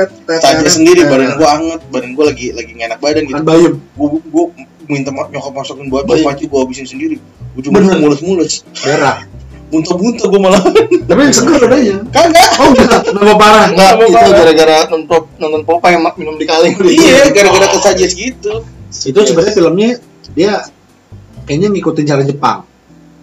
saja 0.40 0.66
sendiri 0.66 1.04
badan 1.04 1.36
gue 1.36 1.48
anget 1.48 1.80
badan 1.88 2.10
gue 2.12 2.24
lagi 2.24 2.46
lagi 2.50 2.70
nggak 2.72 2.88
enak 2.90 3.00
badan 3.00 3.22
gitu 3.24 3.42
Kan 3.44 3.60
gue 3.94 4.44
minta 4.86 5.10
ma- 5.10 5.26
nyokap 5.26 5.52
masakin 5.52 5.86
buat 5.86 6.04
panci 6.04 6.44
gue 6.44 6.56
habisin 6.56 6.84
sendiri 6.84 7.16
ujungnya 7.54 7.80
Bener. 7.86 7.98
mulus-mulus 8.00 8.62
Berak. 8.76 9.26
muntah-muntah 9.66 10.26
gue 10.26 10.40
malah 10.40 10.62
Tapi 11.04 11.20
yang 11.20 11.34
seger 11.34 11.58
adanya. 11.60 11.96
kagak 12.08 12.50
Oh 12.56 12.70
enggak, 12.70 13.00
nama 13.10 13.34
parah. 13.34 13.64
Enggak, 13.66 13.90
Sama 13.92 14.04
itu 14.06 14.30
gara-gara 14.32 14.76
nonton 14.86 15.20
nonton 15.36 15.60
Popeye 15.62 15.96
mak 15.96 16.14
minum 16.14 16.34
di 16.34 16.44
kaleng. 16.44 16.72
iya 16.84 17.26
gara-gara 17.28 17.66
kesajian 17.68 18.10
gitu 18.10 18.54
Itu 19.04 19.18
sebenarnya 19.20 19.52
filmnya 19.52 19.90
dia 20.32 20.62
kayaknya 21.44 21.68
ngikutin 21.70 22.04
cara 22.04 22.22
Jepang. 22.22 22.58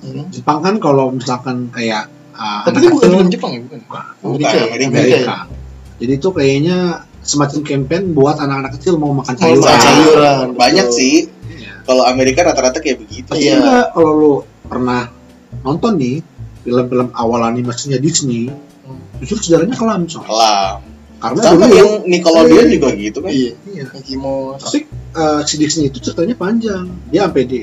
Hmm. 0.02 0.28
Jepang 0.30 0.60
kan 0.60 0.76
kalau 0.78 1.10
misalkan 1.10 1.70
kayak 1.70 2.06
uh, 2.32 2.66
Tapi 2.66 2.78
itu 2.80 2.90
bukan 2.92 3.08
film 3.08 3.30
Jepang 3.30 3.52
ya, 3.52 3.60
bukan? 3.62 3.80
Bukan? 4.20 4.52
Amerika. 4.68 4.88
Amerika. 4.90 5.38
Jadi 5.98 6.12
itu 6.12 6.28
kayaknya 6.30 6.78
semacam 7.22 7.60
campaign 7.62 8.04
buat 8.12 8.36
anak-anak 8.36 8.72
kecil 8.76 8.98
mau 8.98 9.14
makan 9.14 9.36
sayuran. 9.36 9.62
makan 9.62 9.80
sayuran. 9.80 10.46
banyak 10.54 10.88
sih 10.90 11.16
Iya. 11.24 11.41
Kalau 11.92 12.04
Amerika 12.06 12.40
rata-rata 12.42 12.80
kayak 12.80 12.98
begitu 13.00 13.28
Tapi 13.28 13.44
Iya. 13.44 13.60
enggak 13.60 13.86
kalau 13.92 14.12
lu 14.14 14.34
pernah 14.64 15.12
nonton 15.62 16.00
nih 16.00 16.24
film-film 16.62 17.12
awal 17.12 17.44
animasinya 17.44 17.98
Disney, 17.98 18.48
justru 19.20 19.38
sejarahnya 19.44 19.76
kelam 19.76 20.08
soal. 20.08 20.24
kelam 20.26 20.78
Karena 21.22 21.42
sama 21.44 21.66
dulu 21.66 21.74
yang 21.76 21.92
Nickelodeon 22.08 22.66
Iya. 22.66 22.74
juga 22.74 22.90
gitu 22.96 23.18
kan 23.20 23.30
Iya, 23.30 23.52
iya. 23.68 23.84
Mickey 23.92 24.16
Mouse. 24.16 24.62
Tapi 24.64 24.80
eh, 25.12 25.40
si 25.44 25.54
Disney 25.56 25.86
itu 25.88 26.00
ceritanya 26.00 26.34
panjang. 26.34 26.86
Dia 27.10 27.28
sampai 27.28 27.44
di 27.44 27.60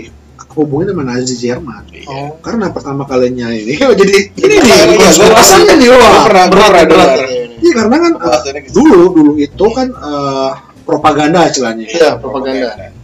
hubungin 0.52 0.90
sama 0.90 1.02
Nazi 1.04 1.34
Jerman. 1.34 1.82
Oh. 2.04 2.34
Karena 2.38 2.66
pertama 2.68 3.02
kalinya 3.02 3.48
ini 3.48 3.78
jadi 4.00 4.14
ini 4.34 4.54
Iya, 4.58 4.78
nih 4.84 4.98
iya, 4.98 5.26
rasanya 5.28 5.74
nih 5.74 5.88
wah. 5.88 6.22
pernah 6.26 6.44
Berat, 6.50 6.70
pernah 6.70 6.86
berat. 6.86 7.08
Iya 7.58 7.72
karena 7.74 7.96
kan 7.98 8.12
bahasannya 8.16 8.60
ke 8.62 8.68
situ. 8.68 8.78
dulu 8.78 8.98
dulu 9.10 9.32
itu 9.38 9.66
kan 9.70 9.88
eh, 9.90 10.50
propaganda 10.82 11.46
istilahnya. 11.46 11.84
Iya, 11.86 12.10
propaganda. 12.16 12.74
Propaganda. 12.74 12.97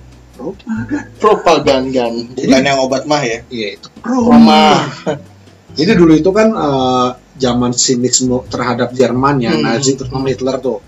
Propaganda. 1.17 2.05
bukan 2.11 2.63
yang 2.63 2.79
obat 2.81 3.03
mah 3.05 3.23
ya 3.23 3.39
Iya 3.47 3.69
itu. 3.77 3.89
Roma. 4.03 4.83
Jadi 5.75 5.91
dulu 5.95 6.13
itu 6.15 6.31
kan 6.31 6.49
eh, 6.51 7.09
zaman 7.37 7.73
sinisme 7.73 8.47
terhadap 8.47 8.91
Jerman 8.93 9.39
ya, 9.39 9.51
Hmm. 9.51 9.63
Nazi 9.65 9.95
terutama 9.95 10.29
Hitler 10.29 10.59
tuh. 10.59 10.79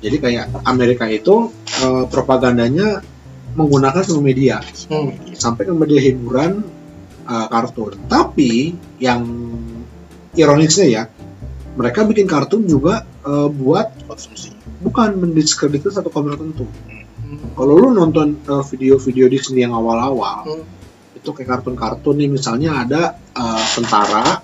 Jadi 0.00 0.16
kayak 0.18 0.64
Amerika 0.64 1.06
itu 1.06 1.50
eh, 1.78 2.04
propagandanya 2.06 3.02
menggunakan 3.50 4.02
semua 4.02 4.24
media 4.24 4.58
Hmm. 4.86 5.14
sampai 5.32 5.62
ke 5.64 5.72
media 5.72 6.00
hiburan 6.00 6.62
eh, 7.22 7.46
kartun. 7.48 7.98
Tapi 8.06 8.74
yang 8.98 9.22
ironisnya 10.32 10.86
ya, 10.86 11.02
mereka 11.74 12.02
bikin 12.02 12.26
kartun 12.26 12.64
juga 12.64 13.02
eh, 13.22 13.48
buat 13.48 14.06
konsumsi 14.06 14.50
bukan 14.80 15.12
mendiskreditkan 15.14 15.92
satu 15.92 16.08
kaum 16.08 16.26
tertentu. 16.26 16.64
Hmm. 16.66 16.99
Kalau 17.30 17.74
lu 17.76 17.88
nonton 17.90 18.38
eh, 18.38 18.64
video-video 18.66 19.26
Disney 19.26 19.62
yang 19.62 19.72
awal-awal, 19.72 20.42
Hmm. 20.44 20.64
itu 21.14 21.30
kayak 21.30 21.48
kartun-kartun 21.58 22.16
nih 22.16 22.28
misalnya 22.28 22.82
ada 22.82 23.02
eh, 23.30 23.64
tentara, 23.72 24.42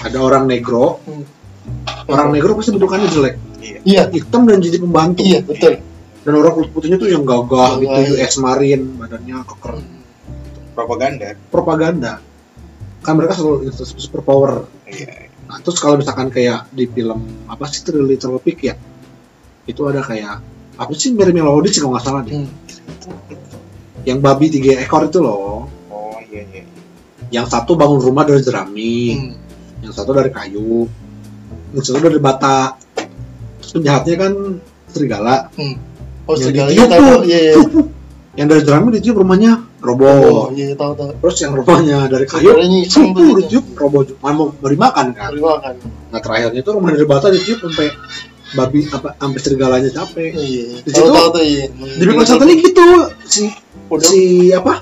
ada 0.00 0.18
orang 0.18 0.46
negro, 0.46 1.02
Hmm. 1.02 1.24
orang 2.06 2.30
negro 2.30 2.54
pasti 2.54 2.70
bentukannya 2.70 3.08
jelek, 3.08 3.34
Iya, 3.82 4.08
hitam 4.08 4.44
dan 4.44 4.60
jadi 4.60 4.78
pembantu. 4.78 5.20
iya 5.20 5.40
betul. 5.40 5.80
Dan 6.24 6.32
orang 6.34 6.52
kulit 6.54 6.70
putihnya 6.72 6.96
tuh 6.96 7.08
yang 7.08 7.24
gagah 7.24 7.80
gitu, 7.80 7.98
iya. 8.16 8.24
US 8.24 8.34
Marine, 8.38 8.84
badannya 8.96 9.36
keker. 9.44 9.74
propaganda 10.74 11.38
Propaganda. 11.48 12.12
Kan 12.98 13.14
mereka 13.14 13.38
selalu 13.38 13.70
super 13.76 14.20
power. 14.20 14.66
iya 14.84 15.30
Nah, 15.44 15.60
terus 15.60 15.76
kalau 15.76 16.00
misalkan 16.00 16.32
kayak 16.32 16.72
di 16.72 16.88
film 16.88 17.20
apa 17.46 17.68
sih 17.68 17.84
Three 17.84 18.00
Little 18.00 18.40
Pig 18.40 18.58
ya, 18.58 18.74
itu 19.66 19.80
ada 19.84 20.00
kayak 20.00 20.40
apa 20.74 20.90
sih 20.94 21.14
Mary 21.14 21.30
Melody 21.30 21.70
sih 21.70 21.80
kalau 21.82 21.94
nggak 21.94 22.04
salah 22.04 22.20
deh. 22.26 22.34
Hmm. 22.34 22.48
Yang 24.04 24.18
babi 24.20 24.46
tiga 24.52 24.82
ekor 24.82 25.08
itu 25.08 25.18
loh. 25.22 25.70
oh 25.88 26.18
iya 26.28 26.42
iya 26.50 26.62
Yang 27.32 27.46
satu 27.56 27.74
bangun 27.74 27.98
rumah 28.02 28.22
dari 28.28 28.42
jerami, 28.44 28.96
Hmm. 29.16 29.32
yang 29.82 29.92
satu 29.94 30.10
dari 30.12 30.30
kayu, 30.30 30.86
yang 31.72 31.84
satu 31.84 31.98
dari 32.02 32.20
bata. 32.20 32.78
Terus 33.58 33.70
penjahatnya 33.80 34.14
kan 34.20 34.32
serigala. 34.92 35.48
Oh, 36.24 36.36
Yang 36.36 36.52
segala 36.52 36.68
ditiup 36.72 36.88
tuh. 36.88 37.20
Iya, 37.26 37.38
iya. 37.38 37.54
Yang 38.34 38.46
dari 38.50 38.62
jerami 38.66 38.88
ditiup 38.98 39.16
rumahnya 39.22 39.52
roboh. 39.78 40.48
Oh, 40.48 40.48
iya 40.56 40.74
tahu 40.74 40.92
tahu. 40.98 41.10
Terus 41.22 41.36
yang 41.44 41.52
rumahnya 41.54 41.98
dari 42.10 42.26
kayu 42.26 42.50
itu. 42.60 43.00
ditiup 43.40 43.64
roboh 43.78 44.02
mau 44.20 44.50
mau 44.50 44.68
dimakan 44.68 45.14
kan. 45.14 45.30
Terima 45.32 45.60
kan. 45.62 45.74
Nah 46.10 46.20
terakhirnya 46.20 46.60
itu 46.60 46.70
rumah 46.72 46.90
dari 46.92 47.06
bata 47.06 47.26
ditiup 47.30 47.58
sampai 47.62 47.88
babi 48.54 48.86
apa 48.88 49.14
sampai 49.14 49.40
serigalanya 49.40 49.90
capek. 49.90 50.30
Iya. 50.32 50.64
Di 50.80 50.90
Tahu 50.90 51.04
situ- 51.04 51.14
tahu 51.14 51.28
tuh 51.30 51.42
iya. 51.42 51.64
Di 51.70 52.04
Big 52.04 52.16
nih 52.16 52.56
gitu 52.62 52.84
si 53.24 53.42
Udah. 53.86 54.06
si 54.06 54.20
apa? 54.50 54.74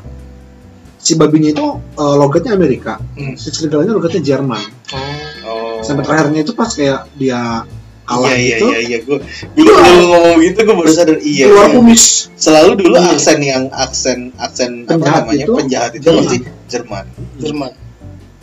Si 0.96 1.12
babinya 1.16 1.50
itu 1.50 1.66
eh, 1.98 2.14
logatnya 2.14 2.54
Amerika, 2.54 3.02
Hmm. 3.18 3.34
si 3.34 3.50
serigalanya 3.50 3.92
logatnya 3.92 4.22
Jerman. 4.22 4.62
Oh. 4.94 5.00
oh 5.42 5.76
Sampai 5.82 6.06
terakhirnya 6.06 6.40
itu 6.40 6.54
pas 6.54 6.70
kayak 6.70 7.10
dia 7.16 7.66
kalah 8.02 8.34
iya 8.34 8.36
iya 8.36 8.56
gitu, 8.58 8.66
iya 8.66 8.80
iya 8.82 8.98
gue 8.98 9.18
dulu 9.54 9.70
dulu 9.72 10.04
ngomong 10.10 10.36
gitu 10.42 10.58
gue 10.60 10.74
baru 10.74 10.90
sadar 10.90 11.18
iya, 11.22 11.46
keluar 11.46 11.70
iya. 11.70 11.74
kumis. 11.78 12.04
selalu 12.34 12.70
dulu 12.76 12.94
Iya. 12.98 13.14
aksen 13.14 13.38
yang 13.40 13.64
aksen 13.70 14.18
aksen 14.36 14.70
apa 14.84 14.98
Penjahat 14.98 15.22
namanya 15.22 15.44
itu 15.46 15.52
penjahat 15.54 15.90
itu 15.94 16.02
Jerman. 16.02 16.18
pasti 16.26 16.38
Jerman 16.66 17.04
Jerman. 17.38 17.72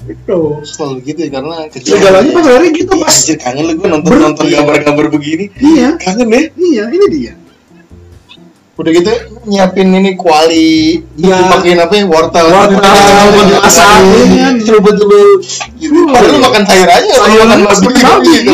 Itu. 0.09 0.39
Selalu 0.65 0.95
gitu 1.05 1.19
ya 1.21 1.29
karena 1.29 1.55
kecil. 1.69 1.91
Serigalanya 1.93 2.31
pas 2.33 2.45
akhirnya 2.49 2.71
gitu 2.73 2.93
Iya, 2.97 3.05
pas. 3.05 3.13
anjir 3.13 3.37
kangen 3.37 3.63
lu 3.69 3.73
gue 3.77 3.87
nonton 3.87 4.09
Ber- 4.09 4.23
nonton 4.25 4.45
iya. 4.49 4.55
gambar-gambar 4.57 5.05
begini 5.13 5.45
Iya, 5.61 5.89
kangen 6.01 6.27
ya 6.33 6.41
iya 6.57 6.83
ini 6.89 7.05
dia. 7.13 7.33
Udah 8.79 8.91
gitu 8.95 9.11
nyiapin 9.43 9.91
ini 9.91 10.15
kuali, 10.15 11.03
Iya. 11.19 11.35
dipakein 11.35 11.79
apa 11.83 11.93
ya? 11.93 12.03
Wortel. 12.07 12.47
Wortel, 12.47 12.79
buat 13.35 13.45
dimasak, 13.51 13.97
iya. 14.31 14.47
Coba 14.55 14.89
dulu. 14.95 15.23
Gitu. 15.75 15.99
Padahal 16.07 16.31
lu 16.31 16.39
makan 16.39 16.63
sayur 16.63 16.87
aja, 16.87 17.11
Sayur 17.11 17.43
makan 17.43 17.67
iya. 17.67 18.11
gitu, 18.23 18.53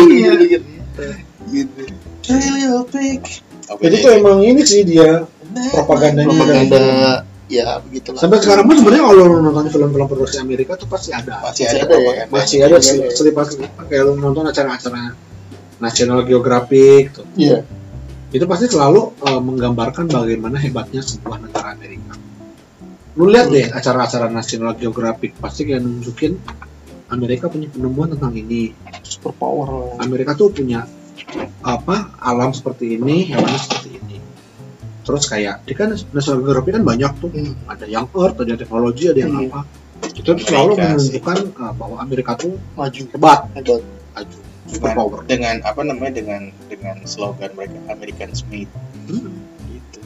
gitu. 0.49 0.69
Gitu. 1.53 1.81
Apa 3.65 3.79
Jadi 3.81 3.95
ya? 3.97 4.03
tuh 4.03 4.11
emang 4.17 4.37
ini 4.41 4.61
sih 4.65 4.81
dia 4.81 5.25
propagandanya. 5.77 6.29
Propaganda, 6.29 6.83
ya 7.45 7.77
begitulah. 7.81 8.17
Sampai 8.17 8.41
sekarang 8.41 8.65
pun 8.65 8.75
sebenarnya 8.81 9.03
kalau 9.05 9.23
lu 9.29 9.37
nonton 9.45 9.69
film-film 9.69 10.07
produksi 10.09 10.37
Amerika 10.41 10.73
tuh 10.77 10.89
pasti 10.89 11.13
ada. 11.13 11.41
masih 11.45 11.65
Masih 11.69 11.79
ada, 11.81 11.85
ada 11.85 11.95
ya? 11.97 12.23
Masih 12.29 12.57
ada 12.65 12.77
sel- 12.81 13.11
selipas-selipas 13.13 13.85
kayak 13.85 14.03
lu 14.09 14.13
nonton 14.17 14.45
acara-acara 14.49 15.13
National 15.77 16.23
Geographic 16.25 17.13
tuh. 17.13 17.27
Iya. 17.35 17.65
itu 18.35 18.43
pasti 18.51 18.67
selalu 18.67 19.15
uh, 19.23 19.39
menggambarkan 19.39 20.11
bagaimana 20.11 20.59
hebatnya 20.59 20.99
sebuah 20.99 21.39
negara 21.39 21.71
Amerika. 21.71 22.19
Lu 23.15 23.31
lihat 23.31 23.47
deh 23.47 23.71
acara-acara 23.71 24.27
National 24.27 24.75
Geographic 24.75 25.39
pasti 25.39 25.63
kayak 25.63 25.87
nunjukin 25.87 26.35
Amerika 27.15 27.47
punya 27.47 27.71
penemuan 27.71 28.11
tentang 28.11 28.35
ini. 28.35 28.75
Super 29.07 29.31
power. 29.31 29.95
Amerika 30.03 30.35
tuh 30.35 30.51
punya 30.51 30.83
apa 31.63 32.11
alam 32.19 32.51
seperti 32.51 32.99
ini, 32.99 33.31
hewannya 33.31 33.55
seperti 33.55 33.89
ini. 34.03 34.14
Terus 35.05 35.23
kayak 35.25 35.55
di 35.63 35.71
kan 35.71 35.93
National 35.93 36.41
Geographic 36.41 36.73
kan 36.73 36.83
banyak 36.83 37.11
tuh, 37.15 37.29
Hmm. 37.29 37.53
ada 37.65 37.85
yang 37.85 38.09
Earth, 38.11 38.35
ada 38.35 38.49
yang 38.49 38.57
teknologi, 38.57 39.03
ada 39.05 39.19
yang 39.21 39.31
Hmm. 39.31 39.47
apa. 39.47 39.59
Itu 40.11 40.25
tuh 40.27 40.35
selalu 40.39 40.73
menunjukkan 40.75 41.37
uh, 41.55 41.73
bahwa 41.73 41.95
Amerika 41.99 42.31
tuh 42.35 42.57
Maju. 42.73 43.01
hebat, 43.09 43.39
Hebat. 43.53 43.81
maju, 44.11 44.37
super 44.65 44.81
dengan, 44.81 44.95
power. 44.97 45.19
dengan 45.25 45.55
apa 45.61 45.81
namanya 45.81 46.13
dengan 46.15 46.41
dengan 46.65 46.95
slogan 47.05 47.51
mereka 47.53 47.77
American 47.87 48.29
Made 48.49 48.71
Hmm. 49.05 49.29
gitu 49.67 49.99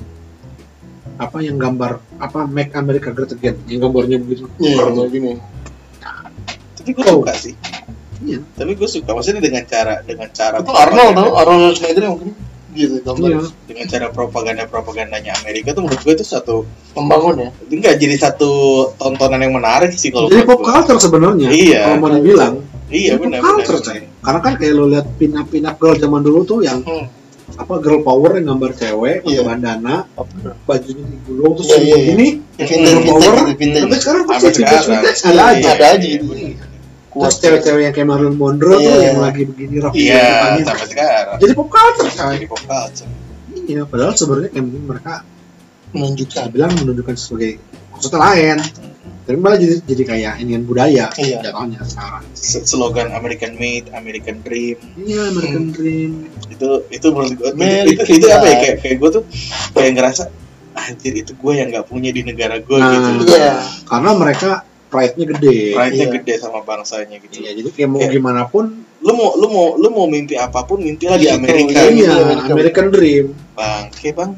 Apa 1.16 1.38
yang 1.40 1.56
gambar 1.56 2.00
apa 2.16 2.40
Make 2.46 2.74
America 2.74 3.10
Great 3.10 3.32
Again, 3.34 3.56
yang 3.66 3.80
gambarnya 3.84 4.18
begitu. 4.18 4.48
Iya, 4.58 4.88
kayak 4.88 5.10
gini. 5.10 5.32
tapi 6.76 6.90
gue 6.92 7.04
Oh. 7.06 7.22
suka 7.22 7.34
sih 7.36 7.54
Iya. 8.20 8.40
tapi 8.54 8.72
gue 8.74 8.88
suka 8.88 9.12
maksudnya 9.12 9.40
dengan 9.40 9.64
cara 9.64 10.00
dengan 10.02 10.28
cara 10.32 10.60
Itu 10.60 10.72
Arnold 10.72 11.14
tau, 11.14 11.32
Arnold 11.36 11.76
Schneider 11.76 12.04
yang 12.04 12.14
mungkin 12.18 12.34
gitu 12.72 12.96
gambar. 13.00 13.30
Iya. 13.30 13.42
dengan 13.66 13.86
cara 13.86 14.08
propaganda 14.10 14.64
propagandanya 14.64 15.34
Amerika 15.38 15.72
tuh 15.72 15.84
menurut 15.84 16.00
gue 16.00 16.14
itu 16.14 16.24
satu 16.24 16.66
Membangun 16.90 17.36
ya. 17.40 17.50
enggak 17.68 17.96
jadi 17.96 18.16
satu 18.20 18.52
tontonan 18.96 19.40
yang 19.40 19.54
menarik 19.54 19.90
sih 19.92 20.10
kalau 20.10 20.28
Jadi 20.28 20.44
pop 20.44 20.60
culture 20.60 20.98
sebenarnya. 20.98 21.48
Iya. 21.48 21.80
Kalau 21.86 21.98
mau 21.98 22.10
dibilang, 22.12 22.54
iya 22.88 23.14
pop 23.14 23.30
culture 23.30 23.78
benar 23.78 23.96
coy. 23.96 24.00
Karena 24.20 24.40
kan 24.40 24.54
kayak 24.56 24.74
lo 24.74 24.86
lihat 24.88 25.06
pin 25.16 25.32
up 25.34 25.48
pin 25.48 25.64
up 25.64 25.76
girl 25.76 25.96
zaman 25.96 26.22
dulu 26.22 26.42
tuh 26.44 26.60
yang 26.60 26.82
Hmm. 26.82 27.08
apa 27.52 27.74
girl 27.78 28.02
power 28.02 28.36
yang 28.36 28.46
gambar 28.48 28.72
cewek 28.74 29.16
pakai 29.22 29.34
Iya. 29.34 29.42
bandana, 29.42 29.96
Apa? 30.12 30.54
bajunya 30.64 31.02
digulung 31.04 31.54
terus 31.56 31.68
Iya, 31.68 31.78
iya, 31.80 31.96
iya. 31.96 32.12
ini 32.12 32.28
Ya, 32.56 32.66
girl 32.68 32.78
vintage, 32.78 33.10
power. 33.10 33.34
Tapi 33.58 33.96
sekarang 33.98 34.24
pasti 34.24 34.48
vintage 34.52 34.86
ada 34.86 35.34
Iya, 35.34 35.44
aja. 35.50 35.70
ada 35.74 35.86
aja 35.90 36.06
gitu. 36.06 36.26
Kuat. 37.10 37.26
Terus 37.28 37.38
cewek-cewek 37.40 37.82
yang 37.84 37.92
kayak 37.92 38.08
Marilyn 38.08 38.36
Monroe 38.36 38.76
tuh 38.76 38.86
Iya. 38.92 39.02
yang 39.08 39.20
lagi 39.20 39.42
begini 39.44 39.74
iya 39.94 40.24
depannya. 40.24 40.64
sampai 40.64 40.88
sekarang 40.88 41.38
Jadi 41.38 41.52
pop 41.54 41.68
culture 41.68 42.06
coy. 42.08 42.34
jadi 42.34 42.46
pop 42.46 42.62
culture 42.62 43.10
Iya, 43.62 43.82
padahal 43.84 44.14
sebenarnya 44.14 44.50
kayak 44.50 44.64
mungkin 44.64 44.84
mereka 44.88 45.14
Menunjukkan. 45.90 46.44
bilang 46.50 46.72
menunjukkan 46.76 47.16
sebagai 47.16 47.58
maksudnya 47.90 48.20
lain. 48.20 48.58
Tapi 49.20 49.38
malah 49.38 49.58
jadi 49.58 49.76
jadi 49.84 50.04
kayak 50.08 50.34
inian 50.40 50.64
budaya 50.64 51.06
Iya. 51.12 51.38
jatuhnya 51.44 51.82
sekarang. 51.84 52.26
S- 52.32 52.62
slogan 52.64 53.10
American 53.12 53.54
Made 53.56 53.90
American 53.92 54.42
Dream 54.42 54.78
Iya, 54.96 55.22
American 55.28 55.66
Dream. 55.72 56.12
itu 56.48 56.70
itu 56.88 57.08
menurut 57.08 57.34
gue 57.36 57.50
itu, 57.50 57.94
itu, 57.96 58.12
itu 58.16 58.26
apa 58.28 58.42
ya 58.44 58.56
kayak 58.60 58.76
kayak 58.80 58.96
gue 58.98 59.10
tuh 59.12 59.24
kayak 59.72 59.92
ngerasa 59.96 60.24
anjir 60.72 61.14
itu 61.16 61.32
gue 61.32 61.54
yang 61.56 61.70
nggak 61.70 61.86
punya 61.86 62.10
di 62.10 62.22
negara 62.22 62.58
gue 62.58 62.74
Nah, 62.76 62.90
gitu 62.90 63.10
Iya. 63.32 63.54
Karena 63.84 64.12
mereka 64.14 64.50
pride-nya 64.90 65.26
gede. 65.30 65.58
pride-nya 65.72 66.02
Iya. 66.04 66.14
gede 66.16 66.34
sama 66.36 66.60
bangsanya 66.62 67.18
gitu 67.20 67.40
Iya, 67.40 67.52
jadi 67.56 67.70
kayak 67.70 67.90
mau 67.90 68.00
Kayak- 68.00 68.14
gimana 68.16 68.42
pun 68.44 68.66
lu 69.00 69.12
mau 69.14 69.32
lu 69.34 69.48
mau 69.48 69.68
lu 69.76 69.88
mau 69.90 70.06
mimpi 70.06 70.36
apa 70.36 70.60
pun 70.62 70.78
mimpilah 70.78 71.16
di 71.16 71.24
Gitu, 71.24 71.34
Amerika 71.34 71.80
iya. 71.80 71.88
gitu 71.88 72.04
iya, 72.04 72.12
Amerika. 72.20 72.52
American 72.52 72.88
Dream. 72.90 73.26
bang 73.54 73.86
oke 73.88 74.10
bang 74.12 74.32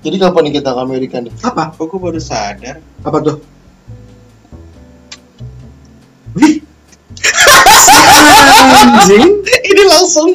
Jadi 0.00 0.16
kapan 0.16 0.42
nih 0.42 0.52
kita 0.54 0.70
ke 0.70 0.80
Amerika 0.80 1.16
nih? 1.18 1.32
Apa? 1.40 1.62
kok 1.70 1.84
gue 1.86 1.98
baru 1.98 2.16
sadar 2.18 2.80
Apa 3.00 3.18
tuh? 3.20 3.36
Wih. 6.32 6.62
Anjing. 8.72 9.28
ini 9.68 9.82
langsung 9.84 10.28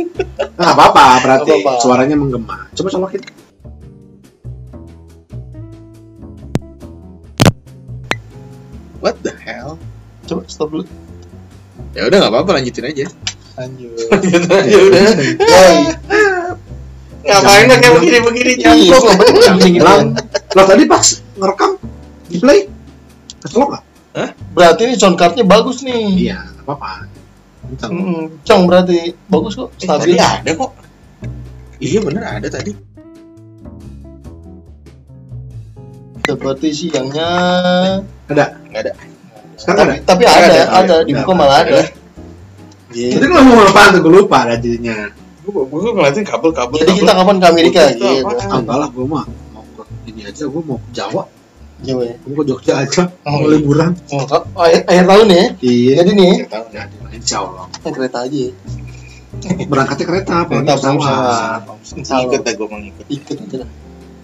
Nah, 0.54 0.70
apa-apa 0.70 1.04
berarti 1.20 1.50
Nggak 1.50 1.62
apa-apa. 1.62 1.82
suaranya 1.82 2.14
menggema. 2.14 2.70
Coba 2.72 2.90
colokin. 2.92 3.22
What 9.06 9.16
the 9.22 9.30
hell 9.38 9.78
Coba 10.26 10.42
stop 10.50 10.74
dulu. 10.74 10.90
ya 11.94 12.10
udah 12.10 12.18
nggak 12.18 12.32
apa-apa 12.34 12.52
lanjutin 12.58 12.90
aja 12.90 13.06
Lanjut. 13.56 13.94
lanjutin 14.10 14.50
aja 14.50 14.78
udah 14.82 15.06
ngapain 17.26 17.64
nggak 17.66 17.80
kayak 17.80 17.94
begini 17.96 18.18
begini 18.22 18.52
Iya, 18.56 18.72
gitu. 18.78 19.82
Lah, 20.56 20.66
tadi 20.66 20.84
pas 20.86 21.06
ngerekam 21.34 21.72
di 22.26 22.38
play 22.38 22.60
keselok 23.40 23.68
nggak? 23.72 23.84
Berarti 24.54 24.82
ini 24.86 24.94
sound 24.96 25.18
cardnya 25.18 25.44
bagus 25.44 25.82
nih. 25.82 26.32
Iya, 26.32 26.38
nggak 26.40 26.66
apa-apa. 26.66 26.92
Hmm, 27.90 28.30
Cong 28.42 28.62
berarti 28.66 29.18
bagus 29.26 29.54
kok, 29.54 29.74
Eh, 29.76 29.90
tadi 29.90 30.14
stabil. 30.14 30.22
ada 30.22 30.52
kok 30.54 30.72
iya 31.76 32.00
bener 32.00 32.24
ada 32.24 32.48
tadi 32.48 32.72
Berarti 36.28 36.68
siangnya 36.70 37.30
Ada. 38.26 38.46
nggak 38.66 38.82
ada 38.82 38.92
Sekarang 39.56 39.88
ada. 39.88 40.02
tapi 40.02 40.24
Ada, 40.24 40.34
ada, 40.34 40.46
ada, 40.46 40.62
ada, 40.66 40.94
ada. 40.94 40.96
di 41.02 41.14
buka 41.14 41.34
malah 41.34 41.58
ada. 41.62 41.82
Itu 42.92 43.22
kalau 43.22 43.44
mau 43.44 43.62
apa 43.62 43.92
tuh 43.92 44.00
gue 44.02 44.14
lupa 44.16 44.38
ada 44.44 44.56
jadinya. 44.56 45.12
Gue 45.42 45.62
gue 45.62 45.92
ngeliatin 45.92 46.24
kabel-kabel. 46.24 46.78
Jadi 46.82 46.92
kita 46.98 47.12
kapan 47.14 47.36
ke 47.38 47.46
Amerika 47.46 47.80
Itu 47.86 48.02
gitu. 48.02 48.08
apaan? 48.26 48.48
Ah, 48.48 48.58
enggak 48.58 48.78
lah 48.82 48.90
gue 48.90 49.06
mah 49.06 49.26
mau 49.52 49.64
ke 49.76 49.84
ini 50.08 50.22
aja 50.24 50.44
gue 50.44 50.62
mau 50.62 50.78
ke 50.80 50.90
Jawa 50.92 51.24
Jawa 51.78 52.02
ya. 52.04 52.16
gue 52.18 52.32
mau 52.32 52.40
ke 52.40 52.46
Jogja 52.48 52.74
aja 52.82 53.04
Oh, 53.24 53.32
mau 53.32 53.46
iya. 53.46 53.52
liburan 53.54 53.92
Oh, 54.10 54.24
akhir, 54.58 54.82
akhir 54.88 55.06
tahun 55.06 55.28
ya. 55.30 55.46
iya 55.62 55.94
Jadi 56.02 56.12
nih 56.14 56.34
Nggak 56.42 56.50
tahu 56.50 56.66
dah. 56.72 56.86
insya 57.14 57.38
Allah 57.40 57.66
naik 57.70 57.94
kereta 57.94 58.18
aja. 58.22 58.38
ya. 58.42 58.52
berangkatnya 59.68 60.06
kereta 60.08 60.36
Kereta 60.42 60.74
pulang 60.74 60.98
pesawat. 60.98 61.60
Ikut 62.26 62.42
dah 62.42 62.54
gue 62.54 62.68
mau 62.68 62.80
ngikut. 62.80 63.06
Ikut 63.08 63.36
aja 63.38 63.56
lah. 63.62 63.70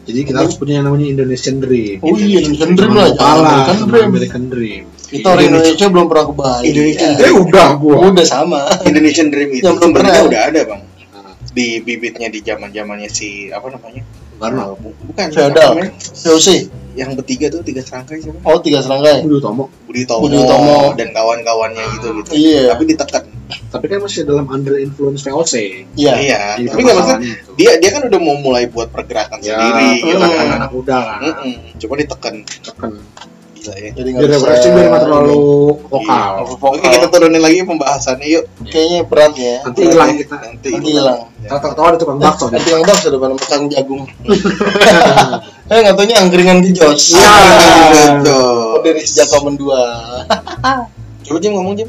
Jadi 0.02 0.20
kita 0.24 0.38
harus 0.40 0.56
punya 0.56 0.74
yang 0.76 0.86
namanya 0.86 1.08
Indonesian 1.08 1.58
Dream 1.58 1.98
Oh 2.00 2.14
iya, 2.14 2.40
Indonesian 2.40 2.74
Dream 2.74 2.92
lah. 2.92 3.10
American 3.14 3.80
Dream. 3.86 4.08
American 4.08 4.44
Dream 4.48 4.84
Kita 5.04 5.28
orang 5.30 5.46
Indonesia 5.46 5.86
belum 5.88 6.06
pernah 6.08 6.24
ke 6.24 6.34
Bali. 6.34 6.64
Indonesian 6.66 7.10
Ya. 7.12 7.20
eh 7.22 7.34
udah 7.34 7.68
gua 7.76 7.96
Udah 8.08 8.26
sama. 8.26 8.62
Indonesian 8.82 9.28
Dream 9.28 9.50
itu 9.52 9.62
Yang 9.62 9.76
belum 9.78 9.92
pernah. 9.92 10.14
udah 10.24 10.42
ada 10.46 10.62
bang. 10.64 10.82
Nah, 11.12 11.34
Di 11.50 11.68
bibitnya 11.80 12.28
di 12.28 12.40
zaman 12.40 12.70
zamannya 12.70 13.08
si 13.08 13.30
apa 13.48 13.68
namanya? 13.68 14.02
Karena 14.38 14.74
Bu- 14.74 14.96
Bukan. 15.04 15.28
Feodal. 15.30 15.72
VOC. 16.18 16.48
Yang 16.92 17.10
bertiga 17.16 17.48
tuh 17.48 17.62
tiga 17.62 17.80
serangkai 17.80 18.20
siapa? 18.20 18.40
Oh, 18.42 18.58
tiga 18.58 18.80
serangkai. 18.80 19.22
Budi 19.22 19.36
Utomo 19.38 19.64
Budi 19.86 20.04
Tomo, 20.04 20.26
Budi 20.26 20.38
Utomo. 20.38 20.92
dan 20.94 21.08
kawan-kawannya 21.10 21.84
gitu 21.94 22.08
gitu. 22.18 22.30
Iya. 22.34 22.72
Tapi 22.72 22.84
ditekan. 22.86 23.24
Tapi 23.68 23.86
kan 23.86 24.00
masih 24.00 24.24
dalam 24.24 24.46
under 24.46 24.76
influence 24.76 25.22
VOC 25.22 25.54
Iya. 25.94 26.14
Iya. 26.18 26.40
Jadi 26.56 26.68
Tapi 26.68 26.82
nggak 26.82 26.96
maksudnya 26.96 27.18
permasalahannya 27.18 27.32
itu. 27.38 27.52
dia 27.56 27.72
dia 27.78 27.90
kan 27.90 28.02
udah 28.06 28.20
mau 28.20 28.36
mulai 28.38 28.64
buat 28.66 28.90
pergerakan 28.90 29.40
ya 29.40 29.56
sendiri. 29.56 29.86
gitu 29.98 30.16
kan 30.18 30.48
anak 30.58 30.70
muda 30.70 30.98
kan 30.98 31.20
Mm-mm. 31.22 31.54
Coba 31.78 31.94
ditekan. 31.96 32.36
tekan 32.44 32.92
Gila 33.54 33.76
ya. 33.78 33.90
Jadi 33.94 34.08
nggak 34.10 34.26
bisa. 34.26 34.68
biar 34.68 34.86
nggak 34.90 35.04
terlalu 35.04 35.42
vokal 35.86 36.34
Iya. 36.42 36.58
Oke 36.58 36.88
kita 36.88 37.08
turunin 37.08 37.38
lagi 37.40 37.62
pembahasannya 37.62 38.28
yuk. 38.28 38.44
Kayaknya 38.64 39.00
berat 39.06 39.34
ya. 39.36 39.56
nanti 39.62 39.82
hilang 39.84 40.10
kita 40.16 40.36
Nanti 40.42 40.70
hilang. 40.82 41.20
tahu-tahu 41.44 41.86
ada 41.86 41.98
tukang 41.98 42.18
bakso 42.18 42.46
Nanti 42.48 42.64
nih 42.64 42.74
yang 42.74 42.84
bakso 42.84 43.08
depan 43.08 43.32
makan 43.32 43.62
jagung. 43.68 44.04
Eh 45.72 45.80
nggak 45.80 45.96
taunya 45.96 46.20
angkringan 46.20 46.60
di 46.60 46.74
Jos. 46.74 47.16
Iya. 47.16 48.20
Oh, 48.28 48.84
dari 48.84 49.00
sejak 49.02 49.32
komen 49.32 49.56
dua. 49.56 49.80
Coba 51.22 51.38
Jim 51.40 51.54
ngomong 51.54 51.78
Jim. 51.78 51.88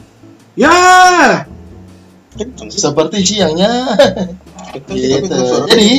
Ya 0.57 0.77
Kenceng 2.33 2.73
sih. 2.73 2.81
Seperti 2.81 3.17
siangnya. 3.29 3.93
Kenceng 4.73 4.97
Gitu. 4.97 5.37
Jadi 5.69 5.91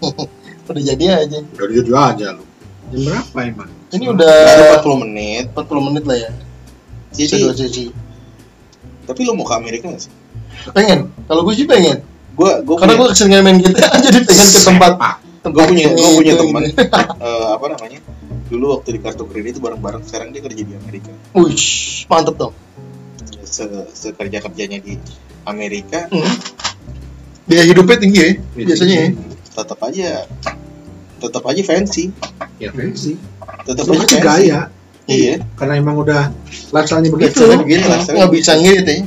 udah 0.70 0.82
jadi 0.82 1.04
aja. 1.20 1.38
udah 1.44 1.74
jujur 1.76 1.96
aja 1.98 2.26
lu 2.32 2.44
jam 2.94 3.00
berapa 3.04 3.38
emang 3.44 3.70
Ini 3.94 4.04
udah 4.10 4.34
40 4.80 5.02
menit. 5.06 5.44
40 5.54 5.86
menit 5.90 6.04
lah 6.08 6.16
ya. 6.18 6.30
Jadi, 7.14 7.46
dua 7.46 7.54
sisi. 7.54 7.94
tapi 9.06 9.22
lo 9.22 9.38
mau 9.38 9.46
ke 9.46 9.54
Amerika 9.54 9.86
nggak 9.86 10.02
sih? 10.02 10.12
Pengen. 10.74 11.12
Kalau 11.30 11.46
gue 11.46 11.54
sih 11.54 11.66
pengen. 11.68 12.02
Gua 12.34 12.58
gua 12.66 12.82
Karena 12.82 12.98
gue 12.98 13.06
punya, 13.06 13.14
keseringan 13.14 13.42
main 13.46 13.58
GTA 13.62 13.88
jadi 14.10 14.18
pengen 14.26 14.48
ke 14.50 14.60
tempat 14.66 14.92
tempat 15.44 15.54
gua 15.54 15.64
punya 15.70 15.86
gua 15.94 16.10
punya 16.18 16.34
teman 16.34 16.62
eh, 17.28 17.46
apa 17.54 17.66
namanya? 17.70 17.98
Dulu 18.50 18.64
waktu 18.74 18.88
di 18.98 19.00
kartu 19.04 19.24
kredit 19.30 19.58
itu 19.58 19.60
bareng-bareng 19.62 20.02
sekarang 20.02 20.34
dia 20.34 20.42
kerja 20.42 20.62
di 20.66 20.74
Amerika. 20.74 21.14
Wih, 21.38 21.54
mantep 22.10 22.34
dong. 22.34 22.54
Se 23.54 23.62
sekerja 23.94 24.42
kerjanya 24.42 24.82
di 24.82 24.98
Amerika 25.46 26.10
Hmm. 26.10 26.26
Biaya 27.44 27.64
hidupnya 27.68 28.00
tinggi 28.00 28.18
ya, 28.18 28.30
biasanya 28.56 28.96
ya. 28.96 29.08
tetap 29.54 29.78
aja 29.84 30.08
tetap 31.20 31.44
aja 31.44 31.62
fancy. 31.62 32.10
ya 32.56 32.72
fancy 32.72 33.14
Tetap 33.62 33.84
aja 33.86 34.00
kan 34.00 34.08
fancy. 34.08 34.18
gaya 34.18 34.60
Iya. 35.04 35.44
karena 35.54 35.76
emang 35.76 36.00
udah 36.00 36.32
lifestyle-nya 36.72 37.12
begitu 37.12 37.44
begitu, 37.60 37.84
nggak 37.84 38.30
bisa 38.32 38.56
ngirit 38.56 38.86
ya. 38.88 38.98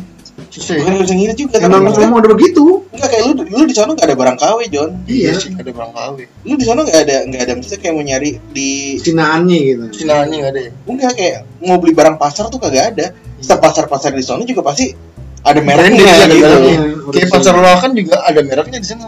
Susah 0.48 0.74
ya. 0.74 0.86
Bukan 0.86 0.94
bisa 1.02 1.14
ngirit 1.14 1.36
juga 1.36 1.56
tapi 1.56 1.66
emang 1.68 1.94
emang 1.94 2.18
udah 2.18 2.32
begitu 2.32 2.64
enggak 2.90 3.10
kayak 3.10 3.24
lu 3.26 3.34
lu 3.44 3.64
di 3.64 3.74
sana 3.74 3.90
nggak 3.92 4.06
ada 4.06 4.16
barang 4.16 4.38
KW 4.38 4.60
John. 4.70 4.90
iya 5.06 5.32
sih, 5.34 5.50
ada 5.52 5.70
barang 5.70 5.92
KW. 5.92 6.18
Lu 6.44 6.54
di 6.54 6.66
sana 6.66 6.80
nggak 6.82 7.00
ada 7.00 7.16
nggak 7.26 7.42
ada 7.42 7.52
maksudnya 7.56 7.80
kayak 7.80 7.94
mau 7.94 8.04
nyari 8.04 8.32
di 8.48 8.70
cinaannya 8.98 9.58
gitu 9.60 9.84
Cinaannya 9.98 10.36
nggak 10.38 10.52
ada 10.52 10.62
ya. 10.62 10.72
enggak 10.86 11.12
kayak 11.14 11.38
mau 11.60 11.78
beli 11.78 11.94
barang 11.94 12.16
pasar 12.16 12.48
tuh 12.48 12.58
kagak 12.58 12.86
ada. 12.94 13.06
Setiap 13.38 13.62
pasar-pasar 13.62 14.12
di 14.12 14.22
sana 14.22 14.42
juga 14.42 14.62
pasti 14.62 14.90
ada 15.40 15.60
mereknya 15.60 16.02
ya, 16.02 16.16
ada 16.20 16.26
gitu. 16.28 16.42
mereknya. 16.44 16.74
Iya, 16.76 17.12
Kayak 17.14 17.30
pasar 17.32 17.54
loakan 17.56 17.92
juga 17.94 18.16
ada 18.20 18.40
mereknya 18.42 18.78
di 18.78 18.88
sana. 18.88 19.04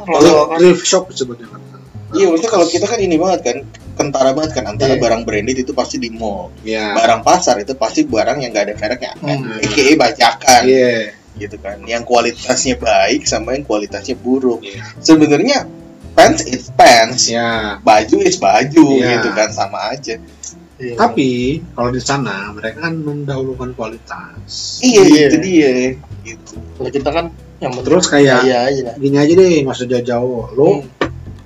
thrift 0.56 0.84
shop 0.84 1.04
disebutnya 1.08 1.48
kan 1.48 1.62
Iya, 2.10 2.26
maksudnya 2.26 2.50
kalau 2.50 2.66
kita 2.66 2.86
kan 2.86 2.98
ini 2.98 3.16
banget 3.16 3.40
kan 3.44 3.58
kentara 3.94 4.34
banget 4.34 4.58
kan 4.58 4.66
antara 4.66 4.98
Iya. 4.98 5.02
barang 5.02 5.22
branded 5.24 5.58
itu 5.60 5.78
pasti 5.78 6.02
di 6.02 6.10
mall, 6.10 6.50
iya 6.64 6.98
barang 6.98 7.22
pasar 7.22 7.62
itu 7.62 7.76
pasti 7.76 8.02
barang 8.02 8.40
yang 8.40 8.50
gak 8.50 8.66
ada 8.66 8.74
mereknya, 8.76 9.12
Hmm. 9.14 9.62
AKA 9.62 9.94
bajakan, 9.94 10.62
iya 10.66 11.14
gitu 11.36 11.60
kan, 11.60 11.78
yang 11.84 12.02
kualitasnya 12.02 12.76
baik 12.76 13.24
sama 13.24 13.54
yang 13.54 13.64
kualitasnya 13.64 14.16
buruk. 14.16 14.64
Iya. 14.64 14.82
Sebenarnya 14.98 15.68
pants 16.12 16.42
is 16.44 16.72
pants, 16.74 17.28
ya 17.28 17.78
baju 17.80 18.18
is 18.22 18.36
baju, 18.36 18.88
Iya. 18.98 19.20
gitu 19.20 19.30
kan 19.32 19.50
sama 19.52 19.92
aja. 19.92 20.18
Iya. 20.80 20.96
tapi 20.96 21.60
kalau 21.76 21.92
di 21.92 22.00
sana 22.00 22.56
mereka 22.56 22.88
kan 22.88 22.96
mendahulukan 22.96 23.76
kualitas 23.76 24.80
Iya, 24.80 25.04
Iya. 25.04 25.26
itu 25.28 25.38
dia. 25.44 25.72
Gitu. 26.24 26.56
kalau 26.80 26.88
kita 26.88 27.10
kan 27.12 27.26
yang 27.60 27.76
Terus 27.84 28.08
kayak- 28.08 28.48
iya 28.48 28.64
lah. 28.72 28.96
gini 28.96 29.20
aja 29.20 29.34
deh 29.36 29.60
nggak 29.60 29.76
usah 29.76 29.88
jauh-jauh 29.92 30.56
lo 30.56 30.80
Hmm. 30.80 30.88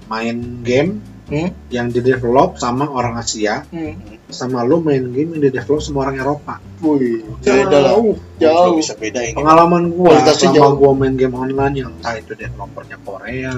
main 0.06 0.38
game 0.62 1.02
Hmm. 1.34 1.50
yang 1.68 1.90
di 1.90 2.00
develop 2.00 2.56
sama 2.56 2.86
orang 2.86 3.18
Asia 3.18 3.66
Hmm. 3.66 3.98
sama 4.30 4.62
lo 4.62 4.78
main 4.80 5.02
game 5.08 5.34
yang 5.34 5.42
di 5.42 5.52
develop 5.52 5.82
sama 5.82 6.06
orang 6.06 6.20
Eropa 6.20 6.62
Wih, 6.80 7.26
beda 7.40 7.74
lah. 7.76 7.92
jauh 7.92 8.14
Jauh. 8.36 8.70
Nggak 8.70 8.78
bisa 8.78 8.94
bedain. 8.94 9.34
pengalaman 9.34 9.90
gua 9.90 10.14
Kualitasnya 10.14 10.50
selama 10.52 10.58
jauh. 10.60 10.78
gua 10.78 10.92
main 10.94 11.16
game 11.16 11.34
online 11.34 11.76
yang 11.76 11.90
entah 11.92 12.14
itu 12.14 12.34
developernya 12.34 12.98
Korea 13.00 13.56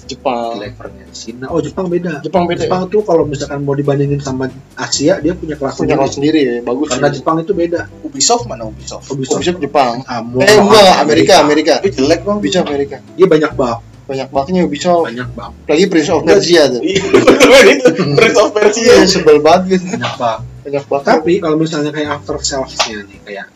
Jepang. 0.00 0.56
developernya 0.56 1.04
Cina 1.12 1.46
oh 1.46 1.60
Jepang 1.60 1.86
beda 1.86 2.18
Jepang 2.18 2.44
beda. 2.44 2.56
ya? 2.56 2.64
Jepang 2.64 2.82
tuh 2.88 3.02
kalau 3.02 3.22
misalkan 3.22 3.60
mau 3.60 3.72
dibandingin 3.72 4.18
sama 4.18 4.48
Asia 4.74 5.18
dia 5.18 5.32
punya 5.32 5.52
kelas 5.54 5.76
punya 5.76 5.92
sendiri. 5.92 5.98
kelas 5.98 6.12
sendiri 6.12 6.40
ya, 6.40 6.54
bagus. 6.62 6.86
karena 6.88 7.06
sih. 7.06 7.14
Jepang 7.14 7.36
itu 7.38 7.52
beda 7.52 7.80
Ubisoft 8.00 8.44
mana 8.44 8.64
Ubisoft? 8.64 9.04
Ubisoft 9.06 9.36
Ubisoft 9.36 9.60
Jepang. 9.60 10.00
Ah, 10.02 10.24
Eh 10.24 10.56
enggak, 10.56 10.94
Amerika, 10.98 11.34
Amerika. 11.38 11.72
Tapi 11.78 11.92
jelek 11.92 12.20
bang. 12.22 12.36
Ubisoft 12.36 12.66
Amerika. 12.66 12.96
dia 13.12 13.26
banyak 13.26 13.52
bab 13.52 13.78
Banyak 14.08 14.28
bangetnya 14.28 14.64
Ubisoft. 14.64 15.04
banyak 15.04 15.28
bab 15.30 15.52
Lagi 15.64 15.84
Prince 15.86 16.08
of 16.08 16.24
Persia 16.24 16.62
tuh. 16.66 16.80
Iya, 16.80 17.02
betul 17.12 17.60
itu. 17.76 17.88
Prince 18.16 18.38
of 18.38 18.50
Persia. 18.50 18.88
Iya, 18.90 19.04
sebel 19.04 19.38
banget 19.38 19.62
gitu. 19.70 19.84
banyak 19.94 20.14
bab 20.16 20.40
Banyak 20.58 20.84
banget. 20.86 21.04
tapi 21.06 21.32
kalau 21.38 21.56
misalnya 21.56 21.90
kayak 21.90 22.10
after 22.14 22.36
sales-nya 22.38 23.04
nih 23.04 23.18
kayak 23.22 23.46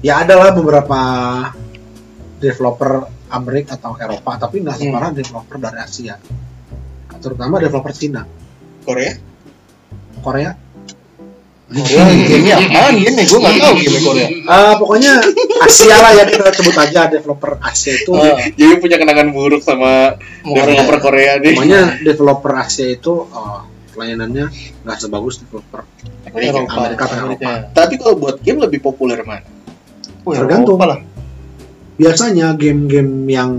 ya 0.00 0.14
adalah 0.18 0.50
beberapa 0.50 1.00
developer 2.36 3.04
Amerika 3.28 3.76
atau 3.76 3.94
Eropa 3.94 4.40
tapi 4.40 4.58
nggak 4.60 4.74
Hmm. 4.74 4.84
separah 4.88 5.10
developer 5.12 5.56
dari 5.58 5.78
Asia 5.78 6.14
terutama 7.16 7.58
developer 7.58 7.92
Cina 7.92 8.24
Korea? 8.80 9.12
Korea 10.18 10.50
Korea 11.70 12.02
gamenya 12.26 12.56
apaan 12.60 12.94
game 12.98 13.22
gue 13.22 13.38
nggak 13.38 13.54
tahu 13.56 13.74
game 13.76 13.98
Korea. 14.02 14.26
Ah, 14.44 14.74
pokoknya 14.74 15.12
Asia 15.60 15.96
lah 15.96 16.12
ya 16.12 16.24
kita 16.26 16.50
sebut 16.52 16.74
aja 16.74 17.00
developer 17.08 17.52
Asia 17.60 17.94
itu 17.94 18.10
Ah, 18.12 18.34
Jadi 18.50 18.74
punya 18.76 18.96
kenangan 18.96 19.30
buruk 19.30 19.62
sama 19.62 20.18
developer 20.42 20.98
Korea 21.00 21.38
nih. 21.38 21.54
pokoknya 21.54 21.80
developer 22.00 22.52
Asia 22.56 22.86
itu 22.88 23.12
oh, 23.24 23.60
pelayanannya 23.90 24.50
nggak 24.82 24.98
sebagus 24.98 25.38
developer 25.38 25.86
Amerika. 26.26 26.50
Eropa. 26.52 26.74
Amerika 26.76 27.02
atau 27.04 27.16
Amerika. 27.20 27.48
Tapi 27.70 27.94
kalau 27.96 28.14
buat 28.16 28.36
game 28.38 28.58
lebih 28.58 28.80
populer 28.80 29.22
mana? 29.22 29.46
Wih, 30.22 30.36
Tergantung. 30.36 30.74
Eropa 30.74 30.86
lah. 30.88 31.00
biasanya 31.96 32.52
game-game 32.52 33.28
yang 33.28 33.50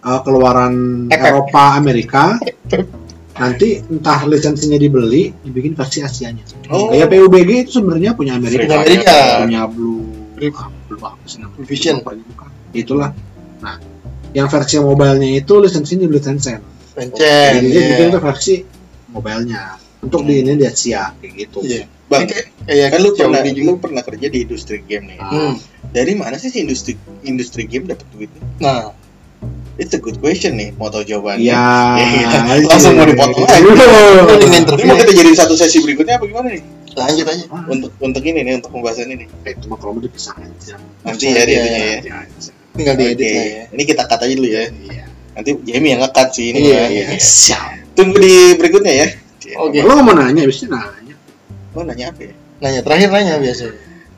uh, 0.00 0.20
keluaran 0.20 1.06
Efek. 1.06 1.24
Eropa 1.24 1.62
Amerika 1.72 2.34
nanti 3.40 3.68
entah 3.82 4.20
lisensinya 4.22 4.76
dibeli 4.76 5.32
dibikin 5.40 5.72
versi 5.72 5.98
Asianya 6.00 6.44
Oh. 6.68 6.92
kayak 6.92 7.08
PUBG 7.08 7.50
itu 7.64 7.70
sebenarnya 7.74 8.12
punya 8.12 8.36
Amerika 8.36 8.62
Punya 8.62 8.76
Amerika. 8.78 9.16
punya 9.42 9.62
Blue 9.66 10.04
Blue- 10.36 10.52
ah, 10.54 10.68
Blue 10.86 11.00
apa 11.00 11.24
sih 11.24 11.38
namanya? 11.40 11.64
Vision. 11.64 11.96
Bukan. 11.98 12.48
itulah 12.72 13.10
nah 13.58 13.76
yang 14.30 14.46
versi 14.46 14.78
mobilenya 14.78 15.28
itu 15.34 15.52
lisensinya 15.56 16.04
dibeli 16.04 16.20
Tencent 16.20 16.62
Pencen. 16.92 17.18
jadi 17.18 17.66
dia 17.66 17.74
iya. 17.74 17.88
bikin 17.90 18.06
itu 18.08 18.20
versi 18.20 18.54
mobilenya 19.08 19.60
untuk 20.00 20.22
di 20.22 20.38
ini 20.38 20.54
di 20.54 20.64
Asia 20.64 21.12
kayak 21.16 21.32
gitu 21.34 21.58
Iya. 21.60 21.84
Bang, 22.06 22.26
Kayak 22.66 22.88
kan 22.90 23.00
lu 23.00 23.10
pernah 23.12 23.38
Xiaomi 23.38 23.62
lu 23.62 23.74
pernah 23.78 24.02
kerja 24.02 24.26
di 24.26 24.38
industri 24.42 24.82
game 24.82 25.14
nih. 25.14 25.18
Hmm. 25.22 25.54
Dari 25.88 26.12
mana 26.12 26.34
sih 26.36 26.50
si 26.50 26.58
industri 26.60 26.98
industri 27.22 27.62
game 27.64 27.86
dapat 27.86 28.02
duitnya? 28.10 28.42
Nah, 28.58 28.90
It's 29.80 29.96
a 29.96 30.00
good 30.00 30.20
question 30.20 30.60
nih, 30.60 30.76
mau 30.76 30.92
tahu 30.92 31.08
jawabannya. 31.08 31.40
ya 31.40 31.56
Iya, 32.04 32.60
langsung 32.68 33.00
mau 33.00 33.08
dipotong 33.08 33.48
aja. 33.48 33.64
Ini 34.76 34.84
mau 34.84 34.96
kita 35.00 35.12
jadi 35.16 35.30
satu 35.32 35.56
sesi 35.56 35.80
berikutnya 35.80 36.20
apa 36.20 36.28
gimana 36.28 36.52
nih? 36.52 36.62
lanjut 36.90 37.26
aja. 37.26 37.44
Untuk 37.70 37.90
untuk 38.02 38.22
ini 38.26 38.44
nih, 38.44 38.52
untuk 38.60 38.70
pembahasan 38.74 39.08
ini. 39.08 39.24
Eh, 39.46 39.54
itu 39.56 39.70
mah 39.70 39.78
kalau 39.78 39.96
mau 39.96 40.02
dipisah 40.02 40.34
aja 40.36 40.74
Nanti 41.06 41.32
ya 41.32 41.42
di 41.46 41.52
Iya, 41.54 41.62
itunya 41.64 41.80
ya. 41.80 41.98
Ya, 42.02 42.18
Tinggal 42.76 42.94
Oke, 42.94 43.02
diedit 43.02 43.30
lah 43.34 43.46
ya. 43.46 43.64
ini 43.72 43.82
kita 43.88 44.02
cut 44.06 44.20
aja 44.20 44.34
dulu 44.36 44.48
ya. 44.50 44.62
iya 44.68 45.04
Nanti 45.34 45.50
Jamie 45.64 45.90
yang 45.96 46.00
nge-cut 46.04 46.28
sih 46.34 46.44
ini. 46.52 46.58
Iya, 46.66 46.80
mah. 46.82 46.88
iya. 46.92 47.06
siap 47.16 47.70
Tunggu 47.96 48.16
di 48.20 48.34
berikutnya 48.60 48.92
ya. 48.92 49.06
Oke. 49.64 49.80
lo 49.82 49.98
mau 50.04 50.14
nanya 50.14 50.44
bisa 50.46 50.68
nanya 50.70 51.14
Oh 51.74 51.82
nanya 51.86 52.12
apa 52.12 52.20
ya? 52.28 52.34
Nanya 52.60 52.80
terakhir 52.84 53.08
nanya 53.10 53.40
biasa. 53.40 53.64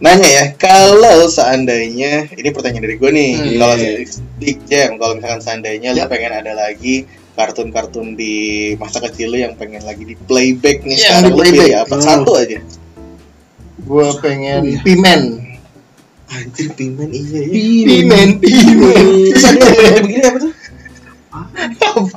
Nanya 0.03 0.27
ya 0.27 0.45
kalau 0.57 1.25
seandainya 1.25 2.27
ini 2.29 2.49
pertanyaan 2.51 2.83
dari 2.83 2.97
gue 2.97 3.07
nih 3.09 3.33
Hmm. 3.33 3.55
kalau 3.57 3.75
Iya. 3.77 3.91
Dik 4.37 4.59
Jam 4.67 4.91
kalau 4.99 5.13
misalkan 5.15 5.41
seandainya 5.41 5.95
Ya. 5.95 6.03
lu 6.03 6.11
pengen 6.11 6.33
ada 6.35 6.53
lagi 6.53 7.07
kartun-kartun 7.33 8.13
di 8.13 8.35
masa 8.77 8.99
kecil 9.01 9.31
lu 9.31 9.39
yang 9.39 9.55
pengen 9.55 9.81
lagi 9.81 10.03
di 10.03 10.19
playback 10.19 10.83
nih 10.83 10.99
Yang 10.99 11.07
sekarang 11.07 11.23
di 11.25 11.31
lu 11.31 11.43
pilih 11.47 11.71
apa 11.79 11.95
Hmm. 11.95 12.03
satu 12.03 12.33
aja 12.35 12.59
Gua 13.81 14.09
pengen 14.19 14.61
Iya. 14.69 14.81
Pimen. 14.83 15.23
anjir 16.29 16.73
pimen 16.73 17.09
iya 17.09 17.41
ya 17.41 17.53
Pimen, 17.85 18.29
Pimen. 18.39 19.05
terus 19.29 19.45
ada 19.45 19.59
yang 19.61 19.69
rambutnya 19.69 20.01
begini 20.01 20.25
apa 20.25 20.39
tuh 20.41 20.53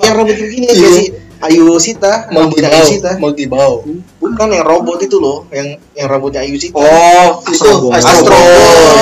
yang 0.03 0.13
rambut 0.16 0.36
begini 0.36 0.66
Iya. 0.66 0.76
kayak 0.76 0.93
si 0.93 1.05
Ayu 1.36 1.68
Sita 1.78 2.28
Mau 2.32 2.47
Sita 2.84 3.16
mau 3.16 3.32
dibau. 3.32 3.84
bukan 4.18 4.47
yang 4.49 4.66
robot 4.66 5.03
itu 5.03 5.20
loh 5.20 5.47
yang 5.51 5.68
yang 5.93 6.07
rambutnya 6.07 6.43
Ayu 6.43 6.55
Sita 6.55 6.76
Oh, 6.76 7.39
itu 7.45 7.55
Astro 7.55 7.80
Boy. 7.80 7.95
Astro 7.95 8.11
Astro 8.11 8.28
Boy. 8.28 8.39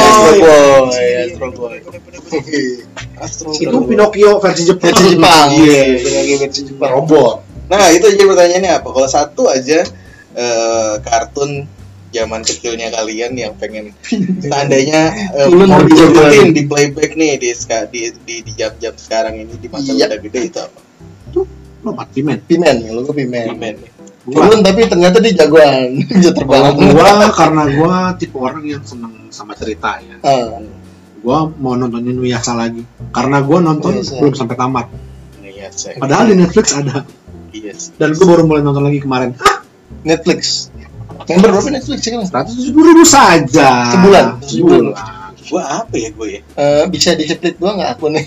Astro 0.04 0.34
Boy. 0.38 0.98
Astro 1.24 1.48
Boy. 1.52 1.78
Astro 3.18 3.50
Itu 3.54 3.78
Pinocchio 3.86 4.32
versi 4.38 4.64
Jepang. 4.66 4.90
Versi 4.90 5.06
Jepang. 5.14 5.48
Iya. 5.56 5.82
Pinocchio 5.98 6.36
versi 6.42 6.62
Jepang. 6.68 6.90
Robot. 6.92 7.36
Nah 7.70 7.90
itu 7.90 8.06
jadi 8.08 8.24
pertanyaannya 8.28 8.72
apa? 8.82 8.88
Kalau 8.90 9.10
satu 9.10 9.44
aja 9.48 9.80
eh, 10.34 10.94
kartun 11.00 11.66
zaman 12.14 12.46
kecilnya 12.46 12.94
kalian 12.94 13.34
yang 13.34 13.54
pengen 13.58 13.90
seandainya 14.46 15.02
eh, 15.34 15.50
Ulun 15.50 15.68
mau 15.68 15.82
diikutin 15.82 16.54
di 16.54 16.64
playback 16.70 17.18
nih 17.18 17.42
di 17.42 17.50
di 17.90 18.02
di, 18.24 18.36
di 18.46 18.52
jam-jam 18.54 18.94
sekarang 18.94 19.42
ini 19.42 19.58
di 19.58 19.68
masa 19.68 19.90
Iya. 19.92 20.14
udah 20.14 20.20
gede 20.22 20.40
itu 20.46 20.60
apa? 20.62 20.80
Lompat 21.84 22.08
pimen. 22.16 22.40
Pimen, 22.48 22.76
lu 22.96 23.04
ke 23.04 23.12
Pimen. 23.12 23.60
Pimen. 23.60 23.76
Ulun 24.24 24.64
tapi 24.64 24.88
ternyata 24.88 25.20
dia 25.20 25.36
jagoan. 25.36 26.00
Bisa 26.16 26.32
terbang. 26.32 26.80
gua 26.80 27.28
karena 27.36 27.64
gua 27.76 27.96
tipe 28.16 28.40
orang 28.40 28.64
yang 28.64 28.80
seneng 28.88 29.12
sama 29.28 29.52
cerita 29.52 30.00
ya. 30.00 30.16
Ah, 30.24 30.64
Gua 31.20 31.52
mau 31.52 31.76
nontonin 31.76 32.16
Wiyasa 32.16 32.56
lagi. 32.56 32.88
Karena 33.12 33.44
gua 33.44 33.60
nonton 33.60 34.00
Wiyasa. 34.00 34.16
belum 34.16 34.32
sampai 34.32 34.56
tamat. 34.56 34.88
Iya, 35.44 35.68
saya. 35.76 36.00
Padahal 36.00 36.32
di 36.32 36.36
Netflix 36.40 36.72
ada. 36.72 37.04
Iya. 37.52 37.76
sih. 37.76 37.92
Dan 38.00 38.16
gua 38.16 38.26
baru 38.32 38.44
mulai 38.48 38.64
nonton 38.64 38.84
lagi 38.88 39.04
kemarin. 39.04 39.36
Netflix. 40.08 40.72
Member 41.24 41.50
berapa 41.56 41.70
Netflix 41.72 42.00
sekarang? 42.04 42.28
Seratus 42.28 42.54
tujuh 42.58 42.74
puluh 42.76 42.88
ribu 42.92 43.06
saja. 43.08 43.70
Sebulan. 43.96 44.26
Sebulan. 44.44 44.86
Gua 45.44 45.64
apa 45.84 45.94
ya 45.94 46.10
gue 46.10 46.28
ya? 46.28 46.42
Eh, 46.56 46.84
bisa 46.88 47.14
di 47.14 47.28
split 47.28 47.60
dua 47.60 47.76
nggak 47.76 47.90
akunnya? 48.00 48.24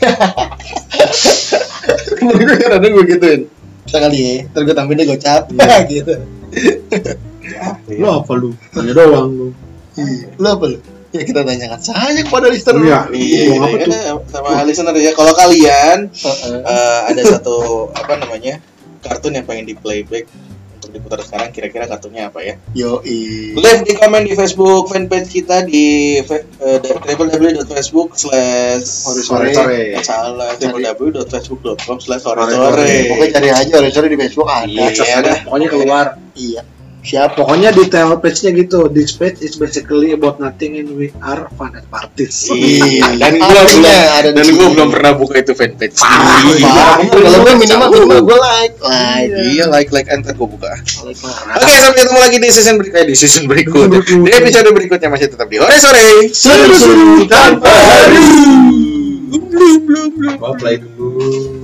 Kemarin 2.16 2.42
gue 2.44 2.56
kan 2.60 2.70
ada 2.76 2.86
gue 2.86 3.04
gituin. 3.08 3.40
Bisa 3.86 3.98
kali 4.02 4.18
ya, 4.18 4.34
ntar 4.50 4.60
gue 4.66 4.74
tampilin 4.74 4.98
dia 4.98 5.08
gocap 5.14 5.42
gitu. 5.92 6.14
Apa 7.56 7.88
ya? 7.88 7.98
Lu 8.02 8.06
apa 8.10 8.32
lu? 8.34 8.50
Tanya 8.74 8.92
doang 8.92 9.30
lu. 9.30 9.48
Lu 10.36 10.46
apa 10.46 10.64
lu? 10.70 10.78
Ya 11.14 11.22
kita 11.22 11.40
tanyakan 11.46 11.80
saja 11.80 12.20
kepada 12.20 12.50
listener. 12.52 12.82
Iya. 12.82 13.00
Iya, 13.08 13.40
iya, 13.56 13.78
tuh? 14.12 14.20
sama 14.28 14.66
listener 14.66 14.94
ya. 14.98 15.12
Kalau 15.16 15.32
kalian 15.32 16.10
Heeh. 16.12 16.56
eh, 16.66 17.00
ada 17.14 17.22
satu 17.24 17.88
apa 17.94 18.20
namanya 18.20 18.60
kartun 19.00 19.38
yang 19.38 19.46
pengen 19.46 19.70
di 19.70 19.74
playback 19.78 20.26
diputar 20.96 21.20
sekarang, 21.22 21.52
kira-kira 21.52 21.84
kartunnya 21.86 22.32
apa 22.32 22.40
ya? 22.42 22.54
Yoi. 22.72 23.52
Live 23.56 23.82
di 23.84 23.92
komen 23.96 24.24
di 24.24 24.32
Facebook 24.32 24.88
fanpage 24.88 25.28
kita 25.28 25.64
di 25.68 26.18
eh, 26.20 26.78
www.facebook 27.16 28.16
slash 28.16 28.84
Sore-sore. 28.84 29.94
Eh, 29.94 30.02
salah 30.02 30.56
www.facebook.com 30.56 31.96
slash 32.00 32.22
sore 32.24 32.42
sore 32.48 32.86
Pokoknya 33.12 33.30
cari 33.38 33.48
aja 33.52 33.72
sore-sore 33.78 34.08
di 34.08 34.18
Facebook 34.18 34.48
ada. 34.48 34.66
Iya, 34.66 35.20
dah. 35.22 35.38
Pokoknya 35.46 35.68
keluar. 35.70 36.06
Iya. 36.36 36.75
Siapa? 37.06 37.38
Pokoknya 37.38 37.70
detail 37.70 38.18
page-nya 38.18 38.50
gitu. 38.50 38.90
This 38.90 39.14
page 39.14 39.38
is 39.38 39.54
basically 39.54 40.10
about 40.10 40.42
nothing 40.42 40.74
and 40.74 40.90
we 40.98 41.14
are 41.22 41.46
fun 41.54 41.78
at 41.78 41.86
parties. 41.86 42.50
Iya, 42.50 43.14
dan 43.22 43.38
gua 43.38 43.62
belum 43.62 43.86
ada 43.86 44.28
di 44.34 44.36
dan 44.42 44.46
gua 44.58 44.68
belum 44.74 44.88
pernah 44.90 45.12
buka 45.14 45.38
itu 45.38 45.54
fanpage. 45.54 46.02
Parah, 46.02 46.42
Iya. 46.50 46.66
Parah, 46.66 46.96
bener. 47.06 47.22
Kalau 47.22 47.38
gue 47.46 47.54
minimal 47.62 47.88
minimal 47.94 48.20
gue 48.26 48.38
like. 48.42 48.74
Like. 48.82 49.30
Iya, 49.54 49.64
like 49.70 49.90
like 49.94 50.08
enter 50.10 50.34
gua 50.34 50.50
buka. 50.50 50.74
Oke, 51.62 51.74
sampai 51.78 51.98
ketemu 52.02 52.18
lagi 52.18 52.36
di 52.42 52.48
season 52.50 52.74
berikutnya 52.74 53.06
di 53.06 53.14
season 53.14 53.44
berikut. 53.46 53.86
Di 54.02 54.30
episode 54.34 54.68
berikutnya 54.74 55.06
masih 55.06 55.30
tetap 55.30 55.46
di 55.46 55.62
sore 55.62 55.76
sore. 55.78 56.06
Seru-seru 56.34 57.22
tanpa 57.30 57.70
haru. 57.70 58.26
Belum 59.30 59.78
belum 59.86 60.08
belum. 60.18 60.36
Play 60.58 60.82
dulu. 60.82 61.55